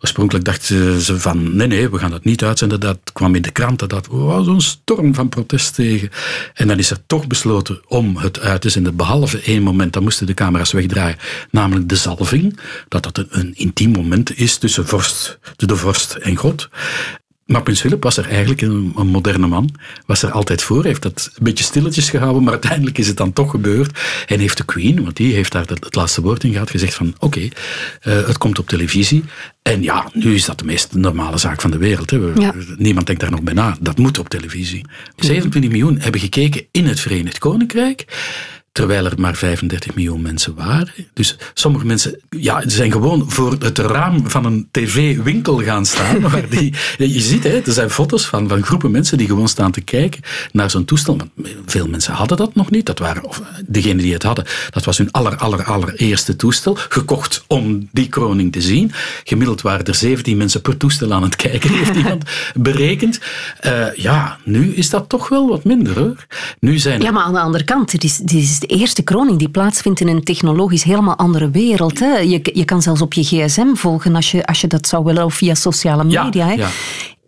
Oorspronkelijk 0.00 0.44
dachten 0.44 1.00
ze 1.00 1.20
van, 1.20 1.56
nee, 1.56 1.66
nee, 1.66 1.90
we 1.90 1.98
gaan 1.98 2.10
dat 2.10 2.24
niet 2.24 2.44
uitzenden. 2.44 2.80
Dat 2.80 2.98
kwam 3.12 3.34
in 3.34 3.42
de 3.42 3.50
kranten, 3.50 3.88
dat 3.88 4.06
was 4.10 4.46
een 4.46 4.60
storm 4.60 5.14
van 5.14 5.28
protest 5.28 5.74
tegen. 5.74 6.10
En 6.54 6.68
dan 6.68 6.78
is 6.78 6.90
er 6.90 6.98
toch 7.06 7.26
besloten 7.26 7.80
om 7.86 8.16
het 8.16 8.40
uit 8.40 8.60
te 8.60 8.68
zenden, 8.68 8.96
behalve 8.96 9.40
één 9.40 9.62
moment, 9.62 9.92
dan 9.92 10.02
moesten 10.02 10.26
de 10.26 10.34
camera's 10.34 10.72
wegdraaien 10.72 11.16
namelijk 11.50 11.88
de 11.88 11.96
zalving, 11.96 12.58
dat 12.88 13.02
dat 13.02 13.18
een, 13.18 13.28
een 13.30 13.54
intiem 13.54 13.90
moment 13.90 14.38
is 14.38 14.56
tussen 14.56 14.86
vorst, 14.86 15.38
de 15.56 15.76
vorst 15.76 16.14
en 16.14 16.36
God. 16.36 16.68
Maar 17.50 17.62
Prins 17.62 17.80
Philip 17.80 18.02
was 18.02 18.16
er 18.16 18.28
eigenlijk 18.28 18.60
een, 18.60 18.92
een, 18.96 19.06
moderne 19.06 19.46
man, 19.46 19.74
was 20.06 20.22
er 20.22 20.30
altijd 20.30 20.62
voor, 20.62 20.84
heeft 20.84 21.02
dat 21.02 21.30
een 21.34 21.44
beetje 21.44 21.64
stilletjes 21.64 22.10
gehouden, 22.10 22.42
maar 22.42 22.52
uiteindelijk 22.52 22.98
is 22.98 23.06
het 23.06 23.16
dan 23.16 23.32
toch 23.32 23.50
gebeurd. 23.50 23.98
En 24.26 24.38
heeft 24.38 24.56
de 24.56 24.64
Queen, 24.64 25.02
want 25.02 25.16
die 25.16 25.34
heeft 25.34 25.52
daar 25.52 25.66
het, 25.66 25.84
het 25.84 25.94
laatste 25.94 26.20
woord 26.20 26.44
in 26.44 26.52
gehad, 26.52 26.70
gezegd 26.70 26.94
van 26.94 27.14
oké, 27.18 27.24
okay, 27.24 27.52
uh, 28.02 28.26
het 28.26 28.38
komt 28.38 28.58
op 28.58 28.68
televisie. 28.68 29.24
En 29.62 29.82
ja, 29.82 30.08
nu 30.12 30.34
is 30.34 30.44
dat 30.44 30.58
de 30.58 30.64
meest 30.64 30.94
normale 30.94 31.38
zaak 31.38 31.60
van 31.60 31.70
de 31.70 31.78
wereld. 31.78 32.10
Hè. 32.10 32.16
Ja. 32.16 32.54
Niemand 32.76 33.06
denkt 33.06 33.20
daar 33.20 33.30
nog 33.30 33.42
bij 33.42 33.54
na, 33.54 33.76
dat 33.80 33.98
moet 33.98 34.18
op 34.18 34.28
televisie. 34.28 34.84
27 35.16 35.70
miljoen 35.70 36.00
hebben 36.00 36.20
gekeken 36.20 36.66
in 36.70 36.86
het 36.86 37.00
Verenigd 37.00 37.38
Koninkrijk 37.38 38.04
terwijl 38.72 39.04
er 39.04 39.14
maar 39.16 39.36
35 39.36 39.94
miljoen 39.94 40.22
mensen 40.22 40.54
waren. 40.54 40.92
Dus 41.12 41.36
sommige 41.54 41.86
mensen 41.86 42.20
ja, 42.28 42.62
zijn 42.66 42.92
gewoon 42.92 43.30
voor 43.30 43.56
het 43.58 43.78
raam 43.78 44.30
van 44.30 44.44
een 44.44 44.68
tv-winkel 44.70 45.62
gaan 45.62 45.86
staan. 45.86 46.20
Waar 46.30 46.48
die, 46.48 46.74
je 46.96 47.20
ziet, 47.20 47.44
hè, 47.44 47.60
er 47.60 47.72
zijn 47.72 47.90
foto's 47.90 48.26
van, 48.26 48.48
van 48.48 48.62
groepen 48.62 48.90
mensen 48.90 49.18
die 49.18 49.26
gewoon 49.26 49.48
staan 49.48 49.70
te 49.70 49.80
kijken 49.80 50.22
naar 50.52 50.70
zo'n 50.70 50.84
toestel. 50.84 51.16
Want 51.16 51.30
veel 51.66 51.88
mensen 51.88 52.12
hadden 52.12 52.36
dat 52.36 52.54
nog 52.54 52.70
niet. 52.70 52.86
Dat 52.86 52.98
waren, 52.98 53.24
of 53.24 53.42
degenen 53.66 53.98
die 53.98 54.12
het 54.12 54.22
hadden, 54.22 54.44
dat 54.70 54.84
was 54.84 54.98
hun 54.98 55.10
aller, 55.10 55.36
aller, 55.36 55.64
allereerste 55.64 56.36
toestel. 56.36 56.76
Gekocht 56.88 57.44
om 57.46 57.88
die 57.92 58.08
kroning 58.08 58.52
te 58.52 58.60
zien. 58.60 58.92
Gemiddeld 59.24 59.62
waren 59.62 59.86
er 59.86 59.94
17 59.94 60.36
mensen 60.36 60.60
per 60.60 60.76
toestel 60.76 61.12
aan 61.12 61.22
het 61.22 61.36
kijken, 61.36 61.70
heeft 61.70 61.96
iemand 62.02 62.24
berekend. 62.54 63.20
Uh, 63.66 63.94
ja, 63.94 64.38
nu 64.44 64.74
is 64.74 64.90
dat 64.90 65.08
toch 65.08 65.28
wel 65.28 65.48
wat 65.48 65.64
minder 65.64 65.98
hoor. 65.98 66.26
Nu 66.60 66.78
zijn 66.78 67.00
ja, 67.00 67.10
maar 67.10 67.22
aan 67.22 67.32
de 67.32 67.40
andere 67.40 67.64
kant, 67.64 67.92
het 67.92 68.04
is 68.62 68.68
de 68.68 68.76
eerste 68.76 69.02
kroning 69.02 69.38
die 69.38 69.48
plaatsvindt 69.48 70.00
in 70.00 70.08
een 70.08 70.22
technologisch 70.22 70.82
helemaal 70.82 71.16
andere 71.16 71.50
wereld. 71.50 71.98
Hè? 71.98 72.18
Je, 72.18 72.50
je 72.52 72.64
kan 72.64 72.82
zelfs 72.82 73.00
op 73.00 73.12
je 73.12 73.22
gsm 73.22 73.74
volgen 73.74 74.14
als 74.14 74.30
je, 74.30 74.46
als 74.46 74.60
je 74.60 74.66
dat 74.66 74.86
zou 74.86 75.04
willen, 75.04 75.24
of 75.24 75.34
via 75.34 75.54
sociale 75.54 76.04
media. 76.04 76.30
Ja, 76.32 76.46
hè? 76.46 76.52
ja. 76.52 76.68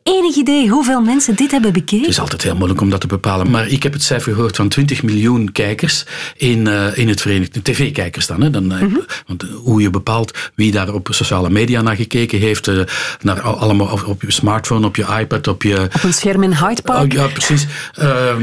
Enig 0.03 0.37
idee 0.37 0.69
hoeveel 0.69 1.01
mensen 1.01 1.35
dit 1.37 1.51
hebben 1.51 1.73
bekeken? 1.73 2.01
Het 2.01 2.09
is 2.09 2.21
altijd 2.21 2.43
heel 2.43 2.57
moeilijk 2.57 2.81
om 2.81 2.91
dat 2.91 3.01
te 3.01 3.07
bepalen. 3.07 3.51
Maar 3.51 3.69
ik 3.69 3.83
heb 3.83 3.93
het 3.93 4.03
cijfer 4.03 4.35
gehoord 4.35 4.57
van 4.57 4.69
20 4.69 5.03
miljoen 5.03 5.53
kijkers 5.53 6.05
in, 6.37 6.67
uh, 6.67 6.99
in 6.99 7.09
het 7.09 7.21
Verenigd... 7.21 7.65
TV-kijkers 7.65 8.27
dan. 8.27 8.43
Hè? 8.43 8.51
dan 8.51 8.65
mm 8.65 8.71
-hmm. 8.71 9.05
Want 9.27 9.43
hoe 9.43 9.83
je 9.83 9.91
bepaalt 9.91 10.51
wie 10.55 10.73
daar 10.73 10.95
op 10.95 11.09
sociale 11.11 11.51
media 11.51 11.83
naar 11.83 11.97
gekeken 11.97 12.39
heeft. 12.39 12.67
Uh, 12.67 12.83
naar 13.21 13.41
allemaal 13.41 13.87
op, 13.87 14.07
op, 14.07 14.23
je 14.23 14.31
smartphone, 14.31 14.87
op 14.87 14.97
je 14.97 15.07
iPad, 15.21 15.47
op 15.47 15.63
je... 15.63 15.89
Op 15.95 16.03
een 16.03 16.15
scherm 16.15 16.43
in 16.43 16.55
Hyde 16.55 16.83
Park? 16.83 17.13
Oh, 17.13 17.19
ja, 17.19 17.27
precies. 17.27 17.67
Uh, 18.01 18.37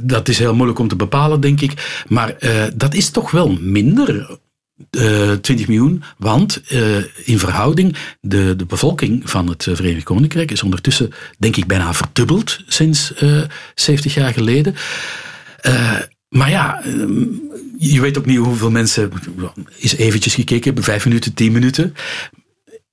dat 0.00 0.28
is 0.28 0.38
heel 0.38 0.54
moeilijk 0.54 0.78
om 0.78 0.88
te 0.88 0.96
bepalen, 0.96 1.40
denk 1.40 1.60
ik. 1.60 2.04
Maar 2.08 2.36
dat 2.74 2.94
is 2.94 3.10
toch 3.10 3.30
wel 3.30 3.58
minder 3.60 4.38
uh, 4.90 5.32
20 5.32 5.68
miljoen, 5.68 6.02
want 6.18 6.62
uh, 6.72 6.96
in 7.24 7.38
verhouding, 7.38 7.96
de, 8.20 8.56
de 8.56 8.66
bevolking 8.66 9.30
van 9.30 9.48
het 9.48 9.62
Verenigd 9.72 10.04
Koninkrijk 10.04 10.50
is 10.50 10.62
ondertussen, 10.62 11.12
denk 11.38 11.56
ik, 11.56 11.66
bijna 11.66 11.94
verdubbeld 11.94 12.60
sinds 12.66 13.12
uh, 13.22 13.42
70 13.74 14.14
jaar 14.14 14.32
geleden. 14.32 14.74
Maar 16.28 16.50
ja, 16.50 16.82
je 17.78 18.00
weet 18.00 18.18
ook 18.18 18.26
niet 18.26 18.38
hoeveel 18.38 18.70
mensen, 18.70 19.10
is 19.76 19.96
eventjes 19.96 20.34
gekeken, 20.34 20.82
vijf 20.82 21.04
minuten, 21.04 21.34
tien 21.34 21.52
minuten. 21.52 21.94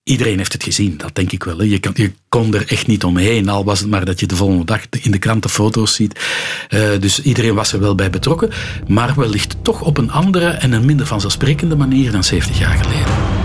Iedereen 0.07 0.37
heeft 0.37 0.53
het 0.53 0.63
gezien, 0.63 0.97
dat 0.97 1.15
denk 1.15 1.31
ik 1.31 1.43
wel. 1.43 1.63
Je, 1.63 2.11
kon 2.29 2.53
er 2.53 2.67
echt 2.67 2.87
niet 2.87 3.03
omheen, 3.03 3.49
al 3.49 3.63
was 3.63 3.79
het 3.79 3.89
maar 3.89 4.05
dat 4.05 4.19
je 4.19 4.25
de 4.25 4.35
volgende 4.35 4.65
dag 4.65 4.81
in 5.01 5.11
de 5.11 5.17
kranten 5.17 5.49
foto's 5.49 5.93
ziet. 5.93 6.19
Uh, 6.69 6.89
dus 6.99 7.21
iedereen 7.21 7.55
was 7.55 7.73
er 7.73 7.79
wel 7.79 7.95
bij 7.95 8.09
betrokken, 8.09 8.49
maar 8.87 9.15
wellicht 9.15 9.55
toch 9.61 9.81
op 9.81 9.97
een 9.97 10.11
andere 10.11 10.47
en 10.47 10.71
een 10.71 10.85
minder 10.85 11.05
vanzelfsprekende 11.05 11.75
manier 11.75 12.11
dan 12.11 12.23
70 12.23 12.59
jaar 12.59 12.77
geleden. 12.77 13.44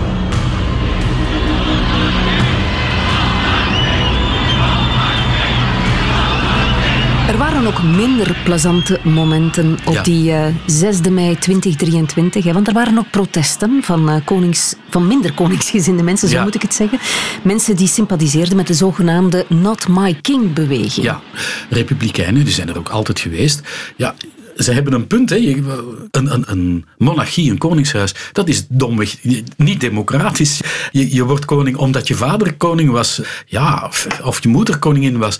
Ook 7.71 7.83
minder 7.83 8.37
plezante 8.43 8.99
momenten 9.03 9.77
op 9.85 9.93
Ja. 9.93 10.01
die 10.01 10.31
eh 10.31 10.45
6 10.65 10.99
mei 11.09 11.37
2023. 11.37 12.43
Hè, 12.43 12.53
want 12.53 12.67
er 12.67 12.73
waren 12.73 12.97
ook 12.97 13.09
protesten 13.11 13.79
van, 13.83 14.09
eh, 14.09 14.15
konings, 14.25 14.75
van 14.89 15.07
minder 15.07 15.33
koningsgezinde 15.33 16.03
mensen, 16.03 16.27
zo 16.27 16.35
Ja. 16.35 16.43
moet 16.43 16.55
ik 16.55 16.61
het 16.61 16.73
zeggen. 16.73 16.99
Mensen 17.43 17.75
die 17.75 17.87
sympathiseerden 17.87 18.55
met 18.55 18.67
de 18.67 18.73
zogenaamde 18.73 19.45
Not 19.49 19.87
My 19.87 20.13
King-beweging. 20.21 21.05
Ja, 21.05 21.21
republikeinen, 21.69 22.43
die 22.43 22.53
zijn 22.53 22.69
er 22.69 22.77
ook 22.77 22.89
altijd 22.89 23.19
geweest. 23.19 23.61
Ja, 23.95 24.15
ze 24.63 24.71
hebben 24.71 24.93
een 24.93 25.07
punt. 25.07 25.29
Hè. 25.29 25.35
Een, 25.35 26.33
een, 26.33 26.43
een 26.47 26.85
monarchie, 26.97 27.51
een 27.51 27.57
koningshuis, 27.57 28.15
dat 28.31 28.47
is 28.47 28.65
domweg 28.69 29.17
niet 29.57 29.79
democratisch. 29.79 30.61
Je, 30.91 31.13
je 31.13 31.23
wordt 31.23 31.45
koning 31.45 31.77
omdat 31.77 32.07
je 32.07 32.15
vader 32.15 32.53
koning 32.53 32.91
was, 32.91 33.21
ja, 33.45 33.85
of, 33.87 34.07
of 34.23 34.43
je 34.43 34.49
moeder 34.49 34.77
koningin 34.77 35.17
was. 35.17 35.39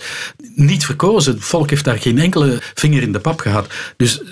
Niet 0.54 0.84
verkozen. 0.84 1.34
Het 1.34 1.44
volk 1.44 1.70
heeft 1.70 1.84
daar 1.84 1.98
geen 1.98 2.18
enkele 2.18 2.58
vinger 2.74 3.02
in 3.02 3.12
de 3.12 3.20
pap 3.20 3.40
gehad. 3.40 3.66
Dus 3.96 4.22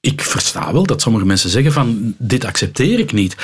ik 0.00 0.22
versta 0.22 0.72
wel 0.72 0.86
dat 0.86 1.02
sommige 1.02 1.24
mensen 1.26 1.50
zeggen 1.50 1.72
van 1.72 2.14
dit 2.18 2.44
accepteer 2.44 2.98
ik 2.98 3.12
niet. 3.12 3.36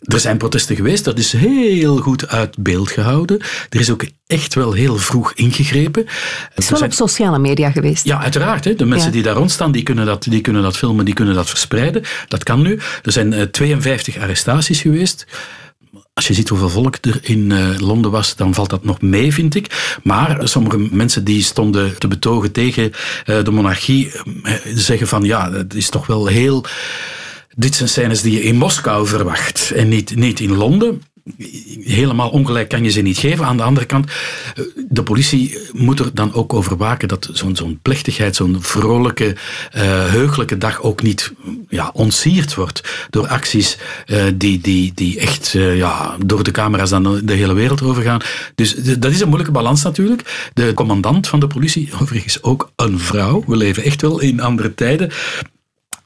Er 0.00 0.20
zijn 0.20 0.36
protesten 0.38 0.76
geweest, 0.76 1.04
dat 1.04 1.18
is 1.18 1.32
heel 1.32 1.96
goed 1.96 2.28
uit 2.28 2.56
beeld 2.58 2.90
gehouden. 2.90 3.38
Er 3.68 3.80
is 3.80 3.90
ook 3.90 4.04
echt 4.26 4.54
wel 4.54 4.72
heel 4.72 4.96
vroeg 4.96 5.32
ingegrepen. 5.34 6.06
Het 6.54 6.64
is 6.64 6.70
wel 6.70 6.82
op 6.82 6.92
sociale 6.92 7.38
media 7.38 7.70
geweest. 7.70 8.04
Ja, 8.04 8.20
uiteraard. 8.22 8.64
Hè. 8.64 8.74
De 8.74 8.84
mensen 8.84 9.06
Ja. 9.08 9.12
die 9.12 9.22
daar 9.22 9.34
rond 9.34 9.50
staan, 9.50 9.72
die 9.72 9.82
kunnen, 9.82 10.06
dat, 10.06 10.22
die 10.22 10.40
kunnen 10.40 10.62
dat 10.62 10.76
filmen, 10.76 11.04
die 11.04 11.14
kunnen 11.14 11.34
dat 11.34 11.48
verspreiden. 11.48 12.02
Dat 12.28 12.42
kan 12.42 12.62
nu. 12.62 12.78
Er 13.02 13.12
zijn 13.12 13.32
eh, 13.32 13.42
52 13.42 14.18
arrestaties 14.18 14.80
geweest. 14.80 15.26
Als 16.20 16.28
je 16.28 16.34
ziet 16.34 16.48
hoeveel 16.48 16.68
volk 16.68 16.96
er 17.00 17.18
in 17.22 17.52
eh, 17.52 17.78
Londen 17.78 18.10
was, 18.10 18.36
dan 18.36 18.54
valt 18.54 18.70
dat 18.70 18.84
nog 18.84 19.00
mee, 19.00 19.32
vind 19.32 19.54
ik. 19.54 19.96
Maar 20.02 20.48
sommige 20.48 20.78
mensen 20.78 21.24
die 21.24 21.42
stonden 21.42 21.98
te 21.98 22.08
betogen 22.08 22.52
tegen 22.52 22.92
eh, 23.24 23.44
de 23.44 23.50
monarchie, 23.50 24.12
eh, 24.42 24.54
zeggen 24.74 25.06
van 25.06 25.22
ja, 25.22 25.52
het 25.52 25.74
is 25.74 25.88
toch 25.88 26.06
wel 26.06 26.26
heel... 26.26 26.64
Dit 27.54 27.74
zijn 27.74 27.88
scènes 27.88 28.22
die 28.22 28.32
je 28.32 28.42
in 28.42 28.56
Moskou 28.56 29.06
verwacht 29.06 29.70
en 29.70 29.88
niet, 29.88 30.16
niet 30.16 30.40
in 30.40 30.56
Londen. 30.56 31.02
Helemaal 31.84 32.30
ongelijk 32.30 32.68
kan 32.68 32.84
je 32.84 32.90
ze 32.90 33.00
niet 33.00 33.18
geven. 33.18 33.44
Aan 33.44 33.56
de 33.56 33.62
andere 33.62 33.86
kant, 33.86 34.10
eh, 34.54 34.64
de 34.88 35.02
politie 35.02 35.58
moet 35.72 35.98
er 35.98 36.10
dan 36.14 36.32
ook 36.34 36.54
over 36.54 36.76
waken 36.76 37.08
dat 37.08 37.30
zo'n 37.32 37.78
plechtigheid, 37.82 38.36
zo'n 38.36 38.56
vrolijke, 38.60 39.36
eh, 39.70 39.82
heugelijke 40.06 40.58
dag 40.58 40.82
ook 40.82 41.02
niet 41.02 41.32
ja, 41.68 41.90
ontsierd 41.92 42.54
wordt 42.54 43.06
door 43.10 43.28
acties 43.28 43.78
eh, 44.06 44.24
die, 44.34 44.60
die, 44.60 44.92
die 44.94 45.20
echt 45.20 45.54
eh, 45.54 45.76
ja, 45.76 46.16
door 46.24 46.42
de 46.42 46.50
camera's 46.50 46.90
dan 46.90 47.20
de 47.24 47.32
hele 47.32 47.54
wereld 47.54 47.82
overgaan. 47.82 48.20
Dus 48.54 48.74
dat 48.74 49.10
is 49.10 49.20
een 49.20 49.26
moeilijke 49.26 49.52
balans 49.52 49.82
natuurlijk. 49.82 50.50
De 50.54 50.74
commandant 50.74 51.28
van 51.28 51.40
de 51.40 51.46
politie, 51.46 51.90
overigens 52.00 52.42
ook 52.42 52.72
een 52.76 52.98
vrouw, 52.98 53.44
we 53.46 53.56
leven 53.56 53.82
echt 53.82 54.02
wel 54.02 54.20
in 54.20 54.40
andere 54.40 54.74
tijden, 54.74 55.10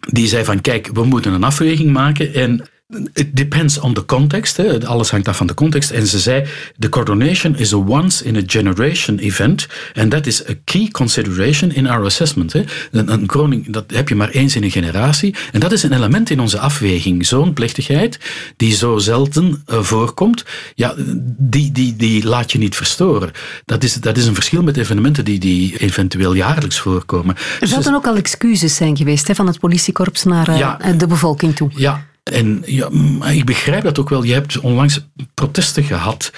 die 0.00 0.26
zei 0.26 0.44
van 0.44 0.60
kijk, 0.60 0.90
we 0.92 1.04
moeten 1.04 1.32
een 1.32 1.44
afweging 1.44 1.92
maken 1.92 2.34
en 2.34 2.68
it 3.12 3.36
depends 3.36 3.78
on 3.78 3.94
the 3.94 4.04
context. 4.04 4.56
Hè. 4.56 4.86
Alles 4.86 5.10
hangt 5.10 5.28
af 5.28 5.36
van 5.36 5.46
de 5.46 5.54
context. 5.54 5.90
En 5.90 6.06
ze 6.06 6.18
zei, 6.18 6.44
the 6.78 6.88
coronation 6.88 7.56
is 7.56 7.72
a 7.72 7.76
once 7.76 8.24
in 8.24 8.36
a 8.36 8.42
generation 8.46 9.18
event 9.18 9.66
and 9.94 10.10
that 10.10 10.26
is 10.26 10.48
a 10.48 10.52
key 10.64 10.88
consideration 10.88 11.72
in 11.72 11.86
our 11.86 12.04
assessment. 12.04 12.52
Hè. 12.52 12.64
Een, 12.90 13.12
een 13.12 13.26
kroning, 13.26 13.72
dat 13.72 13.84
heb 13.86 14.08
je 14.08 14.14
maar 14.14 14.28
eens 14.28 14.56
in 14.56 14.62
een 14.62 14.70
generatie. 14.70 15.34
En 15.52 15.60
dat 15.60 15.72
is 15.72 15.82
een 15.82 15.92
element 15.92 16.30
in 16.30 16.40
onze 16.40 16.58
afweging. 16.58 17.26
Zo'n 17.26 17.52
plechtigheid, 17.52 18.18
die 18.56 18.74
zo 18.74 18.98
zelden 18.98 19.62
eh, 19.66 19.80
voorkomt, 19.82 20.44
ja, 20.74 20.94
die, 21.38 21.72
die, 21.72 21.96
die 21.96 22.26
laat 22.26 22.52
je 22.52 22.58
niet 22.58 22.76
verstoren. 22.76 23.30
Dat 23.64 23.82
is, 23.82 23.94
dat 23.94 24.16
is 24.16 24.26
een 24.26 24.34
verschil 24.34 24.62
met 24.62 24.76
evenementen 24.76 25.24
die, 25.24 25.38
die 25.38 25.78
eventueel 25.78 26.34
jaarlijks 26.34 26.78
voorkomen. 26.78 27.36
Er 27.60 27.66
zouden 27.66 27.94
ook 27.94 28.06
al 28.06 28.16
excuses 28.16 28.76
zijn 28.76 28.96
geweest 28.96 29.28
hè, 29.28 29.34
van 29.34 29.46
het 29.46 29.58
politiekorps 29.58 30.24
naar 30.24 30.48
eh, 30.48 30.58
Ja. 30.58 30.78
de 30.96 31.06
bevolking 31.06 31.56
toe. 31.56 31.70
Ja, 31.74 32.06
en 32.24 32.62
ja, 32.66 32.88
maar 32.88 33.34
ik 33.34 33.44
begrijp 33.44 33.82
dat 33.82 33.98
ook 33.98 34.08
wel. 34.08 34.22
Je 34.22 34.32
hebt 34.32 34.58
onlangs 34.58 35.00
protesten 35.34 35.84
gehad. 35.84 36.32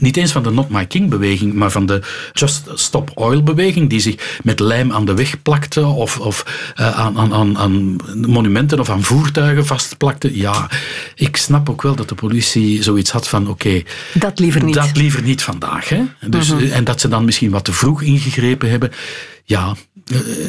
Niet 0.00 0.16
eens 0.16 0.32
van 0.32 0.42
de 0.42 0.50
Not 0.50 0.68
My 0.68 0.86
King 0.86 1.10
beweging, 1.10 1.54
maar 1.54 1.70
van 1.70 1.86
de 1.86 2.02
Just 2.32 2.68
Stop 2.74 3.10
Oil 3.14 3.42
beweging. 3.42 3.90
Die 3.90 4.00
zich 4.00 4.38
met 4.42 4.60
lijm 4.60 4.92
aan 4.92 5.04
de 5.04 5.14
weg 5.14 5.42
plakte 5.42 5.86
of, 5.86 6.18
of 6.18 6.72
eh, 6.74 6.98
aan, 6.98 7.18
aan, 7.18 7.34
aan, 7.34 7.58
aan 7.58 7.96
monumenten 8.26 8.80
of 8.80 8.90
aan 8.90 9.02
voertuigen 9.02 9.66
vastplakte. 9.66 10.36
Ja, 10.38 10.70
ik 11.14 11.36
snap 11.36 11.70
ook 11.70 11.82
wel 11.82 11.94
dat 11.94 12.08
de 12.08 12.14
politie 12.14 12.82
zoiets 12.82 13.10
had 13.10 13.28
van 13.28 13.48
oké, 13.48 13.82
Dat 14.14 14.38
liever 14.38 14.64
niet. 14.64 14.74
dat 14.74 14.96
liever 14.96 15.22
niet 15.22 15.42
vandaag. 15.42 15.88
Hè? 15.88 16.02
Dus, 16.28 16.48
Mhm. 16.52 16.64
En 16.72 16.84
dat 16.84 17.00
ze 17.00 17.08
dan 17.08 17.24
misschien 17.24 17.50
wat 17.50 17.64
te 17.64 17.72
vroeg 17.72 18.02
ingegrepen 18.02 18.70
hebben. 18.70 18.90
Ja, 19.44 19.74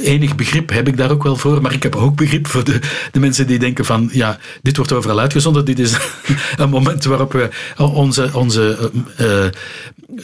enig 0.04 0.36
begrip 0.36 0.70
heb 0.70 0.88
ik 0.88 0.98
daar 0.98 1.12
ook 1.12 1.24
wel 1.24 1.36
voor. 1.36 1.62
Maar 1.62 1.74
ik 1.74 1.84
heb 1.84 1.96
ook 1.96 2.16
begrip 2.16 2.48
voor 2.48 2.64
de, 2.64 2.80
de 3.12 3.20
mensen 3.20 3.48
die 3.48 3.60
denken 3.60 3.86
van... 3.86 4.10
Ja, 4.12 4.38
dit 4.62 4.78
wordt 4.78 4.92
overal 4.92 5.20
uitgezonden. 5.20 5.66
Dit 5.66 5.80
is 5.80 5.98
een 6.58 6.70
moment 6.70 7.04
waarop 7.04 7.32
we 7.32 7.50
onze... 7.78 8.30
onze 8.34 8.92
eh, 9.16 9.46
eh, 9.46 9.52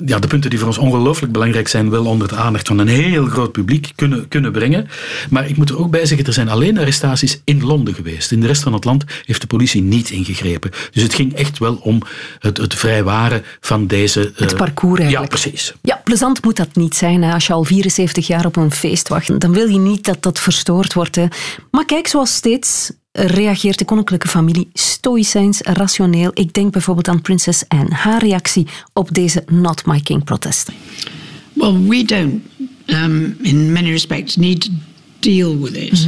ja, 0.06 0.20
de 0.20 0.28
punten 0.28 0.50
die 0.50 0.60
voor 0.60 0.68
ons 0.68 0.78
ongelooflijk 0.78 1.32
belangrijk 1.32 1.68
zijn... 1.68 1.90
wel 1.90 2.06
onder 2.06 2.28
de 2.28 2.36
aandacht 2.36 2.68
van 2.68 2.78
een 2.78 2.88
heel 2.88 3.26
groot 3.26 3.52
publiek 3.52 3.92
kunnen, 3.96 4.28
kunnen 4.28 4.52
brengen. 4.52 4.88
Maar 5.30 5.50
ik 5.50 5.58
moet 5.58 5.70
er 5.70 5.78
ook 5.78 5.92
bij 5.92 6.06
zeggen... 6.06 6.28
er 6.28 6.34
zijn 6.34 6.50
alleen 6.50 6.78
arrestaties 6.78 7.42
in 7.44 7.64
Londen 7.64 7.94
geweest. 7.94 8.32
In 8.32 8.40
de 8.40 8.48
rest 8.48 8.64
van 8.64 8.74
het 8.74 8.86
land 8.86 9.04
heeft 9.26 9.42
de 9.42 9.48
politie 9.48 9.82
niet 9.82 10.10
ingegrepen. 10.10 10.72
Dus 10.92 11.04
het 11.04 11.14
ging 11.14 11.34
echt 11.34 11.58
wel 11.58 11.76
om 11.76 12.02
het, 12.40 12.58
het 12.58 12.74
vrijwaren 12.76 13.44
van 13.60 13.88
deze... 13.88 14.32
Het 14.36 14.52
eh, 14.52 14.58
parcours 14.58 15.00
eigenlijk. 15.00 15.34
Ja, 15.34 15.40
precies. 15.40 15.74
Ja, 15.82 16.02
plezant 16.04 16.44
moet 16.44 16.56
dat 16.56 16.76
niet 16.76 16.96
zijn. 16.96 17.24
Hè. 17.24 17.34
Als 17.34 17.48
je 17.48 17.54
al 17.54 17.64
74 17.64 18.28
jaar 18.28 18.46
op 18.46 18.56
een 18.56 18.72
feest 18.72 19.08
wacht, 19.08 19.27
dan 19.38 19.54
wil 19.54 19.68
je 19.68 19.78
niet 19.78 20.04
dat 20.06 20.24
dat 20.24 20.40
verstoord 20.40 20.94
wordt. 20.94 21.16
Hè. 21.16 21.26
Maar 21.72 21.86
kijk, 21.86 22.08
zoals 22.08 22.36
steeds 22.36 22.92
reageert 23.12 23.78
de 23.78 23.86
koninklijke 23.86 24.28
familie 24.28 24.70
stoïcijns, 24.74 25.62
rationeel. 25.62 26.32
Ik 26.34 26.54
denk 26.54 26.72
bijvoorbeeld 26.72 27.08
aan 27.08 27.22
prinses 27.22 27.64
Anne. 27.68 27.96
Haar 27.96 28.22
reactie 28.22 28.68
op 28.94 29.14
deze 29.14 29.44
Not 29.52 29.86
My 29.86 30.00
King 30.00 30.24
protesten. 30.24 30.74
Well, 31.54 31.74
we 31.88 32.06
don't, 32.06 32.42
um, 32.86 33.38
in 33.42 33.72
many 33.72 33.90
respects, 33.90 34.36
need 34.36 34.62
to 34.62 34.70
deal 35.20 35.60
with 35.60 35.76
it. 35.76 36.08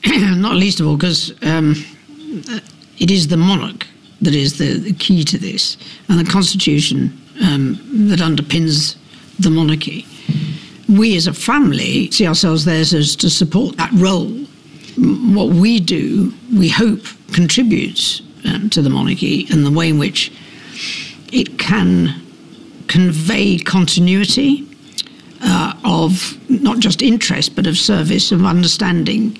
Not 0.36 0.52
least 0.52 0.80
of 0.80 0.86
all 0.86 0.96
because 0.96 1.34
um, 1.40 1.70
uh, 1.70 2.54
it 2.94 3.10
is 3.10 3.26
the 3.26 3.36
monarch 3.36 3.86
that 4.22 4.34
is 4.34 4.56
the, 4.56 4.80
the 4.80 4.92
key 4.92 5.22
to 5.24 5.38
this, 5.38 5.76
and 6.08 6.18
the 6.18 6.32
constitution 6.32 7.12
um, 7.42 7.78
that 8.08 8.20
underpins 8.20 8.96
the 9.38 9.50
monarchy. 9.50 10.06
We 10.90 11.16
as 11.16 11.26
a 11.26 11.32
family 11.32 12.10
see 12.10 12.26
ourselves 12.26 12.64
there 12.64 12.80
as 12.80 13.14
to 13.16 13.30
support 13.30 13.76
that 13.76 13.92
role. 13.92 14.30
What 14.96 15.50
we 15.50 15.78
do, 15.78 16.32
we 16.52 16.68
hope, 16.68 17.04
contributes 17.32 18.22
um, 18.44 18.68
to 18.70 18.82
the 18.82 18.90
monarchy 18.90 19.46
and 19.50 19.64
the 19.64 19.70
way 19.70 19.88
in 19.88 19.98
which 19.98 20.32
it 21.32 21.58
can 21.58 22.20
convey 22.88 23.58
continuity 23.58 24.66
uh, 25.42 25.74
of 25.84 26.36
not 26.50 26.80
just 26.80 27.02
interest 27.02 27.54
but 27.54 27.66
of 27.66 27.78
service, 27.78 28.32
of 28.32 28.44
understanding, 28.44 29.38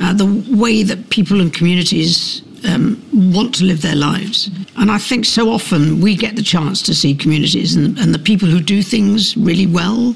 uh, 0.00 0.12
the 0.12 0.26
way 0.56 0.82
that 0.84 1.10
people 1.10 1.40
and 1.40 1.52
communities 1.52 2.42
um, 2.68 3.02
want 3.12 3.54
to 3.56 3.64
live 3.64 3.82
their 3.82 3.96
lives. 3.96 4.48
And 4.76 4.90
I 4.90 4.98
think 4.98 5.24
so 5.24 5.50
often 5.50 6.00
we 6.00 6.16
get 6.16 6.36
the 6.36 6.42
chance 6.42 6.82
to 6.82 6.94
see 6.94 7.14
communities 7.14 7.74
and, 7.74 7.98
and 7.98 8.14
the 8.14 8.18
people 8.18 8.48
who 8.48 8.60
do 8.60 8.82
things 8.82 9.36
really 9.36 9.66
well 9.66 10.14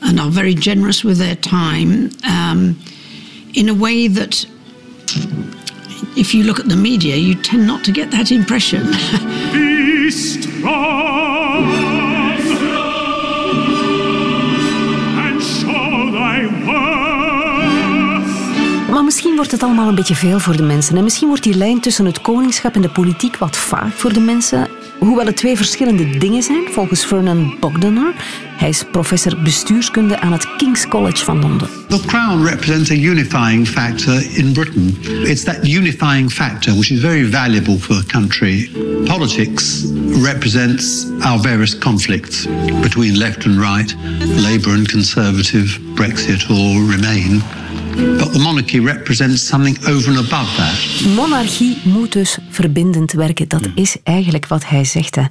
and 0.00 0.20
are 0.20 0.30
very 0.30 0.54
generous 0.54 1.02
with 1.02 1.18
their 1.18 1.36
time 1.36 2.10
um, 2.28 2.76
in 3.52 3.68
a 3.68 3.74
way 3.74 4.08
that. 4.08 4.46
If 6.16 6.32
you 6.32 6.44
look 6.44 6.60
at 6.60 6.68
the 6.68 6.76
media, 6.76 7.16
you 7.16 7.34
tend 7.34 7.66
not 7.66 7.82
to 7.84 7.92
get 7.92 8.10
that 8.10 8.30
impression. 8.30 8.86
Be 9.52 10.10
strong 10.10 11.64
and 15.18 15.42
show 15.42 16.10
thy 16.12 16.46
worth. 16.64 16.84
Maar 18.90 19.04
misschien 19.04 19.34
wordt 19.36 19.50
het 19.50 19.62
allemaal 19.62 19.88
een 19.88 19.94
beetje 19.94 20.14
veel 20.14 20.40
voor 20.40 20.56
de 20.56 20.62
mensen. 20.62 20.96
En 20.96 21.04
misschien 21.04 21.28
wordt 21.28 21.42
die 21.42 21.56
lijn 21.56 21.80
tussen 21.80 22.04
het 22.04 22.20
koningschap 22.20 22.74
en 22.74 22.82
de 22.82 22.88
politiek 22.88 23.36
wat 23.36 23.56
vaag 23.56 23.94
voor 23.94 24.12
de 24.12 24.20
mensen. 24.20 24.68
Hoewel 25.04 25.26
het 25.26 25.36
twee 25.36 25.56
verschillende 25.56 26.18
dingen 26.18 26.42
zijn, 26.42 26.62
volgens 26.70 27.06
Vernon 27.06 27.56
Bogdaner. 27.60 28.14
Hij 28.56 28.68
is 28.68 28.84
professor 28.92 29.42
bestuurskunde 29.42 30.20
aan 30.20 30.32
het 30.32 30.56
King's 30.56 30.88
College 30.88 31.24
van 31.24 31.40
Londen. 31.40 31.68
The 31.88 32.00
crown 32.06 32.44
represents 32.44 32.90
a 32.90 32.94
unifying 32.94 33.68
factor 33.68 34.36
in 34.36 34.52
Britain. 34.52 34.98
It's 35.02 35.42
that 35.42 35.66
unifying 35.66 36.32
factor 36.32 36.72
which 36.74 36.90
is 36.90 37.00
very 37.00 37.30
valuable 37.30 37.78
for 37.78 37.96
a 37.96 38.04
country. 38.06 38.70
Politics 39.04 39.84
represents 40.22 41.06
our 41.20 41.40
various 41.40 41.78
conflicts 41.78 42.46
between 42.80 43.16
left 43.16 43.46
and 43.46 43.58
right, 43.58 43.96
Labour 44.36 44.74
and 44.74 44.88
Conservative, 44.88 45.78
Brexit 45.94 46.50
or 46.50 46.90
Remain. 46.90 47.42
But 47.94 48.32
the 48.32 48.38
monarchy 48.38 48.80
represents 48.80 49.46
something 49.46 49.78
over 49.78 50.08
and 50.08 50.18
above 50.18 50.54
that. 50.56 51.06
Monarchie 51.14 51.76
moet 51.84 52.12
dus 52.12 52.38
verbindend 52.50 53.12
werken. 53.12 53.48
Dat 53.48 53.68
is 53.74 53.96
eigenlijk 54.02 54.46
wat 54.46 54.68
hij 54.68 54.84
zegt. 54.84 55.14
Hè. 55.14 55.22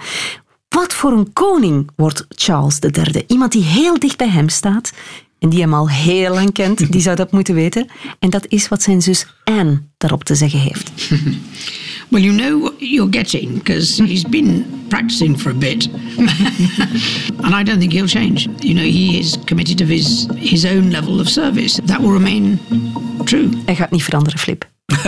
Wat 0.70 0.94
voor 0.94 1.12
een 1.12 1.34
koning 1.34 1.90
wordt 1.96 2.26
Charles 2.30 2.80
III? 2.80 3.24
Iemand 3.28 3.52
die 3.52 3.64
heel 3.64 4.00
dicht 4.00 4.18
bij 4.18 4.30
hem 4.30 4.50
staat 4.50 4.92
en 5.40 5.50
die 5.50 5.62
hem 5.62 5.74
al 5.74 5.90
heel 5.90 6.34
lang 6.34 6.54
kent, 6.54 6.92
die 6.92 7.02
zou 7.02 7.16
dat 7.16 7.32
moeten 7.32 7.56
weten. 7.56 7.88
En 8.20 8.30
dat 8.30 8.46
is 8.48 8.68
wat 8.68 8.82
zijn 8.82 9.02
zus 9.02 9.26
Anne 9.44 9.82
daarop 9.98 10.24
te 10.24 10.36
zeggen 10.36 10.60
heeft. 10.60 10.92
Well, 12.14 12.22
you 12.22 12.32
know 12.32 12.60
what 12.60 12.74
you're 12.80 13.10
getting 13.10 13.56
because 13.58 13.98
he's 13.98 14.24
been 14.24 14.66
practicing 14.90 15.36
for 15.40 15.50
a 15.50 15.56
bit. 15.56 15.88
and 17.44 17.56
I 17.56 17.64
don't 17.64 17.80
think 17.80 17.92
he'll 17.92 18.08
change. 18.08 18.48
You 18.62 18.76
know, 18.76 18.84
he 18.84 19.18
is 19.20 19.36
committed 19.46 19.78
to 19.80 19.86
his, 19.86 20.28
his 20.38 20.64
own 20.64 20.92
level 20.92 21.20
of 21.20 21.28
service. 21.28 21.82
That 21.88 22.00
will 22.02 22.12
remain 22.12 22.60
true. 23.26 23.50
Hij 23.66 23.76
gaat 23.76 23.92
niet 23.92 24.04
veranderen, 24.04 24.40
Flip. 24.40 24.66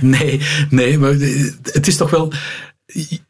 Nee, 0.00 0.40
nee, 0.70 0.98
maar 0.98 1.10
eh, 1.20 1.44
het 1.62 1.86
is 1.86 1.96
toch 1.96 2.10
wel. 2.10 2.32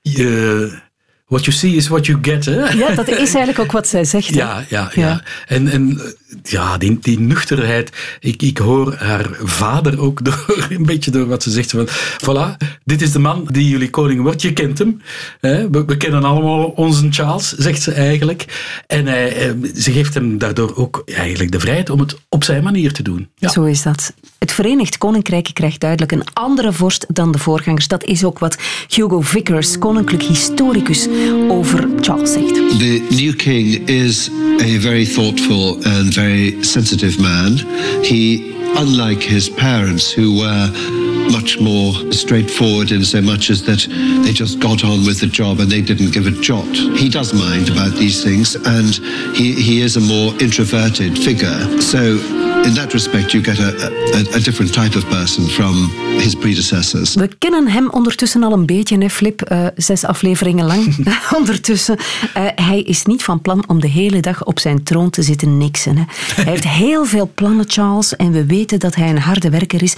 je- 0.02 0.78
what 1.26 1.44
you 1.44 1.56
see 1.56 1.76
is 1.76 1.88
what 1.88 2.06
you 2.06 2.18
get, 2.22 2.44
hè? 2.44 2.68
Ja, 2.70 2.94
dat 2.94 3.08
is 3.08 3.16
eigenlijk 3.18 3.58
ook 3.58 3.72
wat 3.72 3.88
zij 3.88 4.04
zegt. 4.04 4.28
hè. 4.28 4.34
Ja, 4.36 4.64
ja, 4.68 4.90
ja. 4.94 5.22
En, 5.46 5.68
en 5.68 6.00
ja, 6.42 6.78
die, 6.78 6.98
die 7.00 7.20
nuchterheid. 7.20 7.92
Ik, 8.20 8.42
ik 8.42 8.58
hoor 8.58 8.94
haar 8.94 9.28
vader 9.42 10.00
ook 10.00 10.22
door, 10.24 10.66
een 10.68 10.86
beetje 10.86 11.10
door 11.10 11.26
wat 11.26 11.42
ze 11.42 11.50
zegt. 11.50 11.70
Van, 11.70 11.88
voilà, 12.22 12.66
dit 12.84 13.02
is 13.02 13.12
de 13.12 13.18
man 13.18 13.48
die 13.50 13.68
jullie 13.68 13.90
koning 13.90 14.20
wordt. 14.20 14.42
Je 14.42 14.52
kent 14.52 14.78
hem. 14.78 15.00
Hè? 15.40 15.70
We, 15.70 15.84
we, 15.84 15.96
kennen 15.96 16.24
allemaal 16.24 16.64
onze 16.64 17.06
Charles, 17.10 17.52
zegt 17.52 17.82
ze 17.82 17.92
eigenlijk. 17.92 18.44
En 18.86 19.06
hij, 19.06 19.56
ze 19.76 19.92
geeft 19.92 20.14
hem 20.14 20.38
daardoor 20.38 20.76
ook 20.76 21.02
eigenlijk 21.06 21.52
de 21.52 21.60
vrijheid 21.60 21.90
om 21.90 22.00
het 22.00 22.16
op 22.28 22.44
zijn 22.44 22.62
manier 22.62 22.92
te 22.92 23.02
doen. 23.02 23.28
Ja. 23.34 23.48
Zo 23.48 23.64
is 23.64 23.82
dat. 23.82 24.12
Het 24.38 24.52
Verenigd 24.52 24.98
Koninkrijk 24.98 25.50
krijgt 25.52 25.80
duidelijk 25.80 26.12
een 26.12 26.24
andere 26.32 26.72
vorst 26.72 27.06
dan 27.08 27.32
de 27.32 27.38
voorgangers. 27.38 27.88
Dat 27.88 28.04
is 28.04 28.24
ook 28.24 28.38
wat 28.38 28.56
Hugo 28.88 29.20
Vickers, 29.20 29.78
koninklijk 29.78 30.22
historicus, 30.22 31.08
over 31.48 31.88
Charles 32.00 32.32
zegt. 32.32 32.54
The 32.54 33.06
new 33.10 33.36
king 33.36 33.88
is 33.88 34.30
a 34.60 34.80
very 34.80 35.06
thoughtful 35.06 35.84
and 35.84 36.14
very 36.14 36.25
sensitive 36.62 37.20
man. 37.20 37.58
He, 38.04 38.54
unlike 38.76 39.22
his 39.22 39.48
parents, 39.48 40.10
who 40.10 40.38
were 40.38 40.70
much 41.30 41.58
more 41.60 41.92
straightforward 42.12 42.92
in 42.92 43.04
so 43.04 43.20
much 43.20 43.50
as 43.50 43.62
that 43.64 43.86
they 44.24 44.32
just 44.32 44.60
got 44.60 44.84
on 44.84 45.04
with 45.04 45.20
the 45.20 45.26
job 45.26 45.60
and 45.60 45.70
they 45.70 45.82
didn't 45.82 46.12
give 46.12 46.26
a 46.26 46.30
jot. 46.30 46.66
He 46.96 47.08
does 47.08 47.32
mind 47.32 47.68
about 47.68 47.92
these 47.94 48.22
things 48.22 48.54
and 48.54 48.94
he, 49.36 49.52
he 49.52 49.80
is 49.80 49.96
a 49.96 50.00
more 50.00 50.32
introverted 50.40 51.18
figure. 51.18 51.80
So 51.80 52.18
in 52.66 52.74
that 52.74 52.92
respect 52.92 53.32
you 53.32 53.44
get 53.44 53.58
a, 53.58 53.90
a, 54.14 54.36
a, 54.36 54.40
different 54.40 54.72
type 54.72 54.96
of 54.96 55.08
person 55.08 55.46
from 55.48 55.90
his 56.18 56.34
predecessors. 56.34 57.14
We 57.14 57.28
kennen 57.38 57.68
hem 57.68 57.90
ondertussen 57.90 58.42
al 58.42 58.52
een 58.52 58.66
beetje, 58.66 58.98
hè, 58.98 59.10
Flip. 59.10 59.50
Uh, 59.52 59.66
zes 59.76 60.04
afleveringen 60.04 60.66
lang 60.66 61.06
ondertussen. 61.38 61.96
Uh, 61.98 62.46
hij 62.54 62.80
is 62.80 63.04
niet 63.04 63.24
van 63.24 63.40
plan 63.40 63.64
om 63.66 63.80
de 63.80 63.88
hele 63.88 64.20
dag 64.20 64.44
op 64.44 64.58
zijn 64.58 64.82
troon 64.82 65.10
te 65.10 65.22
zitten 65.22 65.58
niksen. 65.58 65.96
Hè. 65.96 66.04
Hij 66.34 66.52
heeft 66.52 66.68
heel 66.84 67.04
veel 67.04 67.30
plannen, 67.34 67.64
Charles, 67.68 68.16
en 68.16 68.32
we 68.32 68.46
weten 68.46 68.78
dat 68.78 68.94
hij 68.94 69.08
een 69.08 69.18
harde 69.18 69.50
werker 69.50 69.82
is. 69.82 69.94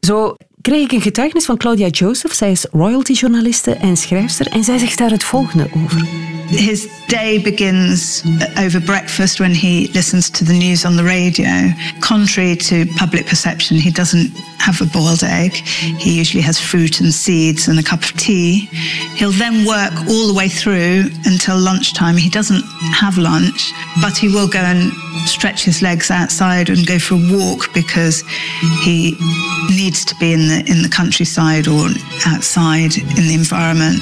Zo 0.00 0.36
kreeg 0.60 0.84
ik 0.84 0.92
een 0.92 1.00
getuigenis 1.00 1.44
van 1.44 1.56
Claudia 1.56 1.88
Joseph. 1.88 2.34
Zij 2.34 2.50
is 2.50 2.66
royalty-journaliste 2.72 3.74
en 3.74 3.96
schrijfster 3.96 4.46
en 4.46 4.64
zij 4.64 4.78
zegt 4.78 4.98
daar 4.98 5.10
het 5.10 5.24
volgende 5.24 5.68
over. 5.72 6.06
His 6.50 6.86
day 7.06 7.40
begins 7.40 8.22
over 8.58 8.80
breakfast 8.80 9.38
when 9.38 9.54
he 9.54 9.88
listens 9.92 10.28
to 10.28 10.44
the 10.44 10.52
news 10.52 10.84
on 10.84 10.96
the 10.96 11.02
radio. 11.02 11.72
Contrary 11.98 12.56
to 12.56 12.84
public 12.96 13.24
perception, 13.24 13.78
he 13.78 13.90
doesn't 13.90 14.30
have 14.58 14.80
a 14.80 14.86
boiled 14.86 15.22
egg. 15.22 15.52
He 15.98 16.10
usually 16.20 16.44
has 16.44 16.60
fruit 16.60 17.00
and 17.00 17.12
seeds 17.12 17.68
and 17.68 17.78
a 17.78 17.82
cup 17.82 18.02
of 18.02 18.12
tea. 18.12 18.68
He'll 19.16 19.38
then 19.38 19.64
work 19.64 19.92
all 20.08 20.26
the 20.26 20.34
way 20.34 20.48
through 20.48 21.10
until 21.24 21.58
lunchtime. 21.58 22.16
He 22.16 22.30
doesn't 22.30 22.64
have 22.92 23.20
lunch, 23.20 23.72
but 24.00 24.16
he 24.16 24.28
will 24.28 24.48
go 24.48 24.60
and 24.60 24.92
stretch 25.26 25.64
his 25.64 25.80
legs 25.80 26.10
outside 26.10 26.70
and 26.70 26.86
go 26.86 26.98
for 26.98 27.14
a 27.14 27.38
walk 27.38 27.72
because 27.72 28.22
he 28.84 29.16
needs 29.70 30.04
to 30.04 30.14
be 30.16 30.32
in 30.32 30.45
the 30.48 30.64
in 30.70 30.82
the 30.82 30.88
countryside 30.88 31.68
or 31.68 31.88
outside 32.26 32.96
in 32.96 33.24
the 33.28 33.34
environment. 33.34 34.00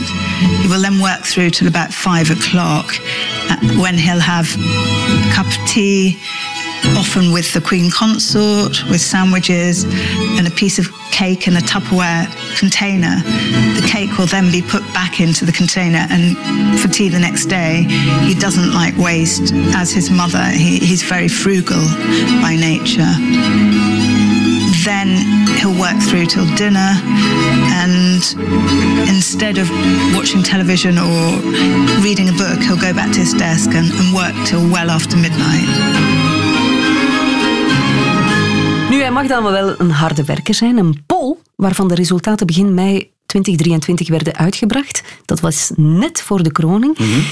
He 0.63 0.69
will 0.69 0.81
then 0.81 1.01
work 1.01 1.23
through 1.25 1.51
till 1.51 1.69
about 1.69 1.93
five 1.93 2.31
o'clock 2.31 2.87
uh, 3.51 3.57
when 3.81 3.97
he'll 3.97 4.21
have 4.21 4.49
a 4.57 5.33
cup 5.35 5.47
of 5.47 5.57
tea, 5.67 6.19
often 6.97 7.33
with 7.33 7.53
the 7.53 7.61
Queen 7.61 7.91
Consort, 7.91 8.83
with 8.91 9.01
sandwiches 9.01 9.85
and 10.37 10.47
a 10.47 10.51
piece 10.51 10.79
of 10.79 10.87
cake 11.11 11.47
in 11.47 11.57
a 11.57 11.61
Tupperware 11.61 12.27
container. 12.59 13.17
The 13.79 13.87
cake 13.87 14.19
will 14.19 14.27
then 14.27 14.51
be 14.51 14.63
put 14.63 14.83
back 14.93 15.21
into 15.21 15.45
the 15.45 15.53
container 15.53 16.07
and 16.11 16.37
for 16.81 16.89
tea 16.89 17.09
the 17.09 17.21
next 17.21 17.47
day. 17.47 17.87
He 18.23 18.35
doesn't 18.35 18.73
like 18.73 18.97
waste 18.97 19.53
as 19.77 19.93
his 19.93 20.11
mother. 20.11 20.45
He, 20.45 20.79
he's 20.79 21.03
very 21.03 21.29
frugal 21.29 21.85
by 22.43 22.57
nature. 22.59 23.15
Then 24.85 25.44
he'll 25.59 25.79
work 25.79 25.99
through 26.09 26.27
till 26.27 26.47
dinner 26.55 26.91
and 27.83 28.37
instead 29.09 29.59
of 29.59 29.71
watching 30.15 30.43
television 30.43 30.99
or 30.99 31.41
reading 32.03 32.29
a 32.29 32.33
book, 32.33 32.59
he'll 32.63 32.81
go 32.89 32.93
back 32.93 33.13
to 33.13 33.19
his 33.21 33.33
desk 33.33 33.75
and, 33.75 33.93
and 33.93 34.15
work 34.15 34.35
till 34.47 34.71
well 34.71 34.91
after 34.91 35.19
midnight. 35.19 35.69
Nu, 38.91 39.01
hij 39.01 39.11
mag 39.11 39.27
dan 39.27 39.43
wel 39.43 39.81
een 39.81 39.91
harde 39.91 40.25
werker 40.25 40.55
zijn. 40.55 40.77
Een 40.77 41.03
poll 41.07 41.37
waarvan 41.57 41.89
de 41.89 41.95
resultaten 41.95 42.47
begin 42.47 42.75
mei 42.75 43.11
2023 43.27 44.09
werden 44.09 44.35
uitgebracht. 44.35 45.03
Dat 45.25 45.41
was 45.41 45.71
net 45.77 46.23
voor 46.23 46.43
de 46.43 46.53
kroning. 46.53 46.99
Mm 46.99 47.07
-hmm. 47.07 47.23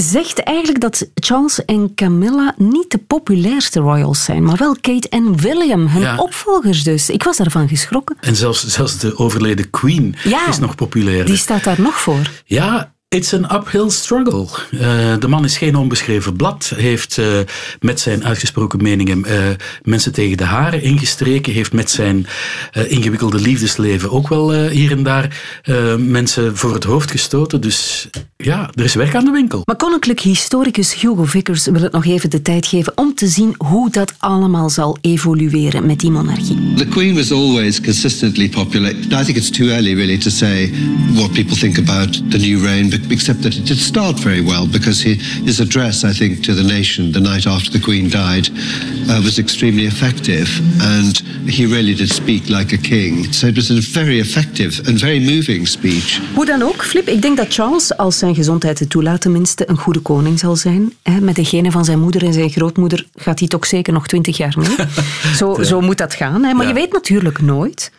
Zegt 0.00 0.38
eigenlijk 0.38 0.80
dat 0.80 1.08
Charles 1.14 1.64
en 1.64 1.94
Camilla 1.94 2.54
niet 2.56 2.90
de 2.90 2.98
populairste 2.98 3.80
royals 3.80 4.24
zijn, 4.24 4.42
maar 4.42 4.56
wel 4.56 4.76
Kate 4.80 5.08
en 5.08 5.36
William, 5.36 5.86
hun 5.86 6.00
ja. 6.00 6.16
opvolgers 6.16 6.82
dus. 6.82 7.10
Ik 7.10 7.22
was 7.22 7.36
daarvan 7.36 7.68
geschrokken. 7.68 8.16
En 8.20 8.36
zelfs, 8.36 8.66
zelfs 8.66 8.98
de 8.98 9.18
overleden 9.18 9.70
Queen 9.70 10.14
ja, 10.24 10.48
is 10.48 10.58
nog 10.58 10.74
populair. 10.74 11.24
Die 11.24 11.36
staat 11.36 11.64
daar 11.64 11.80
nog 11.80 12.00
voor. 12.00 12.30
Ja, 12.44 12.94
It's 13.08 13.34
an 13.34 13.44
uphill 13.52 13.90
struggle. 13.90 14.46
Uh, 14.70 14.80
de 15.18 15.28
man 15.28 15.44
is 15.44 15.56
geen 15.56 15.76
onbeschreven 15.76 16.36
blad. 16.36 16.72
Heeft 16.76 17.16
uh, 17.16 17.26
met 17.80 18.00
zijn 18.00 18.24
uitgesproken 18.24 18.82
meningen 18.82 19.24
uh, 19.26 19.32
mensen 19.82 20.12
tegen 20.12 20.36
de 20.36 20.44
haren 20.44 20.82
ingestreken. 20.82 21.52
Heeft 21.52 21.72
met 21.72 21.90
zijn 21.90 22.26
ingewikkelde 22.88 23.40
liefdesleven 23.40 24.10
ook 24.10 24.28
wel 24.28 24.52
hier 24.52 24.90
en 24.90 25.02
daar 25.02 25.42
mensen 25.98 26.56
voor 26.56 26.74
het 26.74 26.84
hoofd 26.84 27.10
gestoten. 27.10 27.60
Dus 27.60 28.08
ja, 28.36 28.70
er 28.74 28.84
is 28.84 28.94
werk 28.94 29.14
aan 29.14 29.24
de 29.24 29.30
winkel. 29.30 29.60
Maar 29.64 29.76
koninklijk 29.76 30.20
historicus 30.20 30.94
Hugo 30.94 31.24
Vickers 31.24 31.66
wil 31.66 31.82
het 31.82 31.92
nog 31.92 32.06
even 32.06 32.30
de 32.30 32.42
tijd 32.42 32.66
geven 32.66 32.92
om 32.96 33.14
te 33.14 33.26
zien 33.26 33.54
hoe 33.56 33.90
dat 33.90 34.12
allemaal 34.18 34.70
zal 34.70 34.98
evolueren 35.00 35.86
met 35.86 36.00
die 36.00 36.10
monarchie. 36.10 36.74
The 36.74 36.86
Queen 36.86 37.14
was 37.14 37.32
always 37.32 37.80
consistently 37.80 38.48
popular. 38.48 38.90
I 38.90 39.24
think 39.24 39.28
it's 39.28 39.50
too 39.50 39.66
early 39.66 39.94
really 39.94 40.18
to 40.18 40.30
say 40.30 40.72
what 41.12 41.32
people 41.32 41.56
think 41.56 41.78
about 41.78 42.30
the 42.30 42.38
new 42.38 42.64
reign. 42.64 42.94
Except 43.10 43.42
that 43.42 43.54
it 43.54 43.66
did 43.66 43.78
start 43.78 44.20
very 44.20 44.40
well 44.40 44.66
because 44.66 45.00
he, 45.00 45.14
his 45.44 45.60
address, 45.60 46.04
I 46.04 46.12
think, 46.12 46.42
to 46.42 46.54
the 46.54 46.62
nation 46.62 47.12
the 47.12 47.20
night 47.20 47.46
after 47.46 47.70
the 47.70 47.80
Queen 47.80 48.10
died 48.10 48.50
uh, 49.08 49.22
was 49.22 49.38
extremely 49.38 49.86
effective 49.86 50.48
and 50.80 51.22
he 51.46 51.66
really 51.66 51.94
did 51.94 52.10
speak 52.10 52.48
like 52.48 52.74
a 52.74 52.78
king. 52.78 53.32
So 53.32 53.46
it 53.46 53.54
was 53.54 53.70
a 53.70 53.80
very 53.80 54.18
effective 54.18 54.88
and 54.88 54.98
very 54.98 55.20
moving 55.20 55.66
speech. 55.68 56.20
Hoe 56.34 56.44
dan 56.44 56.62
ook, 56.62 56.84
Flip, 56.84 57.08
ik 57.08 57.22
denk 57.22 57.36
dat 57.36 57.54
Charles, 57.54 57.96
als 57.96 58.18
zijn 58.18 58.34
gezondheid 58.34 58.78
het 58.78 58.90
toelaat 58.90 59.20
tenminste, 59.20 59.70
een 59.70 59.78
goede 59.78 60.00
koning 60.00 60.38
zal 60.38 60.56
zijn. 60.56 60.92
Met 61.20 61.34
degene 61.34 61.70
van 61.70 61.84
zijn 61.84 61.98
moeder 61.98 62.24
en 62.24 62.32
zijn 62.32 62.50
grootmoeder 62.50 63.06
gaat 63.14 63.38
hij 63.38 63.48
toch 63.48 63.66
zeker 63.66 63.92
nog 63.92 64.06
twintig 64.06 64.36
jaar 64.36 64.54
mee. 64.58 64.86
zo, 65.38 65.62
zo 65.62 65.80
moet 65.80 65.98
dat 65.98 66.14
gaan. 66.14 66.40
Maar 66.40 66.62
ja. 66.62 66.68
je 66.68 66.74
weet 66.74 66.92
natuurlijk 66.92 67.40
nooit. 67.40 67.90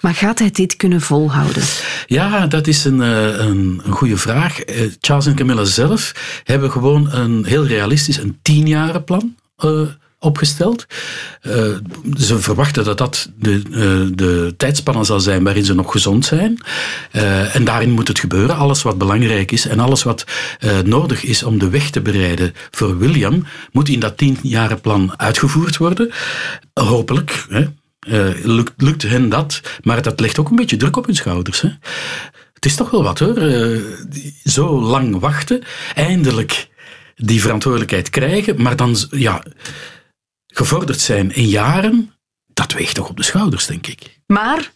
Maar 0.00 0.14
gaat 0.14 0.38
hij 0.38 0.50
dit 0.50 0.76
kunnen 0.76 1.00
volhouden? 1.00 1.62
Ja, 2.06 2.46
dat 2.46 2.66
is 2.66 2.84
een, 2.84 3.00
een, 3.00 3.80
een 3.84 3.92
goede 3.92 4.16
vraag. 4.16 4.43
Eh, 4.52 4.90
Charles 5.00 5.26
en 5.26 5.34
Camilla 5.34 5.64
zelf 5.64 6.12
hebben 6.44 6.70
gewoon 6.70 7.12
een 7.12 7.44
heel 7.44 7.66
realistisch, 7.66 8.16
een 8.16 8.38
tienjarenplan 8.42 9.34
uh, 9.64 9.80
opgesteld. 10.18 10.86
Uh, 11.42 11.54
ze 12.16 12.38
verwachten 12.38 12.84
dat 12.84 12.98
dat 12.98 13.30
de, 13.38 13.62
uh, 13.70 14.16
de 14.16 14.54
tijdspannen 14.56 15.04
zal 15.04 15.20
zijn 15.20 15.44
waarin 15.44 15.64
ze 15.64 15.74
nog 15.74 15.92
gezond 15.92 16.24
zijn. 16.24 16.58
En 17.52 17.64
daarin 17.64 17.90
moet 17.90 18.08
het 18.08 18.18
gebeuren. 18.18 18.56
Alles 18.56 18.82
wat 18.82 18.98
belangrijk 18.98 19.52
is 19.52 19.66
en 19.66 19.80
alles 19.80 20.02
wat 20.02 20.24
nodig 20.84 21.24
is 21.24 21.42
om 21.42 21.58
de 21.58 21.68
weg 21.68 21.90
te 21.90 22.00
bereiden 22.00 22.54
voor 22.70 22.98
William, 22.98 23.46
moet 23.72 23.88
in 23.88 24.00
dat 24.00 24.16
tienjarenplan 24.16 25.14
uitgevoerd 25.16 25.76
worden. 25.76 26.10
Hopelijk. 26.74 27.46
Hè. 27.48 27.66
lukt, 28.42 28.72
lukt 28.76 29.02
hen 29.02 29.28
dat, 29.28 29.60
maar 29.82 30.02
dat 30.02 30.20
legt 30.20 30.38
ook 30.38 30.50
een 30.50 30.56
beetje 30.56 30.76
druk 30.76 30.96
op 30.96 31.06
hun 31.06 31.16
schouders. 31.16 31.60
Hè. 31.60 31.68
Het 32.54 32.64
is 32.64 32.74
toch 32.74 32.90
wel 32.90 33.02
wat 33.02 33.18
hoor. 33.18 33.38
Uh, 33.38 33.80
zo 34.44 34.80
lang 34.80 35.18
wachten, 35.18 35.62
eindelijk 35.94 36.68
die 37.16 37.40
verantwoordelijkheid 37.40 38.10
krijgen, 38.10 38.62
maar 38.62 38.76
dan 38.76 38.96
ja, 39.10 39.42
gevorderd 40.46 41.00
zijn 41.00 41.34
in 41.34 41.48
jaren, 41.48 42.12
dat 42.46 42.72
weegt 42.72 42.94
toch 42.94 43.08
op 43.08 43.16
de 43.16 43.22
schouders, 43.22 43.66
denk 43.66 43.86
ik. 43.86 44.20
Maar 44.26 44.72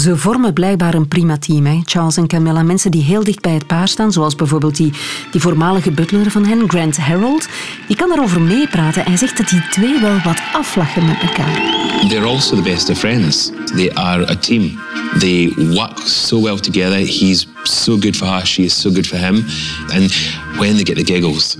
ze 0.00 0.16
vormen 0.16 0.52
blijkbaar 0.52 0.94
een 0.94 1.08
prima 1.08 1.38
team, 1.38 1.66
hè? 1.66 1.80
Charles 1.84 2.16
en 2.16 2.26
Camilla. 2.26 2.62
Mensen 2.62 2.90
die 2.90 3.02
heel 3.02 3.24
dicht 3.24 3.40
bij 3.40 3.52
het 3.52 3.66
paar 3.66 3.88
staan, 3.88 4.12
zoals 4.12 4.34
bijvoorbeeld 4.34 4.76
die, 4.76 4.92
die 5.30 5.40
voormalige 5.40 5.90
butler 5.90 6.30
van 6.30 6.46
hen, 6.46 6.68
Grant 6.68 6.96
Harold. 6.96 7.48
Die 7.86 7.96
kan 7.96 8.08
daarover 8.08 8.40
meepraten 8.40 9.04
en 9.04 9.18
zegt 9.18 9.36
dat 9.36 9.48
die 9.48 9.68
twee 9.70 10.00
wel 10.00 10.20
wat 10.24 10.40
aflachen 10.52 11.06
met 11.06 11.20
elkaar. 11.20 11.60
They're 12.08 12.26
also 12.26 12.56
the 12.56 12.62
best 12.62 12.90
of 12.90 12.98
friends. 12.98 13.50
They 13.74 13.94
are 13.94 14.30
a 14.30 14.34
team. 14.34 14.78
They 15.18 15.52
work 15.56 15.98
so 16.04 16.40
well 16.40 16.58
together. 16.58 16.98
He's 16.98 17.46
so 17.64 17.96
good 17.98 18.16
for 18.16 18.28
her, 18.28 18.46
she 18.46 18.62
is 18.62 18.80
so 18.80 18.90
good 18.90 19.06
for 19.06 19.18
him. 19.18 19.44
And 19.92 20.12
when 20.58 20.76
they 20.76 20.84
get 20.84 20.96
the 20.96 21.04
giggles, 21.04 21.56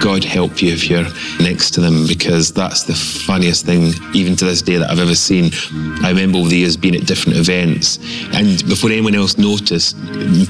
God 0.00 0.24
help 0.24 0.60
you 0.62 0.72
if 0.72 0.82
you're 0.90 1.08
next 1.38 1.74
to 1.74 1.80
them 1.80 2.06
because 2.06 2.52
that's 2.52 2.84
the 2.84 2.94
funniest 2.94 3.64
thing, 3.64 3.94
even 4.12 4.36
to 4.36 4.44
this 4.44 4.62
day, 4.62 4.78
that 4.78 4.90
I've 4.90 5.02
ever 5.02 5.14
seen. 5.14 5.50
I 6.02 6.10
remember 6.10 6.38
over 6.38 6.48
the 6.48 6.56
years 6.56 6.76
being 6.76 6.96
at 6.96 7.06
different 7.06 7.38
events, 7.38 7.77
and 8.32 8.66
before 8.68 8.90
anyone 8.90 9.14
else 9.14 9.38
noticed, 9.38 9.96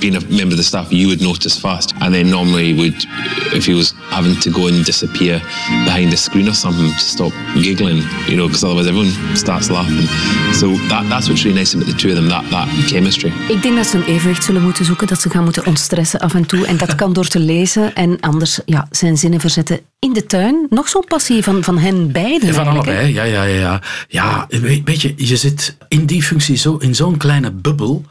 being 0.00 0.16
a 0.16 0.20
member 0.20 0.54
of 0.54 0.56
the 0.56 0.62
staff, 0.62 0.92
you 0.92 1.08
would 1.08 1.20
notice 1.20 1.58
first. 1.58 1.94
And 2.00 2.14
then 2.14 2.30
normally 2.30 2.74
would, 2.74 2.96
if 3.52 3.66
he 3.66 3.74
was 3.74 3.92
having 4.10 4.36
to 4.40 4.50
go 4.50 4.68
and 4.68 4.84
disappear 4.84 5.40
behind 5.84 6.12
the 6.12 6.16
screen 6.16 6.48
or 6.48 6.54
something 6.54 6.90
to 6.90 6.98
stop 6.98 7.32
giggling, 7.54 8.02
you 8.26 8.36
know, 8.36 8.46
because 8.46 8.64
otherwise 8.64 8.86
everyone 8.86 9.12
starts 9.36 9.70
laughing. 9.70 10.08
So 10.54 10.66
that, 10.88 11.08
that's 11.08 11.28
what's 11.28 11.44
really 11.44 11.58
nice 11.58 11.74
about 11.74 11.86
the 11.86 11.94
two 11.94 12.10
of 12.10 12.16
them, 12.16 12.28
that, 12.28 12.44
that 12.50 12.68
chemistry. 12.86 13.32
Ik 13.48 13.62
denk 13.62 13.76
dat 13.76 13.86
ze 13.86 13.96
een 13.96 14.04
evenwicht 14.04 14.44
zullen 14.44 14.62
moeten 14.62 14.84
zoeken, 14.84 15.06
dat 15.06 15.20
ze 15.20 15.30
gaan 15.30 15.44
moeten 15.44 15.66
ontstressen 15.66 16.20
af 16.20 16.34
en 16.34 16.46
toe. 16.46 16.66
En 16.66 16.76
dat 16.76 16.94
kan 16.94 17.12
door 17.12 17.26
te 17.26 17.38
lezen 17.38 17.94
en 17.94 18.20
anders 18.20 18.60
ja, 18.64 18.88
zijn 18.90 19.16
zinnen 19.16 19.40
verzetten 19.40 19.80
in 20.00 20.12
de 20.12 20.26
tuin. 20.26 20.66
Nog 20.70 20.88
zo'n 20.88 21.04
passie 21.08 21.42
van, 21.42 21.64
van 21.64 21.78
hen 21.78 22.12
beiden. 22.12 22.54
Van 22.54 22.66
allebei, 22.66 23.12
ja, 23.12 23.22
ja, 23.22 23.42
ja. 23.42 23.58
ja. 23.60 23.82
Ja, 24.08 24.46
weet, 24.84 25.02
je, 25.02 25.14
je 25.16 25.36
zit 25.36 25.76
in 25.88 26.06
die 26.06 26.22
functie 26.22 26.56
zo, 26.56 26.76
in 26.76 26.94
zo'n 26.94 27.16
kleine 27.16 27.50
bubbel 27.50 28.04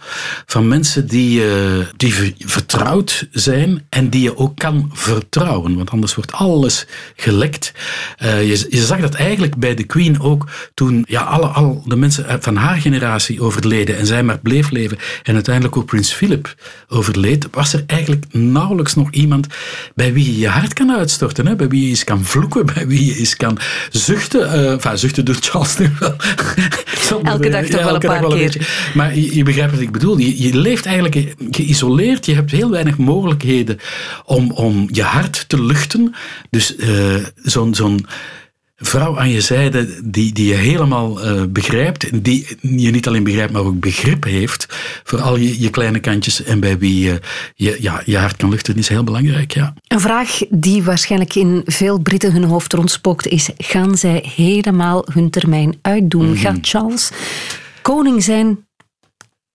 van 0.45 0.67
mensen 0.67 1.07
die, 1.07 1.43
eh, 1.43 1.85
die 1.97 2.13
ver- 2.13 2.33
vertrouwd 2.37 3.27
zijn 3.31 3.85
en 3.89 4.09
die 4.09 4.21
je 4.21 4.37
ook 4.37 4.57
kan 4.57 4.89
vertrouwen. 4.93 5.75
Want 5.75 5.89
anders 5.89 6.15
wordt 6.15 6.31
alles 6.31 6.85
gelekt. 7.15 7.73
Eh, 8.17 8.47
je, 8.49 8.65
je 8.69 8.85
zag 8.85 8.99
dat 8.99 9.13
eigenlijk 9.13 9.55
bij 9.57 9.75
de 9.75 9.83
Queen 9.83 10.21
ook 10.21 10.49
toen 10.73 11.05
ja, 11.07 11.21
alle, 11.21 11.47
al 11.47 11.83
de 11.85 11.95
mensen 11.95 12.41
van 12.41 12.55
haar 12.55 12.77
generatie 12.81 13.41
overleden 13.41 13.97
en 13.97 14.05
zij 14.05 14.23
maar 14.23 14.39
bleef 14.39 14.69
leven 14.69 14.97
en 15.23 15.33
uiteindelijk 15.33 15.77
ook 15.77 15.85
prins 15.85 16.13
Philip 16.13 16.55
overleed, 16.87 17.47
was 17.51 17.73
er 17.73 17.83
eigenlijk 17.87 18.25
nauwelijks 18.31 18.95
nog 18.95 19.11
iemand 19.11 19.47
bij 19.95 20.13
wie 20.13 20.25
je 20.25 20.37
je 20.39 20.47
hart 20.47 20.73
kan 20.73 20.91
uitstorten. 20.91 21.47
Hè? 21.47 21.55
Bij 21.55 21.67
wie 21.67 21.76
je 21.83 21.89
eens 21.89 22.03
kan 22.03 22.25
vloeken, 22.25 22.65
bij 22.65 22.87
wie 22.87 23.05
je 23.05 23.15
eens 23.15 23.35
kan 23.35 23.57
zuchten. 23.89 24.71
Enfin, 24.71 24.97
zuchten 24.97 25.25
doet 25.25 25.45
Charles 25.45 25.77
nu 25.77 25.89
wel. 25.99 26.15
Elke 27.23 27.49
dag 27.49 27.65
toch 27.65 27.83
wel 27.83 27.93
een 27.93 27.99
paar 27.99 28.23
een 28.23 28.29
keer. 28.29 28.37
beetje. 28.37 28.59
Maar 28.93 29.15
je, 29.15 29.35
je 29.35 29.43
begrijpt 29.43 29.71
wat 29.71 29.81
ik 29.81 29.91
bedoel. 29.91 30.17
Je, 30.17 30.41
je 30.41 30.57
leeft 30.57 30.85
eigenlijk 30.85 31.35
geïsoleerd. 31.51 32.25
Je 32.25 32.33
hebt 32.33 32.51
heel 32.51 32.69
weinig 32.69 32.97
mogelijkheden 32.97 33.79
om, 34.25 34.51
om 34.51 34.87
je 34.91 35.03
hart 35.03 35.45
te 35.47 35.63
luchten. 35.63 36.15
Dus 36.49 36.75
eh, 36.75 37.15
zo'n 37.43 37.75
zo'n 37.75 38.05
vrouw 38.77 39.19
aan 39.19 39.29
je 39.29 39.41
zijde 39.41 39.99
die, 40.03 40.33
die 40.33 40.47
je 40.47 40.53
helemaal 40.53 41.21
eh, 41.21 41.43
begrijpt. 41.49 42.23
Die 42.23 42.47
je 42.61 42.91
niet 42.91 43.07
alleen 43.07 43.23
begrijpt, 43.23 43.51
maar 43.51 43.61
ook 43.61 43.79
begrip 43.79 44.23
heeft 44.23 44.65
voor 45.03 45.21
al 45.21 45.37
je, 45.37 45.61
je 45.61 45.69
kleine 45.69 45.99
kantjes. 45.99 46.43
En 46.43 46.59
bij 46.59 46.77
wie 46.77 47.03
je 47.03 47.19
je, 47.55 47.77
ja, 47.79 48.01
je 48.05 48.17
hart 48.17 48.37
kan 48.37 48.49
luchten, 48.49 48.77
is 48.77 48.87
heel 48.87 49.03
belangrijk. 49.03 49.53
Ja. 49.53 49.73
Een 49.87 49.99
vraag 49.99 50.39
die 50.49 50.83
waarschijnlijk 50.83 51.35
in 51.35 51.61
veel 51.65 51.99
Britten 51.99 52.31
hun 52.31 52.43
hoofd 52.43 52.73
rondspookt 52.73 53.27
is: 53.27 53.49
gaan 53.57 53.97
zij 53.97 54.25
helemaal 54.35 55.05
hun 55.13 55.29
termijn 55.29 55.77
uitdoen? 55.81 56.29
Mhm. 56.29 56.37
Gaat 56.37 56.57
Charles 56.61 57.11
koning 57.81 58.23
zijn 58.23 58.66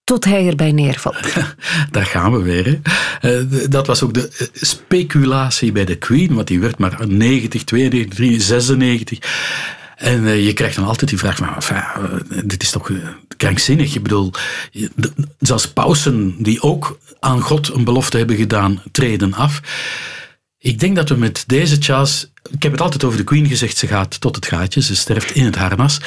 tot 0.05 0.25
hij 0.25 0.47
erbij 0.47 0.73
neervalt? 0.73 1.35
Daar 1.91 2.07
gaan 2.07 2.33
we 2.33 2.43
weer. 2.43 2.81
Eh, 3.21 3.41
dat 3.69 3.87
was 3.87 4.03
ook 4.03 4.15
de 4.15 4.29
eh, 4.29 4.47
speculatie 4.53 5.73
bij 5.73 5.85
de 5.85 5.97
Queen, 5.97 6.35
want 6.35 6.47
die 6.47 6.61
werd 6.61 6.79
maar 6.79 7.09
90, 7.09 7.65
92, 7.65 8.15
93, 8.15 8.47
96. 8.47 9.19
En 9.97 10.27
eh, 10.27 10.45
je 10.45 10.53
krijgt 10.53 10.77
dan 10.77 10.85
altijd 10.85 11.11
die 11.11 11.19
vraag 11.19 11.37
van, 11.37 12.23
dit 12.45 12.63
is 12.63 12.71
toch 12.71 12.91
krankzinnig. 13.37 13.95
Ik 13.95 14.03
bedoel, 14.03 14.33
zelfs 15.39 15.73
pausen 15.73 16.35
die 16.39 16.63
ook 16.63 16.99
aan 17.21 17.41
God 17.41 17.69
een 17.69 17.85
belofte 17.85 18.17
hebben 18.17 18.37
gedaan, 18.37 18.83
treden 18.93 19.35
af. 19.35 19.61
Ik 20.59 20.81
denk 20.81 20.97
dat 20.97 21.09
we 21.09 21.15
met 21.15 21.45
deze 21.47 21.77
Charles. 21.81 22.32
Ik 22.51 22.63
heb 22.63 22.73
het 22.73 22.81
altijd 22.81 23.05
over 23.05 23.19
de 23.19 23.25
Queen 23.25 23.47
gezegd, 23.47 23.77
ze 23.77 23.87
gaat 23.87 24.21
tot 24.21 24.37
het 24.37 24.47
gaatje, 24.47 24.83
ze 24.83 24.97
sterft 24.97 25.31
in 25.31 25.45
het 25.45 25.57
harnas. 25.57 26.01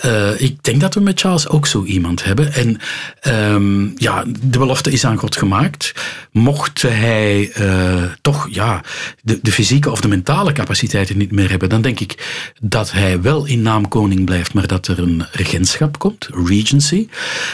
Eh, 0.00 0.40
ik 0.40 0.62
denk 0.62 0.80
dat 0.80 0.94
we 0.94 1.00
met 1.00 1.20
Charles 1.20 1.48
ook 1.48 1.66
zo 1.66 1.84
iemand 1.84 2.24
hebben. 2.24 2.52
En 2.52 2.78
ehm, 3.20 3.88
ja, 3.96 4.24
de 4.40 4.58
belofte 4.58 4.90
is 4.90 5.04
aan 5.04 5.16
God 5.16 5.36
gemaakt. 5.36 5.94
Mocht 6.30 6.82
hij 6.82 7.50
eh, 7.52 8.02
toch 8.20 8.48
ja, 8.50 8.80
de, 9.22 9.38
de 9.42 9.52
fysieke 9.52 9.90
of 9.90 10.00
de 10.00 10.08
mentale 10.08 10.52
capaciteiten 10.52 11.18
niet 11.18 11.32
meer 11.32 11.50
hebben, 11.50 11.68
dan 11.68 11.82
denk 11.82 12.00
ik 12.00 12.42
dat 12.60 12.92
hij 12.92 13.20
wel 13.20 13.44
in 13.44 13.62
naam 13.62 13.88
koning 13.88 14.24
blijft, 14.24 14.54
maar 14.54 14.66
dat 14.66 14.86
er 14.86 14.98
een 14.98 15.26
regentschap 15.32 15.98
komt, 15.98 16.28
regency. 16.46 17.08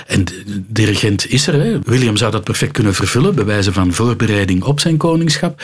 En 0.07 0.25
de, 0.69 0.85
regent 0.85 1.31
is 1.31 1.47
er. 1.47 1.55
Hè. 1.55 1.79
William 1.85 2.17
zou 2.17 2.33
dat 2.33 2.45
perfect 2.45 2.73
kunnen 2.73 2.95
vervullen, 2.95 3.35
bij 3.35 3.45
wijze 3.45 3.73
van 3.73 3.93
voorbereiding 3.93 4.63
op 4.63 4.81
zijn 4.81 4.97
koningschap. 4.97 5.63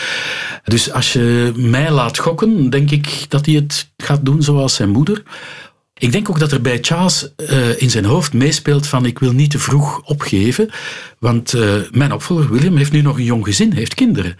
Dus 0.64 0.92
als 0.92 1.12
je 1.12 1.52
mij 1.56 1.90
laat 1.90 2.18
gokken, 2.18 2.47
denk 2.70 2.90
ik 2.90 3.26
dat 3.28 3.46
hij 3.46 3.54
het 3.54 3.90
gaat 3.96 4.24
doen 4.24 4.42
zoals 4.42 4.74
zijn 4.74 4.88
moeder. 4.88 5.22
Ik 5.98 6.12
denk 6.12 6.30
ook 6.30 6.38
dat 6.38 6.52
er 6.52 6.60
bij 6.60 6.78
Charles 6.80 7.34
eh, 7.36 7.82
in 7.82 7.90
zijn 7.90 8.04
hoofd 8.04 8.32
meespeelt 8.32 8.86
van 8.86 9.06
ik 9.06 9.18
wil 9.18 9.32
niet 9.32 9.50
te 9.50 9.58
vroeg 9.58 10.00
opgeven, 10.04 10.70
want 11.18 11.54
eh, 11.54 11.74
mijn 11.90 12.12
opvolger 12.12 12.50
William 12.50 12.76
heeft 12.76 12.92
nu 12.92 13.02
nog 13.02 13.16
een 13.16 13.24
jong 13.24 13.44
gezin, 13.44 13.72
heeft 13.72 13.94
kinderen. 13.94 14.36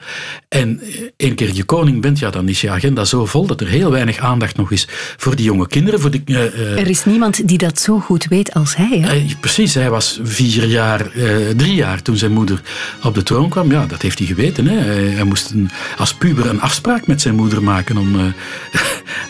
En 0.49 0.81
eh, 0.81 0.89
één 1.17 1.35
keer 1.35 1.55
je 1.55 1.65
koning 1.65 2.01
bent, 2.01 2.19
ja, 2.19 2.31
dan 2.31 2.49
is 2.49 2.61
je 2.61 2.71
agenda 2.71 3.05
zo 3.05 3.27
vol 3.27 3.47
dat 3.47 3.61
er 3.61 3.67
heel 3.67 3.91
weinig 3.91 4.19
aandacht 4.19 4.57
nog 4.57 4.71
is 4.71 4.89
voor 5.17 5.37
die 5.37 5.45
jonge 5.45 5.69
kinderen. 5.69 6.01
Voor 6.01 6.11
die, 6.11 6.23
eh, 6.25 6.79
Er 6.79 6.89
is 6.89 7.05
niemand 7.05 7.49
die 7.49 7.59
dat 7.59 7.81
zo 7.81 7.99
goed 7.99 8.27
weet 8.29 8.55
als 8.55 8.77
hij. 8.77 8.99
Hè? 8.99 9.27
precies, 9.41 9.75
hij 9.75 9.91
was 9.91 10.21
vier 10.23 10.65
jaar, 10.65 11.11
drie 11.57 11.75
jaar 11.75 12.03
toen 12.03 12.17
zijn 12.17 12.33
moeder 12.33 12.63
op 13.03 13.15
de 13.15 13.23
troon 13.23 13.49
kwam. 13.49 13.71
Ja, 13.71 13.87
dat 13.87 14.03
heeft 14.03 14.19
hij 14.19 14.27
geweten. 14.27 14.67
Hè. 14.67 14.77
Hij, 15.15 15.25
moest 15.25 15.51
een, 15.51 15.71
als 15.97 16.15
puber 16.15 16.47
een 16.47 16.61
afspraak 16.61 17.07
met 17.07 17.21
zijn 17.21 17.35
moeder 17.35 17.63
maken 17.63 17.97
om 17.97 18.15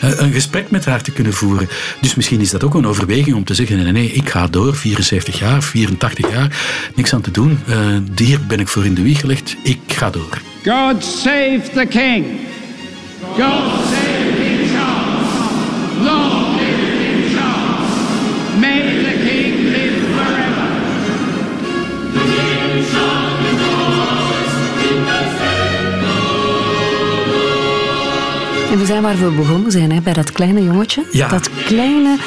een 0.01 0.31
gesprek 0.31 0.71
met 0.71 0.85
haar 0.85 1.01
te 1.01 1.11
kunnen 1.11 1.33
voeren. 1.33 1.69
Dus 2.01 2.15
misschien 2.15 2.41
is 2.41 2.49
dat 2.49 2.63
ook 2.63 2.73
een 2.73 2.87
overweging 2.87 3.35
om 3.35 3.43
te 3.43 3.53
zeggen: 3.53 3.77
nee, 3.77 3.91
nee, 3.91 4.11
ik 4.11 4.29
ga 4.29 4.47
door, 4.47 4.75
74 4.75 5.39
jaar, 5.39 5.63
84 5.63 6.31
jaar, 6.31 6.57
niks 6.95 7.13
aan 7.13 7.21
te 7.21 7.31
doen. 7.31 7.38
Eh, 7.39 7.97
hier 8.15 8.39
ben 8.47 8.59
ik 8.59 8.67
voor 8.67 8.85
in 8.85 8.93
de 8.93 9.01
wieg 9.01 9.19
gelegd, 9.19 9.55
ik 9.63 9.79
ga 9.87 10.09
door. 10.09 10.41
God 10.65 11.03
save 11.03 11.61
the 11.73 11.85
king. 11.89 12.25
God 13.21 13.85
save 13.89 14.33
King 14.37 14.69
Charles. 14.69 15.29
Long 16.03 16.59
live 16.59 16.97
King 16.97 17.37
Charles. 17.37 17.91
May 18.59 19.03
the 19.03 19.27
king 19.27 19.55
live 19.55 20.05
forever. 20.15 20.67
En 28.71 28.79
we 28.79 28.85
zijn 28.85 29.01
waar 29.01 29.17
we 29.17 29.29
begonnen 29.31 29.71
zijn, 29.71 29.91
hè, 29.91 30.01
bij 30.01 30.13
dat 30.13 30.31
kleine 30.31 30.63
jongetje. 30.63 31.03
Ja. 31.11 31.27
Dat 31.27 31.49
kleine, 31.65 32.17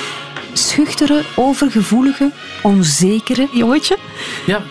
schuchtere, 0.52 1.22
overgevoelige, 1.34 2.30
onzekere 2.62 3.48
jongetje. 3.52 3.96
Ja. 4.46 4.62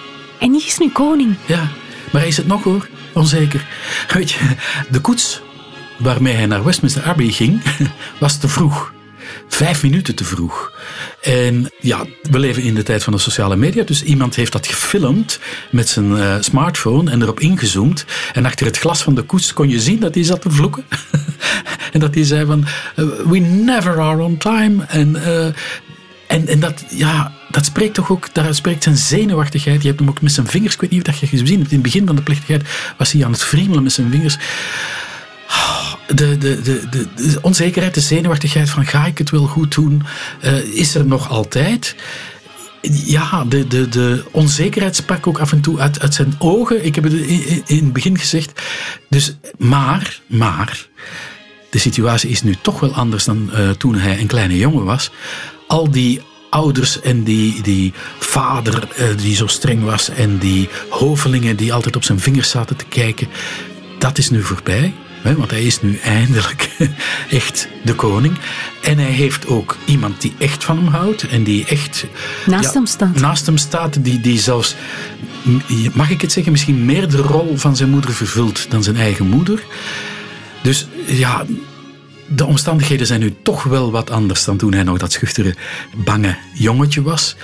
En 0.41 0.51
die 0.51 0.65
is 0.65 0.77
nu 0.77 0.89
koning. 0.89 1.35
Ja, 1.45 1.69
maar 2.11 2.21
hij 2.21 2.27
is 2.27 2.37
het 2.37 2.47
nog 2.47 2.63
hoor, 2.63 2.87
onzeker. 3.13 3.65
Weet 4.13 4.31
je, 4.31 4.39
de 4.89 4.99
koets 4.99 5.41
waarmee 5.97 6.33
hij 6.33 6.45
naar 6.45 6.63
Westminster 6.63 7.03
Abbey 7.03 7.31
ging, 7.31 7.61
was 8.19 8.37
te 8.37 8.47
vroeg. 8.47 8.93
Vijf 9.47 9.83
minuten 9.83 10.15
te 10.15 10.23
vroeg. 10.23 10.71
En 11.21 11.71
ja, 11.79 12.05
we 12.21 12.39
leven 12.39 12.63
in 12.63 12.75
de 12.75 12.83
tijd 12.83 13.03
van 13.03 13.13
de 13.13 13.19
sociale 13.19 13.55
media, 13.55 13.83
dus 13.83 14.03
iemand 14.03 14.35
heeft 14.35 14.51
dat 14.51 14.67
gefilmd 14.67 15.39
met 15.71 15.89
zijn 15.89 16.17
eh, 16.17 16.35
smartphone 16.39 17.11
en 17.11 17.21
erop 17.21 17.39
ingezoomd. 17.39 18.05
En 18.33 18.45
achter 18.45 18.65
het 18.65 18.77
glas 18.77 19.03
van 19.03 19.15
de 19.15 19.23
koets 19.23 19.53
kon 19.53 19.69
je 19.69 19.79
zien 19.79 19.99
dat 19.99 20.13
hij 20.13 20.23
zat 20.23 20.41
te 20.41 20.51
vloeken. 20.51 20.85
en 21.93 21.99
dat 21.99 22.13
hij 22.13 22.23
zei 22.23 22.45
van, 22.45 22.65
eh, 22.95 23.05
we 23.05 23.37
never 23.39 23.99
are 23.99 24.21
on 24.21 24.37
time. 24.37 24.83
En, 24.87 25.23
eh, 25.23 25.45
en, 26.27 26.47
en 26.47 26.59
dat, 26.59 26.83
ja, 26.89 27.40
dat 27.51 27.65
spreekt 27.65 27.93
toch 27.93 28.11
ook, 28.11 28.33
daar 28.33 28.55
spreekt 28.55 28.83
zijn 28.83 28.97
zenuwachtigheid. 28.97 29.81
Je 29.81 29.87
hebt 29.87 29.99
hem 29.99 30.09
ook 30.09 30.21
met 30.21 30.31
zijn 30.31 30.47
vingers, 30.47 30.73
ik 30.73 30.81
weet 30.81 30.89
niet 30.89 30.99
of 30.99 31.05
dat 31.13 31.19
je 31.19 31.27
gezien 31.27 31.59
hebt, 31.59 31.69
in 31.71 31.77
het 31.77 31.81
begin 31.81 32.05
van 32.07 32.15
de 32.15 32.21
plechtigheid 32.21 32.63
was 32.97 33.11
hij 33.11 33.25
aan 33.25 33.31
het 33.31 33.43
friemelen 33.43 33.83
met 33.83 33.91
zijn 33.91 34.11
vingers. 34.11 34.37
De, 36.07 36.37
de, 36.37 36.61
de, 36.61 36.87
de, 37.15 37.37
onzekerheid, 37.41 37.93
de 37.93 37.99
zenuwachtigheid 38.01 38.69
van 38.69 38.85
ga 38.85 39.05
ik 39.05 39.17
het 39.17 39.29
wel 39.29 39.45
goed 39.47 39.73
doen, 39.75 40.03
eh, 40.41 40.57
is 40.63 40.95
er 40.95 41.05
nog 41.05 41.29
altijd. 41.29 41.95
Ja, 43.05 43.45
de, 43.45 43.67
de, 43.67 43.89
de 43.89 44.23
onzekerheid 44.31 44.95
sprak 44.95 45.27
ook 45.27 45.39
af 45.39 45.51
en 45.51 45.61
toe 45.61 45.79
uit, 45.79 45.99
uit 46.01 46.13
zijn 46.13 46.35
ogen. 46.39 46.85
Ik 46.85 46.95
heb 46.95 47.03
het 47.03 47.13
in, 47.13 47.45
in- 47.47 47.63
in 47.65 47.83
het 47.83 47.93
begin 47.93 48.17
gezegd. 48.17 48.61
Dus, 49.09 49.35
maar, 49.57 50.19
maar, 50.27 50.87
de 51.69 51.79
situatie 51.79 52.29
is 52.29 52.43
nu 52.43 52.55
toch 52.61 52.79
wel 52.79 52.93
anders 52.93 53.23
dan 53.23 53.51
eh, 53.53 53.69
toen 53.69 53.95
hij 53.95 54.19
een 54.19 54.27
kleine 54.27 54.57
jongen 54.57 54.85
was. 54.85 55.11
Al 55.67 55.91
die 55.91 56.21
ouders 56.51 57.01
en 57.01 57.23
die, 57.23 57.61
die 57.61 57.93
vader 58.19 58.87
eh, 58.95 59.05
die 59.17 59.35
zo 59.35 59.47
streng 59.47 59.83
was 59.83 60.09
en 60.09 60.37
die 60.37 60.69
hovelingen 60.89 61.55
die 61.55 61.73
altijd 61.73 61.95
op 61.95 62.03
zijn 62.03 62.19
vingers 62.19 62.49
zaten 62.49 62.75
te 62.75 62.85
kijken, 62.85 63.27
dat 63.99 64.17
is 64.17 64.29
nu 64.29 64.43
voorbij. 64.43 64.93
Hè, 65.21 65.35
want 65.35 65.51
hij 65.51 65.63
is 65.63 65.81
nu 65.81 65.97
eindelijk 66.19 66.69
echt 67.29 67.67
de 67.83 67.95
koning. 67.95 68.37
En 68.81 68.97
hij 68.97 69.11
heeft 69.11 69.47
ook 69.47 69.77
iemand 69.85 70.21
die 70.21 70.33
echt 70.37 70.63
van 70.63 70.77
hem 70.77 70.87
houdt 70.87 71.27
en 71.27 71.43
die 71.43 71.65
echt 71.65 72.05
Naast 72.45 72.73
hem 72.73 72.85
staat. 72.85 73.15
Naast 73.15 73.45
hem 73.45 73.57
staat, 73.57 74.03
die, 74.03 74.21
die 74.21 74.39
zelfs, 74.39 74.75
mag 75.93 76.09
ik 76.09 76.21
het 76.21 76.31
zeggen, 76.31 76.51
misschien 76.51 76.85
meer 76.85 77.09
de 77.09 77.17
rol 77.17 77.57
van 77.57 77.75
zijn 77.75 77.89
moeder 77.89 78.13
vervult 78.13 78.71
dan 78.71 78.83
zijn 78.83 78.95
eigen 78.97 79.27
moeder. 79.27 79.63
Dus 80.61 80.87
ja, 81.05 81.45
de 82.35 82.45
omstandigheden 82.45 83.07
zijn 83.07 83.19
nu 83.19 83.33
toch 83.43 83.63
wel 83.63 83.91
wat 83.91 84.09
anders 84.09 84.45
dan 84.45 84.57
toen 84.57 84.73
hij 84.73 84.83
nog 84.83 84.97
dat 84.97 85.11
schuchtere, 85.11 85.55
bange 85.95 86.35
jongetje 86.53 87.01
was. 87.01 87.35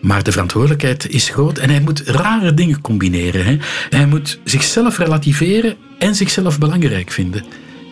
Maar 0.00 0.22
de 0.22 0.32
verantwoordelijkheid 0.32 1.08
is 1.08 1.28
groot 1.28 1.58
en 1.58 1.70
hij 1.70 1.80
moet 1.80 2.00
rare 2.00 2.54
dingen 2.54 2.80
combineren. 2.80 3.44
Hè. 3.44 3.56
Hij 3.90 4.06
moet 4.06 4.38
zichzelf 4.44 4.98
relativeren 4.98 5.76
en 5.98 6.14
zichzelf 6.14 6.58
belangrijk 6.58 7.10
vinden. 7.10 7.44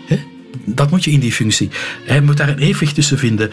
Hè? 0.07 0.18
dat 0.64 0.90
moet 0.90 1.05
je 1.05 1.11
in 1.11 1.20
die 1.20 1.32
functie. 1.32 1.70
Hij 2.05 2.20
moet 2.20 2.36
daar 2.36 2.48
een 2.48 2.59
evenwicht 2.59 2.94
tussen 2.94 3.18
vinden. 3.18 3.50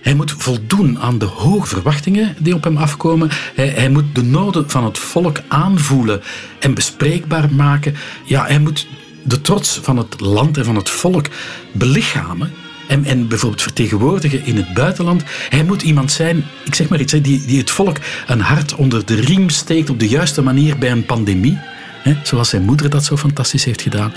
Hij 0.00 0.14
moet 0.14 0.34
voldoen 0.38 0.98
aan 0.98 1.18
de 1.18 1.24
hoge 1.24 1.66
verwachtingen 1.66 2.34
die 2.38 2.54
op 2.54 2.64
hem 2.64 2.76
afkomen. 2.76 3.30
Hij, 3.54 3.68
hij, 3.68 3.90
moet 3.90 4.14
de 4.14 4.22
noden 4.22 4.70
van 4.70 4.84
het 4.84 4.98
volk 4.98 5.40
aanvoelen 5.48 6.20
en 6.60 6.74
bespreekbaar 6.74 7.52
maken. 7.52 7.94
Ja, 8.24 8.46
hij 8.46 8.58
moet 8.58 8.86
de 9.26 9.40
trots 9.40 9.80
van 9.82 9.96
het 9.96 10.20
land 10.20 10.56
en 10.56 10.64
van 10.64 10.76
het 10.76 10.90
volk 10.90 11.26
belichamen. 11.72 12.52
En, 12.88 13.04
en 13.04 13.28
bijvoorbeeld 13.28 13.62
vertegenwoordigen 13.62 14.44
in 14.44 14.56
het 14.56 14.74
buitenland. 14.74 15.22
Hij 15.48 15.64
moet 15.64 15.82
iemand 15.82 16.12
zijn, 16.12 16.44
ik 16.64 16.74
zeg 16.74 16.88
maar 16.88 17.00
iets, 17.00 17.12
die, 17.12 17.44
die 17.46 17.58
het 17.58 17.70
volk 17.70 17.96
een 18.26 18.40
hart 18.40 18.74
onder 18.74 19.06
de 19.06 19.14
riem 19.14 19.48
steekt 19.48 19.90
op 19.90 20.00
de 20.00 20.08
juiste 20.08 20.42
manier 20.42 20.78
bij 20.78 20.90
een 20.90 21.06
pandemie. 21.06 21.58
Hè, 22.02 22.16
zoals 22.22 22.48
zijn 22.48 22.62
moeder 22.62 22.90
dat 22.90 23.04
zo 23.04 23.16
fantastisch 23.16 23.64
heeft 23.64 23.82
gedaan. 23.82 24.12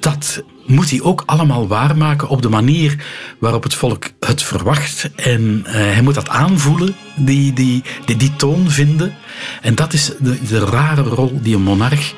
Dat 0.00 0.42
moet 0.66 0.90
hij 0.90 1.00
ook 1.02 1.22
allemaal 1.26 1.68
waarmaken 1.68 2.28
op 2.28 2.42
de 2.42 2.48
manier 2.48 3.04
waarop 3.38 3.62
het 3.62 3.74
volk 3.74 4.04
het 4.20 4.42
verwacht. 4.42 5.10
En 5.16 5.64
uh, 5.66 5.72
hij 5.72 6.02
moet 6.02 6.14
dat 6.14 6.28
aanvoelen, 6.28 6.94
die, 7.16 7.52
die, 7.52 7.82
die, 8.04 8.16
die 8.16 8.36
toon 8.36 8.70
vinden. 8.70 9.14
En 9.60 9.74
dat 9.74 9.92
is 9.92 10.12
de, 10.20 10.38
de 10.48 10.58
rare 10.58 11.02
rol 11.02 11.38
die 11.42 11.54
een 11.54 11.62
monarch 11.62 12.14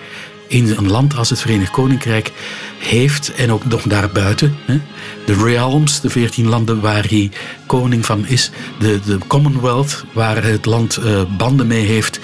in 0.49 0.75
een 0.77 0.91
land 0.91 1.17
als 1.17 1.31
het 1.31 1.41
Verenigd 1.41 1.71
Koninkrijk 1.71 2.33
heeft 2.79 3.35
en 3.35 3.53
ook 3.53 3.65
nog 3.65 3.83
daarbuiten. 3.83 4.57
Hè. 4.65 4.81
De 5.27 5.35
realms, 5.35 6.01
de 6.01 6.11
veertien 6.11 6.49
landen 6.49 6.81
waar 6.81 7.05
hij 7.09 7.31
koning 7.67 8.07
van 8.07 8.27
is, 8.27 8.51
de, 8.79 9.01
de 9.05 9.19
Commonwealth, 9.27 10.05
waar 10.13 10.45
het 10.45 10.65
land 10.65 10.99
uh, 10.99 11.23
banden 11.37 11.67
mee 11.67 11.87
heeft. 11.87 12.21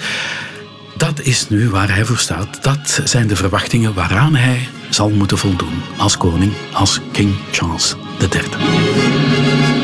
Dat 0.97 1.21
is 1.21 1.49
nu 1.49 1.69
waar 1.69 1.93
hij 1.93 2.05
voor 2.05 2.17
staat. 2.17 2.63
Dat 2.63 3.01
zijn 3.03 3.27
de 3.27 3.35
verwachtingen 3.35 3.93
waaraan 3.93 4.35
hij 4.35 4.67
zal 4.89 5.09
moeten 5.09 5.37
voldoen 5.37 5.81
als 5.97 6.17
koning, 6.17 6.51
als 6.73 6.99
King 7.11 7.33
Charles 7.51 7.95
III. 8.19 9.82